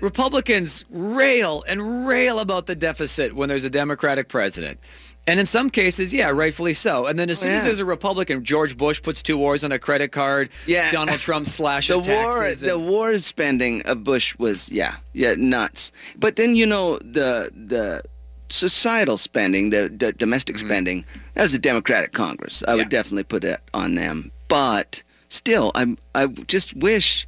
Republicans 0.00 0.84
rail 0.90 1.64
and 1.68 2.06
rail 2.06 2.38
about 2.40 2.66
the 2.66 2.74
deficit 2.74 3.34
when 3.34 3.48
there's 3.48 3.64
a 3.64 3.70
Democratic 3.70 4.28
president. 4.28 4.78
And 5.26 5.40
in 5.40 5.46
some 5.46 5.70
cases, 5.70 6.12
yeah, 6.12 6.28
rightfully 6.28 6.74
so. 6.74 7.06
And 7.06 7.18
then 7.18 7.30
as 7.30 7.38
Oh, 7.42 7.46
soon 7.46 7.52
as 7.52 7.64
there's 7.64 7.78
a 7.78 7.84
Republican, 7.86 8.44
George 8.44 8.76
Bush 8.76 9.00
puts 9.00 9.22
two 9.22 9.38
wars 9.38 9.64
on 9.64 9.72
a 9.72 9.78
credit 9.78 10.12
card. 10.12 10.50
Yeah. 10.66 10.90
Donald 10.90 11.18
Trump 11.18 11.46
slashes 11.58 12.02
the 12.02 12.12
war 12.12 12.40
taxes. 12.42 12.60
the 12.60 12.74
and- 12.74 12.86
war 12.86 13.16
spending 13.18 13.80
of 13.86 14.04
Bush 14.04 14.36
was 14.38 14.70
yeah 14.70 14.96
yeah 15.14 15.34
nuts. 15.38 15.92
But 16.18 16.36
then 16.36 16.54
you 16.56 16.66
know 16.66 16.98
the 16.98 17.50
the 17.54 18.02
societal 18.50 19.16
spending, 19.16 19.70
the, 19.70 19.88
the 19.96 20.12
domestic 20.12 20.56
Mm-hmm. 20.56 20.66
spending, 20.68 21.04
that 21.32 21.42
was 21.42 21.54
a 21.54 21.58
Democratic 21.58 22.12
Congress. 22.12 22.62
I 22.68 22.74
would 22.74 22.90
definitely 22.90 23.24
put 23.24 23.42
it 23.44 23.60
on 23.72 23.94
them. 23.94 24.30
But 24.48 25.02
still, 25.28 25.72
I'm 25.74 25.96
I 26.14 26.26
just 26.26 26.74
wish 26.76 27.26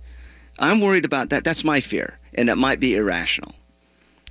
I'm 0.59 0.81
worried 0.83 1.07
about 1.07 1.31
that. 1.31 1.45
That's 1.45 1.65
my 1.65 1.81
fear, 1.81 2.19
and 2.35 2.51
it 2.51 2.57
might 2.57 2.79
be 2.79 2.95
irrational. 2.95 3.55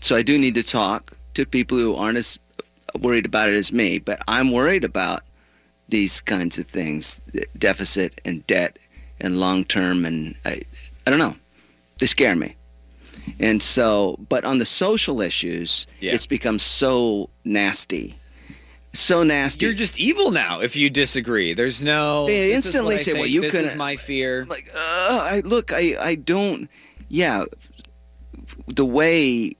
So 0.01 0.15
I 0.15 0.21
do 0.21 0.37
need 0.37 0.53
to 0.55 0.63
talk 0.63 1.13
to 1.33 1.45
people 1.47 1.77
who 1.79 1.95
aren't 1.95 2.17
as 2.19 2.37
worried 3.01 3.25
about 3.25 3.49
it 3.49 3.55
as 3.55 3.71
me. 3.71 3.99
But 3.99 4.19
I'm 4.27 4.51
worried 4.51 4.83
about 4.83 5.23
these 5.89 6.21
kinds 6.21 6.57
of 6.59 6.65
things, 6.67 7.21
deficit 7.57 8.19
and 8.25 8.45
debt 8.47 8.77
and 9.19 9.39
long 9.39 9.63
term, 9.65 10.05
and 10.05 10.35
I, 10.45 10.61
I 11.05 11.09
don't 11.09 11.19
know, 11.19 11.35
they 11.99 12.05
scare 12.05 12.35
me. 12.35 12.55
And 13.39 13.61
so, 13.61 14.17
but 14.29 14.45
on 14.45 14.57
the 14.59 14.65
social 14.65 15.21
issues, 15.21 15.87
Yeah. 15.99 16.13
it's 16.13 16.25
become 16.27 16.59
so 16.59 17.29
nasty, 17.43 18.15
so 18.93 19.23
nasty. 19.23 19.65
You're 19.65 19.75
just 19.75 19.99
evil 19.99 20.31
now 20.31 20.59
if 20.61 20.75
you 20.75 20.89
disagree. 20.89 21.53
There's 21.53 21.83
no. 21.83 22.27
They 22.27 22.53
instantly 22.53 22.97
say, 22.97 23.13
"Well, 23.13 23.25
you 23.25 23.41
This 23.41 23.51
couldn't- 23.51 23.71
is 23.71 23.75
my 23.75 23.95
fear. 23.95 24.45
like, 24.45 24.67
uh, 24.75 25.19
I 25.31 25.41
look, 25.45 25.71
I, 25.73 25.95
I 26.01 26.15
don't, 26.15 26.69
yeah, 27.09 27.45
the 28.67 28.85
way 28.85 29.55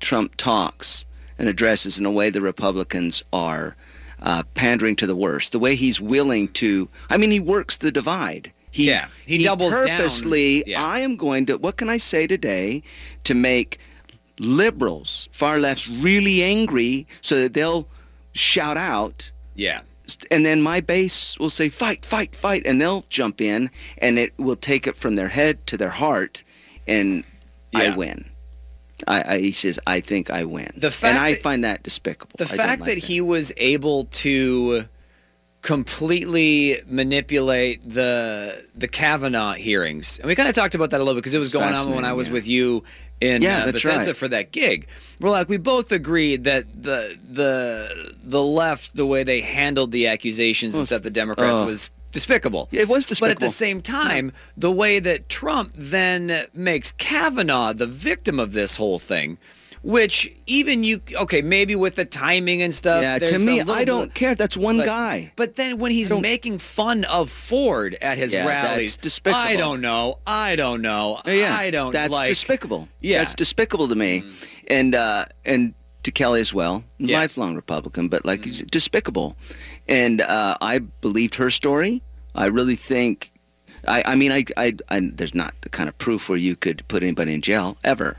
Trump 0.00 0.36
talks 0.36 1.04
and 1.38 1.48
addresses, 1.48 1.98
in 1.98 2.06
a 2.06 2.10
way 2.10 2.30
the 2.30 2.40
Republicans 2.40 3.22
are 3.32 3.76
uh, 4.20 4.42
pandering 4.54 4.96
to 4.96 5.06
the 5.06 5.16
worst, 5.16 5.52
the 5.52 5.58
way 5.58 5.74
he's 5.74 6.00
willing 6.00 6.48
to, 6.48 6.88
I 7.10 7.16
mean, 7.16 7.30
he 7.30 7.40
works 7.40 7.76
the 7.76 7.90
divide. 7.90 8.52
He, 8.70 8.88
Yeah, 8.88 9.08
he 9.24 9.42
doubles 9.42 9.72
down. 9.72 9.86
purposely, 9.86 10.64
Yeah. 10.66 10.84
I 10.84 11.00
am 11.00 11.16
going 11.16 11.46
to, 11.46 11.56
what 11.58 11.76
can 11.76 11.88
I 11.88 11.96
say 11.98 12.26
today 12.26 12.82
to 13.24 13.34
make 13.34 13.78
liberals, 14.38 15.28
far 15.32 15.58
lefts, 15.58 15.88
really 15.88 16.42
angry 16.42 17.06
so 17.20 17.40
that 17.40 17.54
they'll 17.54 17.88
shout 18.36 18.76
out 18.76 19.32
yeah. 19.54 19.80
and 20.30 20.44
then 20.44 20.60
my 20.62 20.80
base 20.80 21.38
will 21.38 21.50
say 21.50 21.68
fight 21.68 22.04
fight 22.04 22.34
fight 22.34 22.62
and 22.66 22.80
they'll 22.80 23.04
jump 23.08 23.40
in 23.40 23.70
and 23.98 24.18
it 24.18 24.32
will 24.38 24.56
take 24.56 24.86
it 24.86 24.96
from 24.96 25.16
their 25.16 25.28
head 25.28 25.66
to 25.66 25.76
their 25.76 25.88
heart 25.88 26.44
and 26.86 27.24
i 27.74 27.94
win 27.96 28.24
I, 29.06 29.34
I 29.34 29.38
he 29.38 29.52
says 29.52 29.78
i 29.86 30.00
think 30.00 30.30
i 30.30 30.44
win 30.44 30.70
The 30.76 30.90
fact 30.90 31.14
and 31.16 31.18
i 31.24 31.32
that- 31.32 31.42
find 31.42 31.64
that 31.64 31.82
despicable 31.82 32.32
The 32.38 32.44
I 32.44 32.48
fact 32.48 32.80
like 32.80 32.88
that 32.90 32.98
he 32.98 33.20
was 33.20 33.52
able 33.56 34.04
to 34.06 34.86
completely 35.62 36.76
manipulate 36.86 37.86
the 37.88 38.64
the 38.74 38.86
Kavanaugh 38.86 39.52
hearings, 39.54 40.18
and 40.18 40.28
we 40.28 40.34
kind 40.36 40.48
of 40.48 40.54
talked 40.54 40.74
about 40.76 40.90
that 40.90 40.98
a 40.98 41.02
little 41.02 41.14
bit 41.14 41.22
because 41.22 41.34
it 41.34 41.38
was 41.38 41.52
going 41.52 41.74
on 41.74 41.90
when 41.92 42.04
I 42.04 42.12
was 42.12 42.28
yeah. 42.28 42.34
with 42.34 42.46
you 42.46 42.84
in 43.20 43.42
Yeah, 43.42 43.58
uh, 43.62 43.66
that's 43.66 43.82
Bethesda 43.82 44.10
right. 44.10 44.16
for 44.16 44.28
that 44.28 44.52
gig. 44.52 44.86
We're 45.20 45.30
like, 45.30 45.48
we 45.48 45.56
both 45.56 45.90
agreed 45.90 46.44
that 46.44 46.64
the 46.82 47.18
the 47.28 48.14
the 48.22 48.42
left, 48.42 48.94
the 48.94 49.06
way 49.06 49.24
they 49.24 49.40
handled 49.40 49.90
the 49.90 50.06
accusations 50.06 50.76
and 50.76 50.86
stuff, 50.86 51.02
the 51.02 51.10
Democrats 51.10 51.58
uh, 51.58 51.64
was 51.64 51.90
despicable. 52.12 52.68
it 52.72 52.88
was 52.88 53.04
despicable. 53.04 53.34
But 53.36 53.42
at 53.42 53.46
the 53.46 53.52
same 53.52 53.80
time, 53.82 54.32
the 54.56 54.70
way 54.72 54.98
that 54.98 55.28
Trump 55.28 55.72
then 55.74 56.32
makes 56.54 56.92
Kavanaugh 56.92 57.72
the 57.72 57.86
victim 57.86 58.38
of 58.40 58.52
this 58.52 58.76
whole 58.76 58.98
thing, 58.98 59.38
which 59.82 60.28
even 60.46 60.82
you, 60.82 61.00
okay, 61.22 61.42
maybe 61.42 61.76
with 61.76 61.94
the 61.94 62.04
timing 62.04 62.60
and 62.62 62.74
stuff. 62.74 63.02
yeah 63.02 63.18
to 63.20 63.38
me 63.38 63.60
i 63.68 63.84
don't 63.84 64.12
care 64.14 64.34
that's 64.34 64.56
one 64.56 64.78
but- 64.78 64.86
guy 64.86 65.32
But 65.36 65.54
then 65.56 65.78
when 65.78 65.92
he's 65.92 66.10
making 66.10 66.58
fun 66.58 67.04
of 67.04 67.30
Ford 67.30 67.96
at 68.00 68.18
his 68.18 68.32
Yeah, 68.32 68.46
rallies, 68.46 68.96
despicable. 68.96 69.40
I 69.40 69.54
don't 69.56 69.80
know. 69.80 70.18
I 70.26 70.56
don't 70.56 70.82
know. 70.82 71.20
Yeah 71.26 71.54
I 71.56 71.70
don't 71.70 71.92
that's 71.92 72.12
like. 72.12 72.26
despicable 72.26 72.88
Yeah. 73.00 73.18
that's 73.18 73.34
despicable 73.34 73.86
to 73.88 73.94
me 73.94 74.24
and 74.68 74.94
uh 74.94 75.26
and 75.44 75.74
to 76.02 76.10
kelly 76.10 76.40
as 76.40 76.52
well 76.54 76.82
Yeah. 76.98 77.18
lifelong 77.18 77.54
republican 77.54 78.08
but 78.08 78.24
like 78.26 78.42
he's 78.44 78.62
despicable 78.62 79.36
and 79.88 80.20
uh 80.20 80.56
i 80.60 80.78
believed 81.00 81.36
her 81.36 81.50
story 81.50 82.02
i 82.34 82.46
really 82.46 82.76
think 82.76 83.32
I, 83.88 84.02
I 84.04 84.16
mean, 84.16 84.32
I, 84.32 84.44
I, 84.56 84.74
I, 84.88 84.98
there's 85.14 85.32
not 85.34 85.54
the 85.60 85.68
kind 85.68 85.88
of 85.88 85.96
proof 85.96 86.28
where 86.28 86.36
you 86.38 86.56
could 86.56 86.82
put 86.88 87.04
anybody 87.04 87.32
in 87.34 87.40
jail 87.40 87.76
ever. 87.84 88.18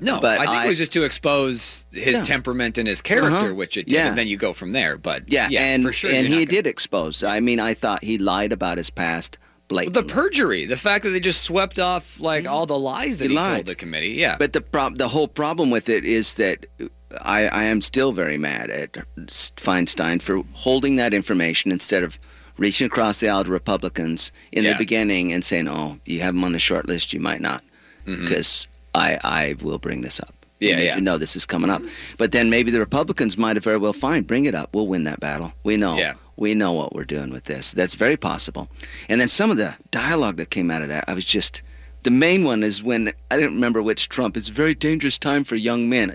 No, 0.00 0.20
But 0.20 0.38
I 0.40 0.44
think 0.44 0.56
I- 0.58 0.64
it 0.66 0.68
was 0.68 0.76
just 0.76 0.92
to 0.92 1.04
expose 1.04 1.86
his 1.92 2.18
Yeah. 2.18 2.22
temperament 2.24 2.76
and 2.76 2.86
his 2.86 3.00
character, 3.00 3.30
Uh-huh. 3.34 3.54
which 3.54 3.78
it 3.78 3.86
did, 3.86 3.94
Yeah. 3.94 4.08
and 4.08 4.18
then 4.18 4.28
you 4.28 4.36
go 4.36 4.52
from 4.52 4.72
there. 4.72 4.98
But 4.98 5.22
Yeah, 5.32 5.48
and 5.50 5.82
for 5.82 5.94
sure. 5.94 6.10
and 6.12 6.26
he 6.28 6.34
gonna- 6.44 6.46
did 6.46 6.66
expose. 6.66 7.22
I 7.22 7.40
mean, 7.40 7.58
I 7.58 7.72
thought 7.72 8.04
he 8.04 8.18
lied 8.18 8.52
about 8.52 8.76
his 8.76 8.90
past 8.90 9.38
blatantly. 9.68 10.02
The 10.02 10.08
perjury, 10.12 10.66
the 10.66 10.76
fact 10.76 11.04
that 11.04 11.10
they 11.10 11.20
just 11.20 11.40
swept 11.40 11.78
off 11.78 12.20
like 12.20 12.46
all 12.46 12.66
the 12.66 12.78
lies 12.78 13.16
that 13.20 13.30
He 13.30 13.36
he, 13.36 13.42
told 13.42 13.64
the 13.64 13.74
committee. 13.74 14.08
Yeah. 14.10 14.36
But 14.38 14.52
the 14.52 14.60
prob- 14.60 14.98
the 14.98 15.08
whole 15.08 15.28
problem 15.28 15.70
with 15.70 15.88
it 15.88 16.04
is 16.04 16.34
that 16.34 16.66
I, 17.22 17.48
I 17.48 17.64
am 17.64 17.80
still 17.80 18.12
very 18.12 18.36
mad 18.38 18.70
at 18.70 18.92
Feinstein 19.56 20.20
for 20.20 20.42
holding 20.52 20.96
that 20.96 21.14
information 21.14 21.72
instead 21.72 22.02
of 22.02 22.18
reaching 22.58 22.86
across 22.86 23.20
the 23.20 23.28
aisle 23.28 23.44
to 23.44 23.50
Republicans 23.50 24.32
in 24.52 24.64
Yeah. 24.64 24.72
the 24.72 24.78
beginning 24.78 25.32
and 25.32 25.44
saying, 25.44 25.68
"Oh, 25.68 25.98
you 26.04 26.20
have 26.20 26.34
them 26.34 26.44
on 26.44 26.52
the 26.52 26.58
short 26.58 26.86
list, 26.88 27.12
you 27.12 27.20
might 27.20 27.40
not," 27.40 27.62
because 28.04 28.66
I 28.94 29.18
I 29.22 29.54
will 29.62 29.78
bring 29.78 30.00
this 30.02 30.20
up. 30.20 30.34
You 30.60 30.70
Mm-hmm. 30.70 30.70
Yeah, 30.70 30.76
need 30.80 30.86
yeah. 30.86 30.94
to 30.96 31.00
know 31.00 31.18
this 31.18 31.36
is 31.36 31.46
coming 31.46 31.70
up. 31.70 31.82
But 32.18 32.32
then 32.32 32.50
maybe 32.50 32.70
the 32.72 32.80
Republicans 32.80 33.38
might 33.38 33.56
have 33.56 33.64
very 33.64 33.78
well 33.78 33.92
fine, 33.92 34.22
bring 34.24 34.44
it 34.44 34.54
up. 34.54 34.70
We'll 34.74 34.88
win 34.88 35.04
that 35.04 35.20
battle. 35.20 35.52
We 35.62 35.76
know. 35.76 35.96
Yeah. 35.96 36.14
We 36.36 36.54
know 36.54 36.72
what 36.72 36.94
we're 36.94 37.04
doing 37.04 37.30
with 37.30 37.44
this. 37.44 37.72
That's 37.72 37.94
very 37.96 38.16
possible. 38.16 38.68
And 39.08 39.20
then 39.20 39.28
some 39.28 39.50
of 39.50 39.56
the 39.56 39.74
dialogue 39.90 40.36
that 40.36 40.50
came 40.50 40.70
out 40.70 40.82
of 40.82 40.88
that, 40.88 41.04
I 41.08 41.14
was 41.14 41.24
just 41.24 41.62
the 42.04 42.10
main 42.10 42.44
one 42.44 42.62
is 42.62 42.82
when 42.82 43.10
I 43.30 43.36
don't 43.38 43.54
remember 43.54 43.82
which 43.82 44.08
Trump. 44.08 44.36
It's 44.36 44.48
a 44.48 44.52
very 44.52 44.74
dangerous 44.74 45.18
time 45.18 45.44
for 45.44 45.56
young 45.56 45.88
men. 45.88 46.10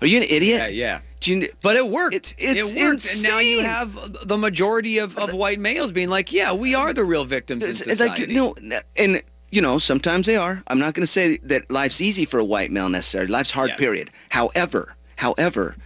Are 0.00 0.06
you 0.06 0.18
an 0.18 0.24
idiot? 0.24 0.60
yeah, 0.62 0.68
yeah. 0.68 1.00
Do 1.20 1.34
you, 1.36 1.48
But 1.62 1.76
it 1.76 1.88
worked. 1.88 2.14
It's- 2.14 2.34
it's 2.38 2.76
it 2.76 2.82
worked, 2.84 3.06
and 3.14 3.22
now 3.22 3.38
you 3.38 3.60
have 3.62 4.28
the 4.28 4.36
majority 4.36 4.98
of, 4.98 5.16
of 5.16 5.32
white 5.32 5.58
males 5.58 5.90
being 5.90 6.10
like, 6.10 6.32
"Yeah, 6.32 6.52
we 6.52 6.74
are 6.74 6.92
the 6.92 7.04
real 7.04 7.24
victims 7.24 7.64
in 7.64 7.70
it's, 7.70 7.86
like 7.86 8.16
society." 8.18 8.34
no, 8.34 8.54
and 8.98 9.22
you 9.50 9.62
know 9.62 9.78
sometimes 9.78 10.26
they 10.26 10.36
are. 10.36 10.62
I'm 10.68 10.78
not 10.78 10.92
going 10.92 11.02
to 11.02 11.06
say 11.10 11.38
that 11.44 11.70
life's 11.70 12.00
easy 12.02 12.26
for 12.26 12.38
a 12.38 12.44
white 12.44 12.70
male 12.70 12.90
necessarily. 12.90 13.32
Life's 13.32 13.52
hard. 13.52 13.70
Yeah. 13.70 13.76
Period. 13.76 14.10
However, 14.28 14.96
however, 15.16 15.76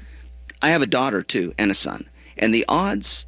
I 0.60 0.70
have 0.70 0.82
a 0.82 0.86
daughter 0.86 1.22
too 1.22 1.54
and 1.56 1.70
a 1.70 1.74
son, 1.74 2.08
and 2.36 2.52
the 2.52 2.64
odds 2.68 3.26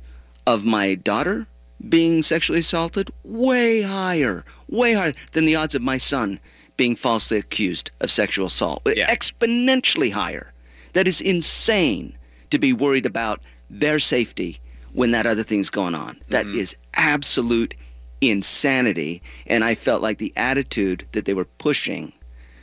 of 0.49 0.65
my 0.65 0.97
daughter 0.97 1.47
being 1.89 2.23
sexually 2.23 2.59
assaulted 2.61 3.11
way 3.23 3.83
higher, 3.83 4.45
way 4.71 4.95
higher 4.95 5.13
than 5.33 5.45
the 5.45 5.57
odds 5.57 5.75
of 5.75 5.83
my 5.83 5.99
son 5.99 6.41
being 6.77 6.97
falsely 6.97 7.39
accused 7.39 7.91
of 8.01 8.11
sexual 8.11 8.47
assault. 8.47 8.83
Exponentially 8.85 10.13
higher. 10.13 10.53
That 10.95 11.07
is 11.07 11.21
insane 11.21 12.17
to 12.51 12.59
be 12.59 12.73
worried 12.73 13.07
about 13.07 13.41
their 13.69 13.99
safety 13.99 14.59
when 14.93 15.11
that 15.13 15.27
other 15.27 15.43
thing's 15.43 15.71
going 15.71 15.95
on. 15.95 16.19
That 16.31 16.47
mm-hmm. 16.47 16.59
is 16.59 16.77
absolute 16.95 17.75
insanity. 18.21 19.23
And 19.47 19.63
I 19.63 19.75
felt 19.75 20.03
like 20.03 20.19
the 20.19 20.33
attitude 20.37 21.07
that 21.13 21.25
they 21.25 21.35
were 21.35 21.45
pushing 21.45 22.13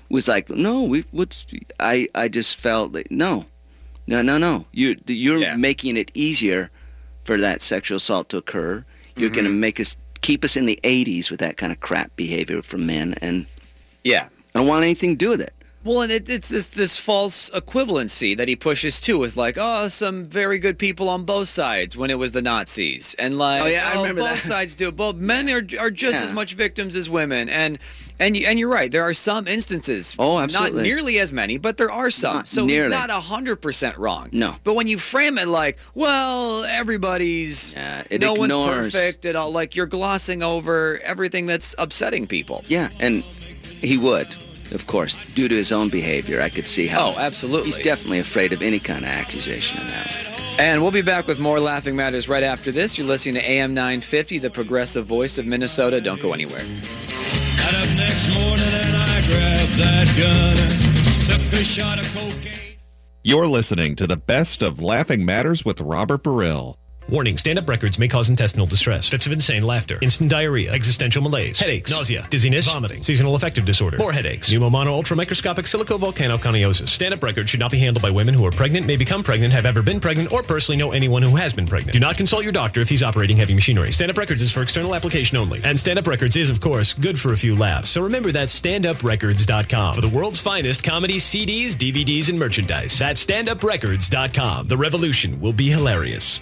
was 0.09 0.27
like, 0.27 0.49
no, 0.49 0.83
we 0.83 1.05
what's 1.11 1.45
I 1.79 2.07
I 2.15 2.27
just 2.27 2.57
felt 2.57 2.93
that 2.93 3.11
no, 3.11 3.45
no, 4.07 4.21
no, 4.21 4.37
no. 4.37 4.65
You 4.71 4.95
you're 5.07 5.57
making 5.57 5.97
it 5.97 6.11
easier 6.13 6.71
for 7.23 7.37
that 7.37 7.61
sexual 7.61 7.97
assault 7.97 8.29
to 8.29 8.37
occur. 8.37 8.85
You're 9.15 9.29
going 9.29 9.45
to 9.45 9.51
mm-hmm. 9.51 9.59
make 9.59 9.79
us 9.79 9.97
keep 10.21 10.43
us 10.43 10.57
in 10.57 10.65
the 10.65 10.79
80s 10.83 11.29
with 11.31 11.39
that 11.39 11.57
kind 11.57 11.71
of 11.71 11.79
crap 11.79 12.15
behavior 12.15 12.61
from 12.61 12.85
men, 12.85 13.15
and 13.21 13.45
Yeah. 14.03 14.27
I 14.55 14.59
don't 14.59 14.67
want 14.67 14.83
anything 14.83 15.11
to 15.11 15.15
do 15.17 15.29
with 15.29 15.41
it. 15.41 15.53
Well, 15.87 16.01
and 16.01 16.11
it, 16.11 16.27
it's 16.29 16.49
this 16.49 16.67
this 16.67 16.97
false 16.97 17.49
equivalency 17.51 18.35
that 18.35 18.47
he 18.47 18.55
pushes 18.55 18.99
too, 18.99 19.17
with 19.19 19.37
like, 19.37 19.57
oh, 19.57 19.87
some 19.87 20.25
very 20.25 20.59
good 20.59 20.77
people 20.77 21.07
on 21.09 21.23
both 21.23 21.47
sides 21.47 21.95
when 21.95 22.09
it 22.11 22.17
was 22.19 22.33
the 22.33 22.41
Nazis, 22.41 23.15
and 23.17 23.37
like, 23.37 23.61
Oh, 23.63 23.65
yeah, 23.67 23.89
I 23.91 23.95
oh, 23.95 24.01
remember 24.01 24.21
both 24.21 24.31
that. 24.31 24.37
sides 24.39 24.75
do 24.75 24.89
it. 24.89 24.95
Both 24.95 25.15
men 25.15 25.49
are 25.49 25.65
are 25.79 25.89
just 25.89 26.19
Yeah. 26.19 26.25
as 26.25 26.31
much 26.33 26.53
victims 26.55 26.95
as 26.95 27.09
women, 27.09 27.47
and 27.49 27.79
and 28.19 28.35
and 28.35 28.59
you're 28.59 28.69
right. 28.69 28.91
There 28.91 29.03
are 29.03 29.13
some 29.13 29.47
instances. 29.47 30.15
Oh, 30.19 30.37
absolutely. 30.39 30.77
Not 30.77 30.83
nearly 30.83 31.19
as 31.19 31.31
many, 31.31 31.57
but 31.57 31.77
there 31.77 31.91
are 31.91 32.09
some. 32.09 32.35
Not 32.35 32.47
so 32.49 32.65
nearly. 32.65 32.95
he's 32.95 33.07
not 33.07 33.09
hundred 33.23 33.57
percent 33.57 33.97
wrong. 33.97 34.29
No. 34.31 34.55
But 34.63 34.73
when 34.73 34.87
you 34.87 34.97
frame 34.97 35.37
it 35.37 35.47
like, 35.47 35.77
well, 35.95 36.65
everybody's 36.65 37.75
it 38.09 38.19
no 38.21 38.33
one's 38.33 38.53
perfect 38.53 39.25
at 39.25 39.35
all, 39.35 39.51
like 39.51 39.75
you're 39.75 39.85
glossing 39.85 40.43
over 40.43 40.99
everything 41.03 41.45
that's 41.45 41.75
upsetting 41.77 42.27
people. 42.27 42.63
Yeah, 42.67 42.89
and 42.99 43.23
he 43.79 43.97
would, 43.97 44.27
of 44.71 44.87
course, 44.87 45.15
due 45.33 45.47
to 45.47 45.55
his 45.55 45.71
own 45.71 45.89
behavior. 45.89 46.41
I 46.41 46.49
could 46.49 46.67
see 46.67 46.87
how. 46.87 47.13
Oh, 47.13 47.19
absolutely. 47.19 47.67
He's 47.67 47.77
definitely 47.77 48.19
afraid 48.19 48.53
of 48.53 48.61
any 48.61 48.79
kind 48.79 49.05
of 49.05 49.11
accusation 49.11 49.79
in 49.81 49.87
that. 49.87 50.37
And 50.59 50.81
we'll 50.81 50.91
be 50.91 51.03
back 51.03 51.27
with 51.27 51.39
more 51.39 51.59
Laughing 51.59 51.95
Matters 51.95 52.27
right 52.27 52.43
after 52.43 52.71
this. 52.71 52.97
You're 52.97 53.07
listening 53.07 53.35
to 53.35 53.49
AM 53.49 53.73
950, 53.73 54.39
the 54.39 54.49
progressive 54.49 55.05
voice 55.05 55.37
of 55.37 55.45
Minnesota. 55.45 56.01
Don't 56.01 56.21
go 56.21 56.33
anywhere. 56.33 56.59
Got 56.59 57.75
up 57.75 57.95
next 57.95 58.33
morning 58.33 58.65
and 58.73 58.95
I 58.95 59.21
grabbed 59.27 59.73
that 59.77 60.07
gun 60.17 60.57
and 60.57 61.51
took 61.51 61.61
a 61.61 61.63
shot 61.63 61.99
of 61.99 62.11
cocaine. 62.15 62.77
You're 63.23 63.47
listening 63.47 63.95
to 63.97 64.07
the 64.07 64.17
best 64.17 64.63
of 64.63 64.81
Laughing 64.81 65.25
Matters 65.25 65.63
with 65.63 65.81
Robert 65.81 66.23
Baril. 66.23 66.77
Warning, 67.09 67.37
stand-up 67.37 67.69
records 67.69 67.97
may 67.97 68.09
cause 68.09 68.29
intestinal 68.29 68.65
distress, 68.65 69.07
fits 69.07 69.25
of 69.25 69.31
insane 69.31 69.63
laughter, 69.63 69.97
instant 70.01 70.29
diarrhea, 70.29 70.73
existential 70.73 71.21
malaise, 71.21 71.57
headaches, 71.57 71.89
nausea, 71.89 72.27
dizziness, 72.29 72.67
vomiting, 72.67 73.01
seasonal 73.01 73.35
affective 73.35 73.63
disorder, 73.63 73.97
more 73.97 74.11
headaches, 74.11 74.51
pneumonoultramicroscopicsilicovolcanoconiosis. 74.51 76.89
Stand-up 76.89 77.23
records 77.23 77.49
should 77.49 77.61
not 77.61 77.71
be 77.71 77.79
handled 77.79 78.01
by 78.01 78.09
women 78.09 78.33
who 78.33 78.45
are 78.45 78.51
pregnant, 78.51 78.85
may 78.85 78.97
become 78.97 79.23
pregnant, 79.23 79.53
have 79.53 79.65
ever 79.65 79.81
been 79.81 80.01
pregnant, 80.01 80.33
or 80.33 80.43
personally 80.43 80.77
know 80.77 80.91
anyone 80.91 81.21
who 81.21 81.37
has 81.37 81.53
been 81.53 81.65
pregnant. 81.65 81.93
Do 81.93 82.01
not 82.01 82.17
consult 82.17 82.43
your 82.43 82.51
doctor 82.51 82.81
if 82.81 82.89
he's 82.89 83.03
operating 83.03 83.37
heavy 83.37 83.53
machinery. 83.53 83.93
Stand-up 83.93 84.17
records 84.17 84.41
is 84.41 84.51
for 84.51 84.61
external 84.61 84.93
application 84.93 85.37
only. 85.37 85.61
And 85.63 85.79
stand-up 85.79 86.07
records 86.07 86.35
is, 86.35 86.49
of 86.49 86.59
course, 86.59 86.93
good 86.93 87.17
for 87.17 87.31
a 87.31 87.37
few 87.37 87.55
laughs. 87.55 87.87
So 87.89 88.01
remember 88.01 88.33
that's 88.33 88.59
standuprecords.com 88.59 89.95
for 89.95 90.01
the 90.01 90.09
world's 90.09 90.41
finest 90.41 90.83
comedy 90.83 91.19
CDs, 91.19 91.71
DVDs, 91.71 92.27
and 92.27 92.37
merchandise. 92.37 92.99
That's 92.99 93.25
standuprecords.com. 93.25 94.67
The 94.67 94.75
revolution 94.75 95.39
will 95.39 95.53
be 95.53 95.69
hilarious. 95.69 96.41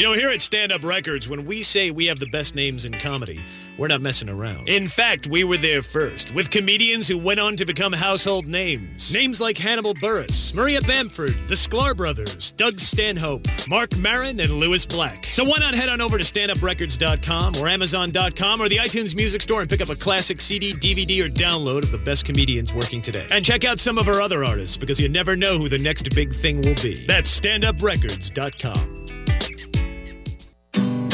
You 0.00 0.06
know, 0.06 0.14
here 0.14 0.30
at 0.30 0.40
Stand 0.40 0.72
Up 0.72 0.82
Records, 0.82 1.28
when 1.28 1.44
we 1.44 1.62
say 1.62 1.90
we 1.90 2.06
have 2.06 2.18
the 2.18 2.30
best 2.30 2.54
names 2.54 2.86
in 2.86 2.92
comedy, 2.94 3.38
we're 3.76 3.88
not 3.88 4.00
messing 4.00 4.30
around. 4.30 4.66
In 4.66 4.88
fact, 4.88 5.26
we 5.26 5.44
were 5.44 5.58
there 5.58 5.82
first, 5.82 6.34
with 6.34 6.48
comedians 6.48 7.06
who 7.06 7.18
went 7.18 7.38
on 7.38 7.54
to 7.56 7.66
become 7.66 7.92
household 7.92 8.46
names. 8.46 9.12
Names 9.12 9.42
like 9.42 9.58
Hannibal 9.58 9.92
Buress, 9.92 10.56
Maria 10.56 10.80
Bamford, 10.80 11.34
the 11.48 11.54
Sklar 11.54 11.94
Brothers, 11.94 12.52
Doug 12.52 12.80
Stanhope, 12.80 13.46
Marc 13.68 13.94
Maron, 13.98 14.40
and 14.40 14.50
Lewis 14.52 14.86
Black. 14.86 15.26
So 15.26 15.44
why 15.44 15.58
not 15.58 15.74
head 15.74 15.90
on 15.90 16.00
over 16.00 16.16
to 16.16 16.24
standuprecords.com 16.24 17.56
or 17.62 17.68
amazon.com 17.68 18.62
or 18.62 18.70
the 18.70 18.78
iTunes 18.78 19.14
Music 19.14 19.42
Store 19.42 19.60
and 19.60 19.68
pick 19.68 19.82
up 19.82 19.90
a 19.90 19.96
classic 19.96 20.40
CD, 20.40 20.72
DVD, 20.72 21.26
or 21.26 21.28
download 21.28 21.82
of 21.82 21.92
the 21.92 21.98
best 21.98 22.24
comedians 22.24 22.72
working 22.72 23.02
today. 23.02 23.26
And 23.30 23.44
check 23.44 23.66
out 23.66 23.78
some 23.78 23.98
of 23.98 24.08
our 24.08 24.22
other 24.22 24.46
artists 24.46 24.78
because 24.78 24.98
you 24.98 25.10
never 25.10 25.36
know 25.36 25.58
who 25.58 25.68
the 25.68 25.76
next 25.76 26.08
big 26.14 26.32
thing 26.32 26.62
will 26.62 26.76
be. 26.76 26.94
That's 27.06 27.38
standuprecords.com. 27.38 29.19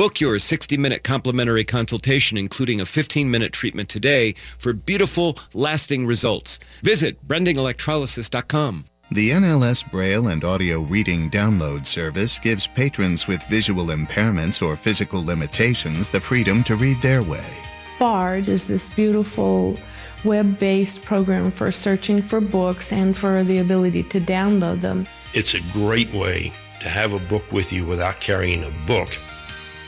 Book 0.00 0.18
your 0.18 0.36
60-minute 0.36 1.04
complimentary 1.04 1.62
consultation, 1.62 2.38
including 2.38 2.80
a 2.80 2.84
15-minute 2.84 3.52
treatment 3.52 3.90
today 3.90 4.32
for 4.32 4.72
beautiful, 4.72 5.36
lasting 5.52 6.06
results. 6.06 6.58
Visit 6.82 7.28
brandingelectrolysis.com. 7.28 8.86
The 9.10 9.28
NLS 9.28 9.90
Braille 9.90 10.28
and 10.28 10.42
Audio 10.42 10.80
Reading 10.84 11.28
Download 11.28 11.84
Service 11.84 12.38
gives 12.38 12.66
patrons 12.66 13.28
with 13.28 13.46
visual 13.46 13.88
impairments 13.88 14.66
or 14.66 14.74
physical 14.74 15.22
limitations 15.22 16.08
the 16.08 16.18
freedom 16.18 16.64
to 16.64 16.76
read 16.76 17.02
their 17.02 17.22
way. 17.22 17.58
BARD 17.98 18.48
is 18.48 18.66
this 18.66 18.88
beautiful 18.94 19.76
web 20.24 20.58
based 20.58 21.04
program 21.04 21.50
for 21.50 21.70
searching 21.70 22.22
for 22.22 22.40
books 22.40 22.90
and 22.90 23.14
for 23.14 23.44
the 23.44 23.58
ability 23.58 24.04
to 24.04 24.18
download 24.18 24.80
them. 24.80 25.06
It's 25.34 25.52
a 25.52 25.60
great 25.74 26.10
way 26.14 26.54
to 26.80 26.88
have 26.88 27.12
a 27.12 27.18
book 27.28 27.52
with 27.52 27.70
you 27.70 27.84
without 27.84 28.18
carrying 28.18 28.64
a 28.64 28.86
book. 28.86 29.10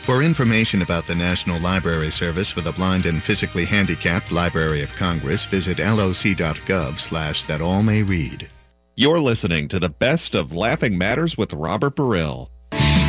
For 0.03 0.25
information 0.25 0.83
about 0.83 1.07
the 1.07 1.15
National 1.15 1.61
Library 1.61 2.11
Service 2.11 2.51
for 2.51 2.61
the 2.61 2.73
Blind 2.73 3.07
and 3.07 3.23
Physically 3.23 3.65
Handicapped 3.65 4.33
Library 4.33 4.83
of 4.83 4.93
Congress, 4.97 5.47
visit 5.47 5.79
loc.gov 5.79 6.99
slash 6.99 7.45
that 7.45 7.61
all 7.61 7.85
may 7.85 8.03
read. 8.03 8.49
You're 8.97 9.21
listening 9.21 9.69
to 9.69 9.79
the 9.79 9.89
best 9.89 10.35
of 10.35 10.53
Laughing 10.53 10.99
Matters 10.99 11.39
with 11.39 11.53
Robert 11.55 11.95
Baril. 11.95 12.49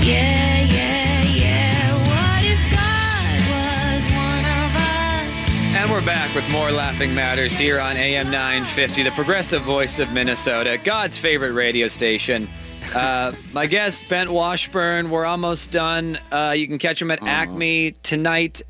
Yeah, 0.04 0.62
yeah, 0.62 1.24
yeah. 1.24 1.94
What 1.98 2.44
if 2.46 2.62
God 2.70 3.39
was 3.50 4.08
one 4.14 4.46
of 4.46 4.76
us? 4.76 5.76
And 5.76 5.89
we're 5.89 6.06
back 6.06 6.36
with 6.36 6.48
more 6.52 6.70
Laughing 6.70 7.16
Matters 7.16 7.58
here 7.58 7.80
on 7.80 7.98
AM 7.98 8.30
950, 8.30 9.02
the 9.02 9.12
progressive 9.12 9.64
voice 9.64 9.98
of 9.98 10.14
Minnesota, 10.14 10.80
God's 10.84 11.18
favorite 11.18 11.54
radio 11.54 11.88
station. 11.88 12.48
Uh, 12.96 13.32
my 13.54 13.66
guest, 13.66 14.04
Bengt 14.06 14.30
Washburn, 14.30 15.10
we're 15.10 15.26
almost 15.26 15.72
done. 15.72 16.18
Uh, 16.32 16.54
you 16.56 16.68
can 16.68 16.78
catch 16.78 17.02
him 17.02 17.12
at 17.12 17.22
Acme 17.24 17.92
tonight. 18.04 18.62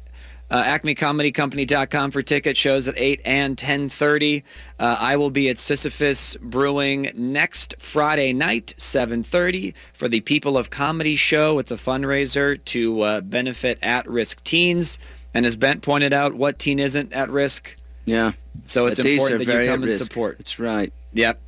Uh, 0.52 0.64
AcmeComedyCompany.com 0.64 2.12
for 2.12 2.22
ticket 2.22 2.56
shows 2.56 2.88
at 2.88 2.94
8 2.96 3.22
and 3.26 3.58
10.30. 3.58 4.44
Uh, 4.80 4.98
I 5.00 5.16
will 5.16 5.32
be 5.32 5.50
at 5.50 5.58
Sisyphus 5.58 6.36
Brewing 6.36 7.10
next 7.16 7.76
Friday 7.80 8.34
night, 8.34 8.76
7.30, 8.78 9.74
for 9.94 10.08
the 10.08 10.20
People 10.20 10.58
of 10.58 10.70
Comedy 10.70 11.16
show. 11.16 11.58
It's 11.58 11.72
a 11.72 11.76
fundraiser 11.76 12.64
to 12.66 13.02
uh, 13.02 13.22
benefit 13.22 13.80
at-risk 13.82 14.44
teens. 14.44 15.00
And 15.34 15.46
as 15.46 15.56
Bengt 15.58 15.82
pointed 15.82 16.14
out, 16.14 16.36
what 16.36 16.60
teen 16.60 16.80
isn't 16.80 17.14
at 17.14 17.32
risk? 17.32 17.76
Yeah. 18.06 18.34
So 18.66 18.86
it's 18.86 19.00
But 19.00 19.08
important 19.08 19.46
that 19.46 19.64
you 19.64 19.70
come 19.70 19.84
and 19.84 19.94
support. 19.94 20.38
That's 20.38 20.60
right. 20.60 20.94
Yep. 21.14 21.40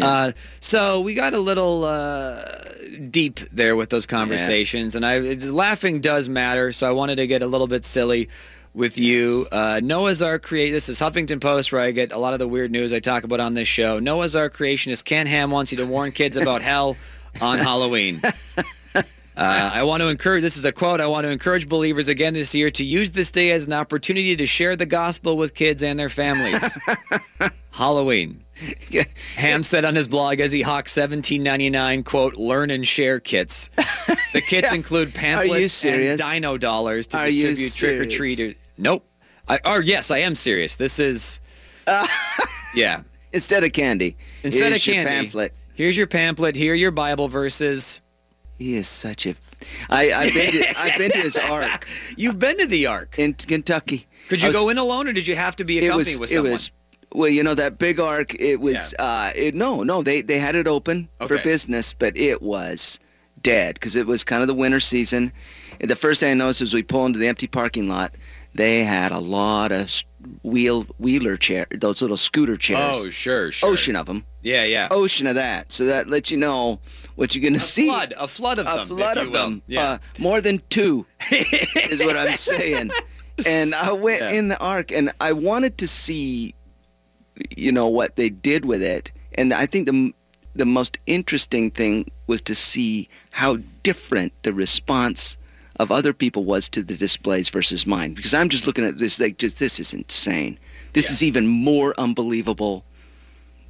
Uh, 0.00 0.32
so 0.60 1.00
we 1.00 1.14
got 1.14 1.34
a 1.34 1.38
little 1.40 1.84
uh, 1.84 2.44
deep 3.10 3.40
there 3.50 3.76
with 3.76 3.90
those 3.90 4.06
conversations, 4.06 4.94
and 4.96 5.04
I 5.04 5.18
laughing 5.18 6.00
does 6.00 6.28
matter. 6.28 6.72
So 6.72 6.88
I 6.88 6.92
wanted 6.92 7.16
to 7.16 7.26
get 7.26 7.42
a 7.42 7.46
little 7.46 7.66
bit 7.66 7.84
silly 7.84 8.28
with 8.74 8.96
you. 8.96 9.46
Uh, 9.52 9.80
Noah's 9.82 10.22
Ark 10.22 10.42
create. 10.42 10.70
This 10.70 10.88
is 10.88 10.98
Huffington 10.98 11.40
Post, 11.40 11.72
where 11.72 11.82
I 11.82 11.90
get 11.90 12.12
a 12.12 12.18
lot 12.18 12.32
of 12.32 12.38
the 12.38 12.48
weird 12.48 12.70
news 12.70 12.92
I 12.92 13.00
talk 13.00 13.24
about 13.24 13.40
on 13.40 13.52
this 13.54 13.68
show. 13.68 13.98
Noah's 13.98 14.34
Ark 14.34 14.56
creationist 14.56 15.04
Ken 15.04 15.26
Ham 15.26 15.50
wants 15.50 15.72
you 15.72 15.78
to 15.78 15.86
warn 15.86 16.10
kids 16.10 16.36
about 16.38 16.62
hell 16.62 16.96
on 17.40 17.58
Halloween. 17.68 18.20
Uh, 19.36 19.70
I 19.72 19.82
want 19.84 20.02
to 20.02 20.08
encourage, 20.08 20.42
this 20.42 20.56
is 20.56 20.64
a 20.64 20.72
quote, 20.72 21.00
I 21.00 21.06
want 21.06 21.24
to 21.24 21.30
encourage 21.30 21.68
believers 21.68 22.08
again 22.08 22.34
this 22.34 22.54
year 22.54 22.70
to 22.72 22.84
use 22.84 23.12
this 23.12 23.30
day 23.30 23.50
as 23.52 23.66
an 23.66 23.72
opportunity 23.72 24.36
to 24.36 24.46
share 24.46 24.76
the 24.76 24.84
gospel 24.84 25.36
with 25.38 25.54
kids 25.54 25.82
and 25.82 25.98
their 25.98 26.10
families. 26.10 26.78
Halloween. 27.70 28.44
Ham 29.36 29.62
said 29.62 29.86
on 29.86 29.94
his 29.94 30.06
blog 30.06 30.40
as 30.40 30.52
he 30.52 30.60
hawks 30.60 30.92
17.99 30.94 32.04
quote 32.04 32.34
learn 32.34 32.70
and 32.70 32.86
share 32.86 33.18
kits. 33.18 33.68
The 34.32 34.42
kits 34.46 34.72
include 34.74 35.14
pamphlets 35.14 35.84
and 35.84 36.18
dino 36.18 36.58
dollars 36.58 37.06
to 37.08 37.18
Are 37.18 37.30
distribute 37.30 37.72
trick 37.74 38.00
or 38.00 38.10
treaters. 38.10 38.54
Nope. 38.76 39.06
I, 39.48 39.58
or 39.64 39.82
yes, 39.82 40.10
I 40.10 40.18
am 40.18 40.34
serious. 40.34 40.76
This 40.76 41.00
is 41.00 41.40
uh, 41.86 42.06
yeah. 42.74 43.02
Instead 43.32 43.64
of 43.64 43.72
candy. 43.72 44.16
Instead 44.44 44.72
of 44.72 44.80
candy. 44.80 45.08
pamphlet. 45.08 45.52
Here's 45.74 45.96
your 45.96 46.06
pamphlet. 46.06 46.54
Here 46.54 46.74
are 46.74 46.76
your 46.76 46.90
Bible 46.90 47.28
verses. 47.28 48.01
He 48.58 48.76
is 48.76 48.86
such 48.88 49.26
a. 49.26 49.34
I, 49.90 50.12
I've 50.12 50.34
been 50.34 50.50
to 50.52 50.74
I've 50.78 50.98
been 50.98 51.10
to 51.10 51.18
his 51.18 51.36
ark. 51.36 51.86
You've 52.16 52.38
been 52.38 52.58
to 52.58 52.66
the 52.66 52.86
ark 52.86 53.16
in 53.18 53.34
Kentucky. 53.34 54.06
Could 54.28 54.40
you 54.42 54.46
I 54.46 54.48
was- 54.50 54.56
go 54.56 54.68
in 54.68 54.78
alone, 54.78 55.08
or 55.08 55.12
did 55.12 55.26
you 55.26 55.34
have 55.36 55.56
to 55.56 55.64
be 55.64 55.78
accompanied 55.78 56.18
with 56.20 56.32
it 56.32 56.40
was 56.40 56.70
well 57.14 57.28
you 57.28 57.42
know 57.42 57.54
that 57.54 57.76
big 57.78 58.00
ark 58.00 58.34
it 58.40 58.58
was 58.58 58.94
uh 58.98 59.30
it, 59.36 59.54
no 59.54 59.82
no 59.82 60.02
they 60.02 60.22
they 60.22 60.38
had 60.38 60.54
it 60.54 60.66
open 60.66 61.10
for 61.18 61.34
Okay. 61.34 61.42
business 61.42 61.92
but 61.92 62.16
it 62.16 62.40
was 62.40 62.98
dead 63.42 63.74
because 63.74 63.96
it 63.96 64.06
was 64.06 64.24
kind 64.24 64.40
of 64.40 64.48
the 64.48 64.54
winter 64.54 64.80
season 64.80 65.30
and 65.78 65.90
the 65.90 65.96
first 65.96 66.20
thing 66.20 66.30
i 66.30 66.34
noticed 66.34 66.62
was 66.62 66.72
we 66.72 66.82
pull 66.82 67.04
into 67.04 67.18
the 67.18 67.26
empty 67.28 67.46
parking 67.46 67.86
lot 67.86 68.14
they 68.54 68.82
had 68.84 69.12
a 69.12 69.18
lot 69.18 69.72
of 69.72 69.80
s- 69.82 70.04
wheel 70.42 70.86
wheeler 70.98 71.36
chair 71.36 71.66
those 71.70 72.00
little 72.00 72.16
scooter 72.16 72.56
chairs 72.56 72.96
Oh, 73.04 73.10
sure, 73.10 73.52
sure. 73.52 73.68
ocean 73.68 73.94
of 73.94 74.06
them 74.06 74.24
Yeah, 74.40 74.64
yeah. 74.64 74.88
ocean 74.90 75.26
of 75.26 75.34
that 75.34 75.70
so 75.70 75.84
that 75.84 76.08
lets 76.08 76.30
you 76.30 76.38
know 76.38 76.80
what 77.16 77.34
you're 77.34 77.42
gonna 77.42 77.60
see 77.60 77.86
flood, 77.86 78.14
a 78.18 78.26
flood 78.28 78.58
of 78.58 78.66
them. 78.66 78.74
a 78.74 78.78
them, 78.86 78.86
flood 78.98 79.16
of 79.18 79.26
will. 79.26 79.32
them 79.32 79.62
Yeah. 79.66 79.82
uh, 79.84 79.98
more 80.18 80.40
than 80.40 80.60
two 80.70 81.06
is 81.30 81.98
what 82.00 82.16
i'm 82.16 82.36
saying 82.36 82.90
and 83.46 83.74
i 83.74 83.92
went 83.92 84.20
Yeah. 84.22 84.32
in 84.32 84.48
the 84.48 84.58
ark 84.62 84.90
and 84.92 85.10
i 85.20 85.32
wanted 85.32 85.78
to 85.78 85.88
see 85.88 86.54
you 87.56 87.72
know 87.72 87.88
what 87.88 88.16
they 88.16 88.28
did 88.28 88.64
with 88.64 88.82
it 88.82 89.12
and 89.36 89.52
i 89.52 89.66
think 89.66 89.86
the 89.86 90.12
the 90.54 90.66
most 90.66 90.98
interesting 91.06 91.70
thing 91.70 92.10
was 92.26 92.42
to 92.42 92.54
see 92.54 93.08
how 93.30 93.56
different 93.82 94.32
the 94.42 94.52
response 94.52 95.38
of 95.80 95.90
other 95.90 96.12
people 96.12 96.44
was 96.44 96.68
to 96.68 96.82
the 96.82 96.94
displays 96.94 97.48
versus 97.48 97.86
mine 97.86 98.12
because 98.12 98.34
i'm 98.34 98.48
just 98.50 98.66
looking 98.66 98.84
at 98.84 98.98
this 98.98 99.18
like 99.20 99.38
just 99.38 99.58
this 99.58 99.80
is 99.80 99.94
insane 99.94 100.58
this 100.92 101.10
is 101.10 101.22
even 101.22 101.46
more 101.46 101.94
unbelievable 101.98 102.84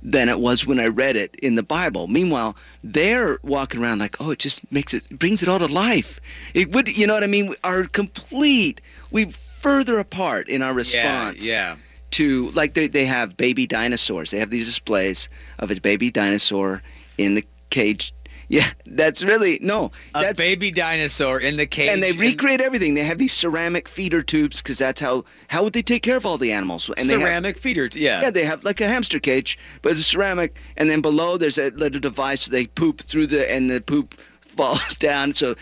than 0.03 0.29
it 0.29 0.41
was 0.41 0.67
when 0.67 0.81
I 0.81 0.87
read 0.87 1.17
it 1.17 1.35
in 1.37 1.55
the 1.55 1.63
Bible. 1.63 2.09
Meanwhile, 2.09 2.57
they're 2.83 3.39
walking 3.43 3.81
around 3.81 4.01
like, 4.01 4.17
oh, 4.21 4.33
it 4.33 4.41
just 4.41 4.71
makes 4.73 4.93
it 4.95 5.09
brings 5.19 5.43
it 5.43 5.49
all 5.49 5.59
to 5.61 5.67
life. 5.67 6.21
It 6.55 6.75
would, 6.75 6.97
you 6.97 7.07
know 7.07 7.15
what 7.15 7.23
I 7.23 7.29
mean? 7.29 7.53
Are 7.63 7.85
complete. 7.85 8.81
We 9.11 9.27
further 9.27 9.99
apart 9.99 10.49
in 10.49 10.61
our 10.63 10.75
response. 10.75 11.47
yeah. 11.47 11.77
To 12.13 12.51
like 12.51 12.75
they 12.75 12.89
they 12.89 13.07
have 13.07 13.39
baby 13.39 13.67
dinosaurs. 13.67 14.33
They 14.33 14.39
have 14.39 14.51
these 14.51 14.67
displays 14.67 15.31
of 15.59 15.71
a 15.71 15.81
baby 15.81 16.11
dinosaur 16.11 16.83
in 17.17 17.37
the 17.37 17.45
cage. 17.71 18.13
Yeah, 18.53 18.69
that's 18.85 19.23
really 19.23 19.59
no. 19.63 19.93
A 20.15 20.35
baby 20.35 20.71
dinosaur 20.71 21.41
in 21.41 21.57
the 21.57 21.65
cage. 21.65 21.89
and 21.89 22.03
they 22.03 22.13
recreate 22.13 22.61
everything. 22.61 22.93
They 22.93 23.05
have 23.05 23.17
these 23.17 23.33
ceramic 23.33 23.89
feeder 23.89 24.21
tubes 24.21 24.61
because 24.61 24.77
that's 24.77 25.01
how 25.01 25.25
how 25.49 25.65
would 25.65 25.73
they 25.73 25.81
take 25.81 26.03
care 26.03 26.19
of 26.19 26.27
all 26.27 26.37
the 26.37 26.53
animals? 26.53 26.91
And 26.99 27.09
they 27.09 27.15
have- 27.15 27.23
ceramic 27.23 27.57
feeder. 27.57 27.89
Yeah. 27.95 28.21
yeah, 28.21 28.31
they 28.31 28.45
have 28.45 28.63
like 28.63 28.83
a 28.83 28.87
hamster 28.89 29.19
cage, 29.19 29.59
but 29.81 29.93
it's 29.93 30.05
ceramic, 30.05 30.61
and 30.77 30.91
then 30.91 31.01
below 31.01 31.39
there's 31.39 31.57
a 31.57 31.71
little 31.71 31.99
device 31.99 32.45
they 32.45 32.67
poop 32.67 33.01
through 33.01 33.29
the, 33.29 33.51
and 33.51 33.71
the 33.71 33.81
poop 33.81 34.15
falls 34.41 34.97
down, 34.97 35.33
so 35.33 35.55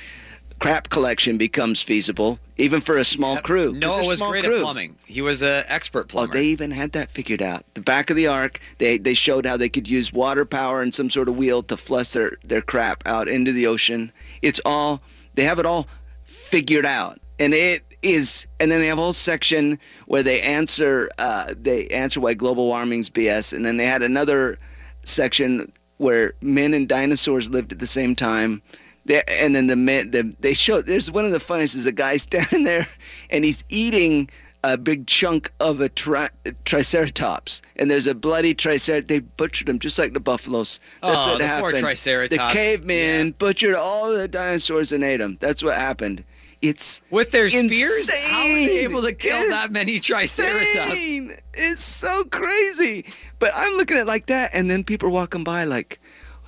crap 0.61 0.89
collection 0.91 1.37
becomes 1.39 1.83
feasible, 1.83 2.39
even 2.57 2.81
for 2.81 2.97
a 2.97 3.05
small 3.05 3.39
crew. 3.39 3.73
Noah 3.73 4.07
was 4.07 4.19
small 4.19 4.31
great 4.31 4.45
crew. 4.45 4.57
at 4.59 4.63
plumbing. 4.63 4.97
He 5.07 5.21
was 5.21 5.43
an 5.43 5.65
expert 5.67 6.03
Oh, 6.03 6.09
plumber. 6.09 6.33
they 6.35 6.45
even 6.47 6.71
had 6.71 6.93
that 6.93 7.11
figured 7.11 7.43
out. 7.43 7.65
The 7.75 7.81
back 7.81 8.11
of 8.11 8.17
the 8.17 8.27
ark, 8.29 8.61
they 8.79 8.97
they 8.99 9.15
showed 9.15 9.45
how 9.47 9.57
they 9.57 9.69
could 9.69 9.89
use 9.89 10.13
water 10.13 10.45
power 10.45 10.81
and 10.83 10.95
some 10.95 11.11
sort 11.11 11.29
of 11.29 11.37
wheel 11.37 11.63
to 11.65 11.77
flush 11.77 12.11
their 12.11 12.33
their 12.45 12.63
crap 12.63 13.03
out 13.07 13.27
into 13.29 13.51
the 13.53 13.67
ocean. 13.67 14.13
It's 14.43 14.61
all 14.65 15.01
they 15.35 15.45
have 15.45 15.59
it 15.59 15.67
all 15.67 15.89
figured 16.25 16.87
out, 16.87 17.19
and 17.39 17.53
it 17.55 17.83
is. 18.03 18.47
And 18.61 18.71
then 18.71 18.81
they 18.81 18.87
have 18.89 18.99
a 18.99 19.03
whole 19.03 19.13
section 19.15 19.79
where 20.07 20.23
they 20.23 20.41
answer 20.43 21.09
uh, 21.19 21.55
they 21.61 21.87
answer 21.89 22.21
why 22.21 22.35
global 22.35 22.67
warming's 22.67 23.09
BS, 23.11 23.53
and 23.55 23.65
then 23.65 23.79
they 23.79 23.87
had 23.87 24.03
another 24.03 24.59
section 25.03 25.73
where 25.97 26.33
men 26.41 26.73
and 26.75 26.89
dinosaurs 26.89 27.51
lived 27.51 27.73
at 27.73 27.79
the 27.79 27.87
same 27.87 28.15
time. 28.15 28.63
And 29.11 29.55
then 29.55 29.67
the 29.67 29.77
men, 29.77 30.11
the, 30.11 30.35
they 30.41 30.55
show. 30.55 30.81
There's 30.83 31.11
one 31.11 31.25
of 31.25 31.33
the 31.33 31.41
funniest 31.41 31.75
is 31.75 31.87
a 31.87 31.93
guy 31.93 32.17
standing 32.19 32.65
there, 32.65 32.87
and 33.31 33.45
he's 33.45 33.65
eating 33.69 34.31
a 34.63 34.77
big 34.77 35.07
chunk 35.07 35.51
of 35.59 35.81
a 35.81 35.89
tri- 35.89 36.29
triceratops, 36.67 37.63
and 37.77 37.91
there's 37.91 38.07
a 38.07 38.15
bloody 38.15 38.55
triceratops. 38.55 39.09
They 39.09 39.21
butchered 39.21 39.69
him 39.69 39.79
just 39.79 39.99
like 39.99 40.13
the 40.13 40.21
buffaloes. 40.21 40.81
That's 41.03 41.17
Oh, 41.27 41.33
what 41.33 41.39
the 41.39 41.57
poor 41.61 41.73
triceratops. 41.73 42.37
The 42.37 42.49
caveman 42.55 43.33
butchered 43.33 43.75
all 43.75 44.13
the 44.13 44.29
dinosaurs 44.29 44.93
and 44.93 45.03
ate 45.05 45.19
them. 45.19 45.37
That's 45.41 45.63
what 45.63 45.77
happened. 45.77 46.25
It's 46.63 47.01
With 47.11 47.31
their 47.31 47.49
spears, 47.49 47.71
insane. 48.11 48.31
how 48.35 48.43
were 48.43 48.55
they 48.67 48.79
able 48.81 49.03
to 49.03 49.15
kill 49.15 49.49
that 49.49 49.73
many 49.73 49.99
triceratops? 49.99 50.77
Insane. 50.91 51.37
It's 51.55 51.83
so 51.83 52.25
crazy. 52.25 53.07
But 53.39 53.53
I'm 53.57 53.75
looking 53.79 53.97
at 53.97 54.03
it 54.03 54.07
like 54.07 54.27
that, 54.27 54.51
and 54.53 54.71
then 54.71 54.85
people 54.85 55.09
are 55.09 55.13
walking 55.13 55.43
by 55.43 55.65
like, 55.65 55.99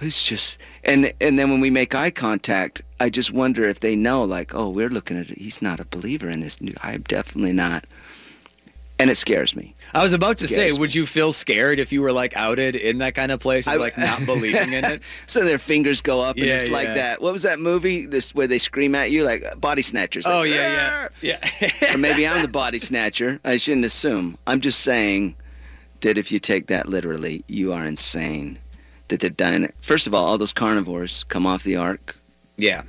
it's 0.02 0.26
just. 0.26 0.58
And 0.84 1.12
and 1.20 1.38
then 1.38 1.50
when 1.50 1.60
we 1.60 1.70
make 1.70 1.94
eye 1.94 2.10
contact, 2.10 2.82
I 3.00 3.10
just 3.10 3.32
wonder 3.32 3.64
if 3.64 3.80
they 3.80 3.96
know, 3.96 4.22
like, 4.22 4.54
oh, 4.54 4.68
we're 4.68 4.88
looking 4.88 5.18
at 5.18 5.30
it. 5.30 5.38
He's 5.38 5.60
not 5.60 5.80
a 5.80 5.84
believer 5.84 6.28
in 6.28 6.40
this. 6.40 6.60
New, 6.60 6.74
I'm 6.82 7.02
definitely 7.02 7.52
not. 7.52 7.84
And 8.98 9.10
it 9.10 9.16
scares 9.16 9.56
me. 9.56 9.74
I 9.94 10.02
was 10.02 10.12
about 10.12 10.36
to 10.38 10.48
say, 10.48 10.70
me. 10.70 10.78
would 10.78 10.94
you 10.94 11.06
feel 11.06 11.32
scared 11.32 11.80
if 11.80 11.92
you 11.92 12.00
were 12.00 12.12
like 12.12 12.36
outed 12.36 12.76
in 12.76 12.98
that 12.98 13.14
kind 13.14 13.32
of 13.32 13.40
place, 13.40 13.66
of, 13.66 13.80
like 13.80 13.98
not 13.98 14.24
believing 14.24 14.72
in 14.72 14.84
it? 14.84 15.02
so 15.26 15.44
their 15.44 15.58
fingers 15.58 16.00
go 16.00 16.22
up, 16.22 16.36
and 16.36 16.46
Yeah, 16.46 16.54
it's 16.54 16.68
like 16.68 16.86
that. 16.86 17.20
What 17.20 17.32
was 17.32 17.42
that 17.42 17.58
movie? 17.58 18.06
This 18.06 18.34
where 18.34 18.46
they 18.46 18.58
scream 18.58 18.94
at 18.94 19.10
you 19.10 19.24
like 19.24 19.44
uh, 19.44 19.56
body 19.56 19.82
snatchers. 19.82 20.26
Oh 20.26 20.40
like, 20.40 20.50
yeah, 20.50 21.08
yeah, 21.20 21.38
yeah. 21.60 21.94
or 21.94 21.98
maybe 21.98 22.26
I'm 22.26 22.42
the 22.42 22.48
body 22.62 22.78
snatcher. 22.78 23.40
I 23.44 23.56
shouldn't 23.56 23.84
assume. 23.84 24.38
I'm 24.46 24.60
just 24.60 24.80
saying 24.80 25.34
that 26.02 26.16
if 26.16 26.30
you 26.30 26.38
take 26.38 26.68
that 26.68 26.88
literally, 26.88 27.44
you 27.48 27.72
are 27.72 27.84
insane. 27.84 28.58
That 29.12 29.20
they're 29.20 29.30
dying. 29.30 29.70
First 29.82 30.06
of 30.06 30.14
all, 30.14 30.24
all 30.24 30.38
those 30.38 30.54
carnivores 30.54 31.24
come 31.24 31.46
off 31.46 31.62
the 31.64 31.76
ark. 31.76 32.16
Yeah. 32.56 32.82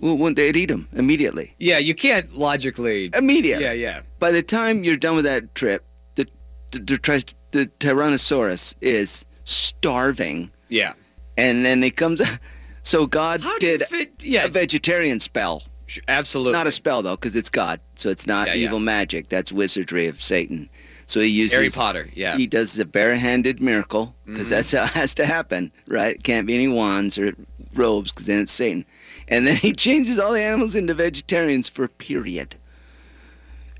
Well, 0.00 0.16
wouldn't 0.18 0.36
they'd 0.36 0.56
eat 0.56 0.66
them 0.66 0.88
immediately? 0.92 1.54
Yeah, 1.58 1.78
you 1.78 1.94
can't 1.94 2.34
logically. 2.34 3.10
Immediately. 3.16 3.64
Yeah, 3.64 3.72
yeah. 3.72 4.00
By 4.18 4.32
the 4.32 4.42
time 4.42 4.82
you're 4.82 4.96
done 4.96 5.14
with 5.16 5.24
that 5.24 5.54
trip, 5.54 5.84
the 6.16 6.26
the, 6.72 6.80
the, 6.80 7.34
the 7.52 7.66
Tyrannosaurus 7.78 8.74
is 8.80 9.24
starving, 9.44 10.50
Yeah. 10.68 10.94
and 11.38 11.64
then 11.64 11.82
it 11.84 11.96
comes. 11.96 12.20
So 12.82 13.06
God 13.06 13.40
How 13.40 13.56
did 13.60 13.80
fit- 13.84 14.22
yeah. 14.22 14.44
a 14.44 14.48
vegetarian 14.48 15.18
spell. 15.18 15.62
Absolutely. 16.06 16.52
Not 16.52 16.66
a 16.66 16.70
spell 16.70 17.00
though, 17.02 17.16
because 17.16 17.34
it's 17.34 17.48
God, 17.48 17.80
so 17.94 18.10
it's 18.10 18.26
not 18.26 18.46
Yeah, 18.48 18.54
yeah. 18.54 18.66
evil 18.66 18.78
magic. 18.78 19.30
That's 19.30 19.50
wizardry 19.50 20.06
of 20.06 20.20
Satan. 20.20 20.68
So 21.06 21.20
he 21.20 21.28
uses 21.28 21.56
Harry 21.56 21.68
Potter, 21.70 22.08
yeah. 22.14 22.36
He 22.36 22.46
does 22.46 22.78
a 22.78 22.84
barehanded 22.84 23.60
miracle 23.60 24.14
because 24.26 24.48
Mhm. 24.48 24.50
that's 24.50 24.72
how 24.72 24.84
it 24.84 24.90
has 24.90 25.14
to 25.14 25.26
happen, 25.26 25.70
right? 25.86 26.16
It 26.16 26.22
Can't 26.24 26.46
be 26.46 26.54
any 26.54 26.68
wands 26.68 27.18
or 27.18 27.34
robes 27.74 28.10
because 28.12 28.26
then 28.26 28.38
it's 28.40 28.52
Satan. 28.52 28.84
And 29.28 29.46
then 29.46 29.56
he 29.56 29.72
changes 29.86 30.18
all 30.18 30.32
the 30.32 30.42
animals 30.42 30.74
into 30.74 30.94
vegetarians 30.94 31.68
for 31.68 31.84
a 31.84 31.88
period. 31.88 32.56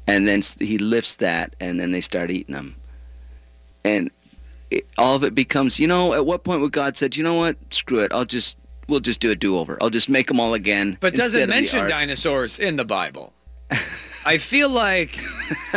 And 0.07 0.27
then 0.29 0.43
he 0.61 0.77
lifts 0.79 1.17
that, 1.17 1.55
and 1.61 1.79
then 1.81 1.91
they 1.93 2.01
start 2.01 2.31
eating 2.31 2.55
them. 2.55 2.77
And 3.85 4.11
it, 4.71 4.87
all 4.99 5.17
of 5.17 5.25
it 5.25 5.35
becomes, 5.35 5.79
you 5.81 5.87
know, 5.87 6.13
at 6.15 6.27
what 6.27 6.45
point 6.45 6.61
would 6.61 6.73
God 6.73 6.97
said, 6.97 7.17
you 7.17 7.23
know 7.25 7.35
what, 7.35 7.57
screw 7.71 8.01
it, 8.01 8.13
I'll 8.13 8.25
just, 8.25 8.57
we'll 8.89 9.01
just 9.01 9.21
do 9.21 9.31
a 9.31 9.35
do-over. 9.35 9.79
I'll 9.83 9.91
just 9.91 10.09
make 10.11 10.27
them 10.29 10.41
all 10.41 10.53
again. 10.55 10.97
But 11.01 11.15
doesn't 11.15 11.41
instead 11.41 11.43
of 11.43 11.49
the 11.71 11.77
mention 11.79 11.89
dinosaurs 11.89 12.59
in 12.59 12.77
the 12.77 12.85
Bible. 12.85 13.33
I 14.27 14.39
feel 14.39 14.71
like, 14.71 15.19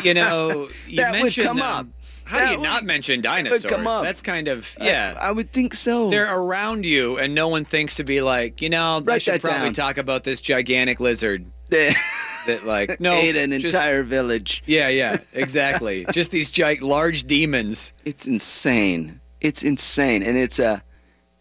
you 0.04 0.14
know, 0.14 0.68
you 0.88 0.98
That 0.98 1.12
would 1.14 1.22
mentioned 1.24 1.48
come 1.48 1.58
them. 1.58 1.66
up. 1.66 1.88
How 2.26 2.46
do 2.46 2.52
you 2.56 2.62
not 2.62 2.84
mention 2.84 3.22
dinosaurs? 3.22 3.66
come 3.66 3.88
up. 3.88 4.04
That's 4.04 4.22
kind 4.22 4.50
of 4.50 4.76
yeah. 4.82 5.18
I, 5.22 5.30
I 5.30 5.32
would 5.32 5.54
think 5.54 5.74
so. 5.74 6.10
They're 6.10 6.34
around 6.34 6.86
you, 6.86 7.18
and 7.18 7.34
no 7.34 7.48
one 7.48 7.64
thinks 7.64 7.96
to 7.96 8.04
be 8.04 8.22
like, 8.22 8.62
you 8.62 8.70
know, 8.70 9.02
I 9.08 9.18
should 9.18 9.40
probably 9.42 9.68
down. 9.68 9.74
talk 9.74 9.98
about 9.98 10.26
this 10.26 10.42
gigantic 10.42 11.00
lizard 11.00 11.46
that, 11.70 12.62
like, 12.66 13.00
no, 13.00 13.14
ate 13.14 13.38
an 13.38 13.52
just- 13.52 13.74
entire 13.76 14.04
village. 14.04 14.62
Yeah, 14.66 14.90
yeah, 14.90 15.16
exactly. 15.34 16.06
just 16.12 16.32
these 16.32 16.52
gi- 16.52 16.82
large 16.82 17.24
demons. 17.28 17.94
It's 18.04 18.28
insane. 18.28 19.22
It's 19.40 19.64
insane, 19.64 20.22
and 20.22 20.38
it's 20.38 20.60
a 20.60 20.84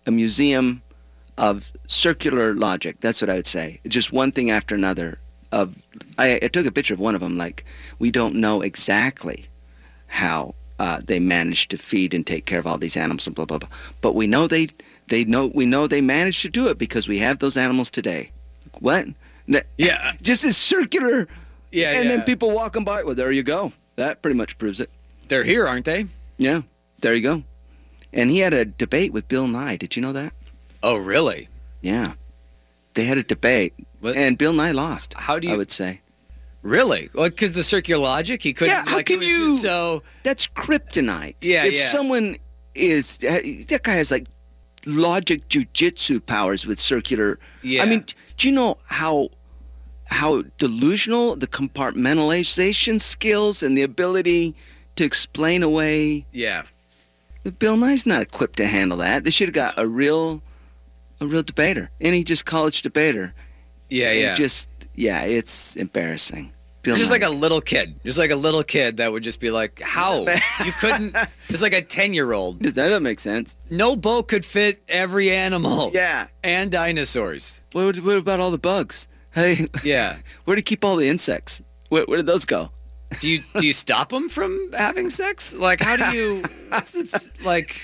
a 0.07 0.13
museum 0.13 0.83
of 1.37 1.73
circular 1.89 2.55
logic. 2.55 3.01
That's 3.01 3.21
what 3.21 3.29
I 3.29 3.35
would 3.35 3.47
say. 3.49 3.81
Just 3.89 4.13
one 4.13 4.31
thing 4.31 4.51
after 4.51 4.77
another. 4.77 5.19
Of 5.57 5.75
I, 6.19 6.39
I 6.43 6.49
took 6.49 6.67
a 6.67 6.73
picture 6.73 6.95
of 6.95 7.01
one 7.01 7.15
of 7.15 7.21
them. 7.21 7.37
Like 7.39 7.65
we 7.99 8.11
don't 8.11 8.35
know 8.35 8.63
exactly 8.63 9.47
how 10.07 10.55
uh, 10.79 11.01
they 11.05 11.19
managed 11.19 11.71
to 11.71 11.79
feed 11.79 12.15
and 12.15 12.27
take 12.27 12.45
care 12.45 12.59
of 12.59 12.67
all 12.67 12.79
these 12.79 12.97
animals 12.97 13.27
and 13.27 13.35
blah 13.35 13.47
blah 13.47 13.59
blah. 13.59 13.69
But 14.01 14.15
we 14.15 14.27
know 14.27 14.47
they 14.47 14.69
they 15.09 15.25
know 15.25 15.47
we 15.55 15.67
know 15.67 15.87
they 15.87 16.01
managed 16.01 16.43
to 16.43 16.49
do 16.49 16.69
it 16.69 16.79
because 16.79 17.09
we 17.09 17.19
have 17.19 17.39
those 17.39 17.57
animals 17.57 17.91
today. 17.91 18.31
What? 18.81 19.07
Yeah. 19.79 20.13
Just 20.23 20.45
as 20.45 20.57
circular. 20.57 21.29
Yeah, 21.73 21.93
And 22.01 22.11
then 22.11 22.23
people 22.23 22.51
walking 22.53 22.85
by. 22.85 23.03
Well, 23.03 23.15
there 23.15 23.33
you 23.33 23.43
go. 23.43 23.73
That 23.97 24.23
pretty 24.23 24.37
much 24.37 24.57
proves 24.59 24.81
it. 24.81 24.91
They're 25.29 25.45
here, 25.45 25.67
aren't 25.67 25.85
they? 25.85 26.07
Yeah. 26.39 26.63
There 27.01 27.15
you 27.15 27.23
go. 27.23 27.43
And 28.13 28.31
he 28.31 28.39
had 28.39 28.55
a 28.55 28.65
debate 28.65 29.13
with 29.13 29.29
Bill 29.29 29.47
Nye. 29.49 29.77
Did 29.77 29.97
you 29.97 30.03
know 30.03 30.13
that? 30.13 30.33
Oh, 30.83 30.97
really? 30.97 31.49
Yeah. 31.83 32.15
They 32.95 33.05
had 33.05 33.19
a 33.19 33.23
debate, 33.23 33.75
and 34.03 34.38
Bill 34.38 34.53
Nye 34.53 34.72
lost. 34.72 35.14
How 35.14 35.38
do 35.38 35.49
you? 35.49 35.55
I 35.55 35.57
would 35.57 35.70
say. 35.70 36.01
Really? 36.62 37.09
Well, 37.14 37.28
because 37.28 37.53
the 37.53 37.62
circular 37.62 38.03
logic, 38.03 38.42
he 38.42 38.53
couldn't. 38.53 38.74
Yeah, 38.74 38.84
how 38.86 38.97
like, 38.97 39.07
can 39.07 39.22
you- 39.22 39.51
just 39.51 39.62
So 39.62 40.03
That's 40.24 40.47
kryptonite. 40.49 41.36
Yeah, 41.40 41.64
If 41.64 41.74
yeah. 41.74 41.84
someone 41.86 42.36
is 42.74 43.18
uh, 43.24 43.38
that 43.68 43.80
guy 43.84 43.92
has 43.92 44.11
like 44.11 44.26
logic 44.84 45.49
jujitsu 45.49 46.24
powers 46.24 46.66
with 46.66 46.78
circular. 46.78 47.38
Yeah. 47.62 47.82
I 47.82 47.86
mean, 47.86 48.05
do 48.36 48.49
you 48.49 48.55
know 48.55 48.78
how 48.88 49.30
how 50.09 50.42
delusional 50.59 51.36
the 51.36 51.47
compartmentalization 51.47 53.01
skills 53.01 53.62
and 53.62 53.76
the 53.76 53.82
ability 53.82 54.55
to 54.97 55.05
explain 55.05 55.62
away 55.62 56.26
yeah. 56.32 56.62
Bill 57.59 57.76
Nye's 57.76 58.07
not 58.07 58.22
equipped 58.22 58.57
to 58.57 58.66
handle 58.66 58.99
that. 58.99 59.22
They 59.22 59.30
should 59.30 59.49
have 59.49 59.55
got 59.55 59.78
a 59.78 59.86
real, 59.86 60.42
a 61.20 61.26
real 61.28 61.42
debater, 61.42 61.90
any 62.01 62.24
just 62.24 62.44
college 62.44 62.82
debater. 62.82 63.34
Yeah, 63.91 64.12
yeah. 64.12 64.34
Just 64.34 64.68
yeah, 64.95 65.22
it's 65.24 65.76
embarrassing. 65.76 66.53
Bill 66.82 66.95
You're 66.95 66.99
just 67.01 67.11
Nye. 67.11 67.16
like 67.26 67.34
a 67.34 67.34
little 67.34 67.61
kid. 67.61 67.99
Just 68.05 68.16
like 68.18 68.30
a 68.30 68.37
little 68.37 68.62
kid 68.62 68.99
that 68.99 69.11
would 69.11 69.22
just 69.24 69.41
be 69.41 69.51
like, 69.51 69.80
"How 69.80 70.20
you 70.64 70.72
couldn't?" 70.80 71.16
It's 71.49 71.61
like 71.62 71.72
a 71.74 71.82
ten-year-old. 71.82 72.61
Does 72.61 72.74
that 72.74 73.01
make 73.03 73.18
sense? 73.20 73.57
No 73.70 73.97
boat 73.97 74.28
could 74.28 74.45
fit 74.45 74.82
every 74.89 75.30
animal. 75.30 75.91
Yeah. 75.93 76.28
and 76.45 76.70
dinosaurs. 76.70 77.61
What, 77.72 77.99
what 78.01 78.18
about 78.18 78.39
all 78.41 78.51
the 78.53 78.59
bugs? 78.59 79.09
Hey, 79.34 79.66
Yeah. 79.84 80.16
where 80.45 80.55
do 80.57 80.61
you 80.61 80.64
keep 80.64 80.84
all 80.84 80.97
the 80.97 81.09
insects? 81.09 81.61
Where, 81.89 82.05
where 82.05 82.16
did 82.18 82.26
those 82.26 82.45
go? 82.45 82.70
Do 83.20 83.28
you 83.28 83.41
do 83.59 83.66
you 83.66 83.72
stop 83.72 84.09
them 84.11 84.28
from 84.28 84.70
having 84.76 85.11
sex? 85.11 85.55
Like, 85.55 85.80
how 85.80 85.97
do 85.97 86.16
you? 86.16 86.43
It's, 86.72 86.95
it's 86.95 87.45
like 87.45 87.80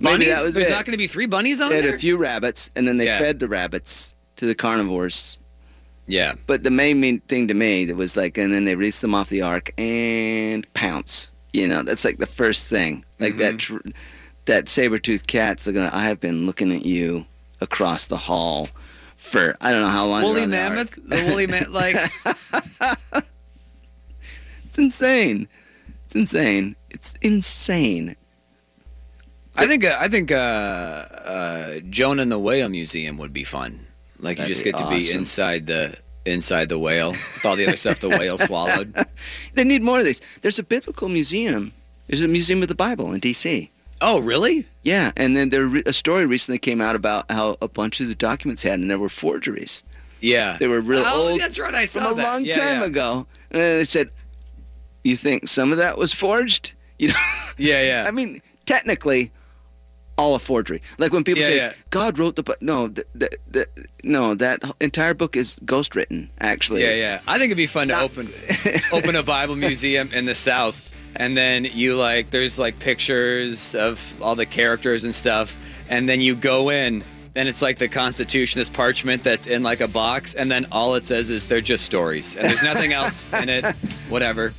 Maybe 0.00 0.04
bunnies. 0.04 0.26
that 0.28 0.44
was 0.44 0.54
There's 0.54 0.66
it. 0.66 0.70
not 0.70 0.84
going 0.84 0.92
to 0.92 0.98
be 0.98 1.06
three 1.06 1.26
bunnies 1.26 1.60
on 1.60 1.70
They 1.70 1.76
had 1.76 1.84
there. 1.86 1.94
a 1.94 1.98
few 1.98 2.16
rabbits, 2.18 2.70
and 2.76 2.86
then 2.88 2.96
they 2.98 3.06
Yeah. 3.06 3.18
fed 3.18 3.38
the 3.40 3.48
rabbits 3.48 4.14
to 4.42 4.46
the 4.46 4.54
carnivores. 4.56 5.38
Yeah. 6.08 6.34
But 6.48 6.64
the 6.64 6.70
main, 6.70 7.00
main 7.00 7.20
thing 7.20 7.46
to 7.48 7.54
me 7.54 7.84
that 7.84 7.94
was 7.94 8.16
like, 8.16 8.36
and 8.36 8.52
then 8.52 8.64
they 8.64 8.74
released 8.74 9.00
them 9.00 9.14
off 9.14 9.28
the 9.28 9.42
ark 9.42 9.70
and 9.78 10.70
pounce. 10.74 11.30
You 11.52 11.68
know, 11.68 11.82
that's 11.82 12.04
like 12.04 12.18
the 12.18 12.26
first 12.26 12.66
thing. 12.66 13.04
Like 13.20 13.36
that, 13.36 13.58
tr- 13.58 13.76
that 14.46 14.68
saber-toothed 14.68 15.28
cat's 15.28 15.66
looking. 15.66 15.82
I 15.82 16.04
have 16.06 16.18
been 16.18 16.44
looking 16.44 16.72
at 16.72 16.84
you 16.84 17.26
across 17.60 18.08
the 18.08 18.16
hall 18.16 18.68
for 19.14 19.54
I 19.60 19.70
don't 19.70 19.82
know 19.82 19.88
how 19.88 20.06
long. 20.06 20.22
Woolly 20.22 20.46
they're 20.46 20.70
the 20.70 20.74
mammoth. 20.74 20.98
The 21.06 21.24
woolly 21.28 21.46
man. 21.46 21.72
Like, 21.72 21.96
It's 24.64 24.78
insane. 24.78 25.48
It's 26.06 26.16
insane. 26.16 26.76
It's 26.88 27.12
insane. 27.20 28.16
I 29.54 29.66
think 29.66 29.84
uh, 29.84 29.96
I 30.00 30.08
think 30.08 30.32
uh, 30.32 30.34
uh, 30.34 31.80
Jonah 31.90 32.22
and 32.22 32.32
the 32.32 32.38
Whale 32.38 32.70
Museum 32.70 33.18
would 33.18 33.34
be 33.34 33.44
fun. 33.44 33.86
Like 34.22 34.38
you 34.38 34.42
That'd 34.44 34.54
just 34.54 34.64
be 34.64 34.70
get 34.72 34.78
to 34.78 34.88
be 34.88 35.12
inside 35.12 35.66
the 35.66 35.98
inside 36.24 36.68
the 36.70 36.78
whale 36.78 37.10
with 37.10 37.42
all 37.44 37.56
the 37.56 37.66
other 37.66 37.76
stuff 37.76 37.98
the 37.98 38.08
whale 38.08 38.38
swallowed. 38.48 38.94
They 39.54 39.64
need 39.64 39.82
more 39.82 39.98
of 39.98 40.04
these. 40.06 40.20
There's 40.40 40.58
a 40.58 40.62
biblical 40.62 41.08
museum. 41.10 41.72
There's 42.06 42.22
a 42.22 42.28
museum 42.28 42.62
of 42.62 42.68
the 42.68 42.74
Bible 42.74 43.12
in 43.12 43.20
D.C. 43.20 43.70
Oh, 44.00 44.18
really? 44.20 44.66
Yeah, 44.82 45.12
and 45.16 45.36
then 45.36 45.50
there 45.50 45.66
a 45.86 45.92
story 45.92 46.24
recently 46.24 46.58
came 46.58 46.80
out 46.80 46.96
about 46.96 47.30
how 47.30 47.56
a 47.60 47.68
bunch 47.68 48.00
of 48.00 48.08
the 48.08 48.14
documents 48.16 48.62
had, 48.62 48.80
and 48.80 48.90
there 48.90 48.98
were 48.98 49.08
forgeries. 49.08 49.84
Yeah. 50.20 50.56
They 50.58 50.66
were 50.68 50.80
real 50.80 51.02
oh, 51.04 51.30
old 51.30 51.40
that's 51.40 51.58
right. 51.58 51.74
I 51.74 51.84
saw 51.84 52.00
from 52.02 52.12
a 52.12 52.14
that. 52.16 52.22
long 52.32 52.44
Yeah, 52.44 52.56
time 52.56 52.80
yeah. 52.80 52.86
ago. 52.86 53.26
And 53.50 53.60
they 53.60 53.84
said, 53.84 54.10
"You 55.04 55.16
think 55.16 55.46
some 55.48 55.70
of 55.72 55.78
that 55.78 55.98
was 55.98 56.12
forged?" 56.12 56.74
You 56.98 57.08
know, 57.08 57.14
Yeah, 57.58 57.82
yeah. 57.82 58.04
I 58.08 58.10
mean, 58.12 58.40
technically, 58.64 59.30
all 60.18 60.34
a 60.34 60.38
forgery. 60.38 60.82
Like 60.98 61.12
when 61.12 61.24
people 61.24 61.40
Yeah, 61.42 61.46
say 61.48 61.56
yeah. 61.56 61.72
God 61.90 62.18
wrote 62.18 62.36
the 62.36 62.42
book. 62.42 62.60
No, 62.60 62.88
the, 62.88 63.04
the, 63.14 63.30
the, 63.50 63.66
no, 64.04 64.34
that 64.34 64.62
entire 64.80 65.14
book 65.14 65.36
is 65.36 65.58
ghostwritten. 65.64 66.28
Actually, 66.40 66.82
Yeah, 66.82 66.94
yeah. 66.94 67.20
I 67.26 67.38
think 67.38 67.46
it'd 67.46 67.56
be 67.56 67.66
fun 67.66 67.88
to 67.88 68.00
open 68.00 68.28
open 68.92 69.16
a 69.16 69.22
Bible 69.22 69.56
museum 69.56 70.10
in 70.12 70.26
the 70.26 70.34
South, 70.34 70.94
and 71.16 71.36
then 71.36 71.64
you 71.64 71.96
like 71.96 72.30
there's 72.30 72.58
like 72.58 72.78
pictures 72.78 73.74
of 73.74 74.14
all 74.22 74.34
the 74.34 74.46
characters 74.46 75.04
and 75.04 75.14
stuff, 75.14 75.56
and 75.88 76.08
then 76.08 76.20
you 76.20 76.34
go 76.34 76.70
in, 76.70 77.02
and 77.34 77.48
it's 77.48 77.62
like 77.62 77.78
the 77.78 77.88
Constitution, 77.88 78.58
this 78.58 78.68
parchment 78.68 79.24
that's 79.24 79.46
in 79.46 79.62
like 79.62 79.80
a 79.80 79.88
box, 79.88 80.34
and 80.34 80.50
then 80.50 80.66
all 80.70 80.94
it 80.94 81.04
says 81.04 81.30
is 81.30 81.46
they're 81.46 81.60
just 81.60 81.84
stories, 81.84 82.36
and 82.36 82.44
there's 82.44 82.62
nothing 82.62 82.92
else 82.92 83.32
in 83.42 83.48
it. 83.48 83.64
Whatever. 84.08 84.52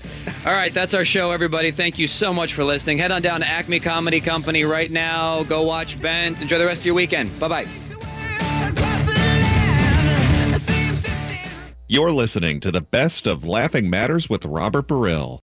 All 0.46 0.54
right, 0.54 0.74
that's 0.74 0.94
our 0.94 1.06
show, 1.06 1.32
everybody. 1.32 1.72
Thank 1.72 2.00
you 2.00 2.08
so 2.08 2.34
much 2.34 2.54
for 2.54 2.64
listening. 2.64 2.98
Head 2.98 3.12
on 3.12 3.22
down 3.22 3.42
to 3.42 3.48
Acme 3.48 3.80
Comedy 3.80 4.20
Company 4.20 4.64
right 4.64 4.90
now. 4.90 5.44
Go 5.44 5.64
watch 5.64 5.98
Bengt. 5.98 6.42
Enjoy 6.42 6.58
the 6.58 6.66
rest 6.66 6.82
of 6.82 6.88
your 6.88 6.96
weekend. 6.96 7.38
Bye 7.40 7.48
bye. 7.48 7.66
You're 11.88 12.12
listening 12.12 12.60
to 12.62 12.72
the 12.72 12.82
best 12.82 13.28
of 13.28 13.46
Laughing 13.46 13.88
Matters 13.88 14.28
with 14.28 14.46
Robert 14.46 14.88
Baril. 14.88 15.32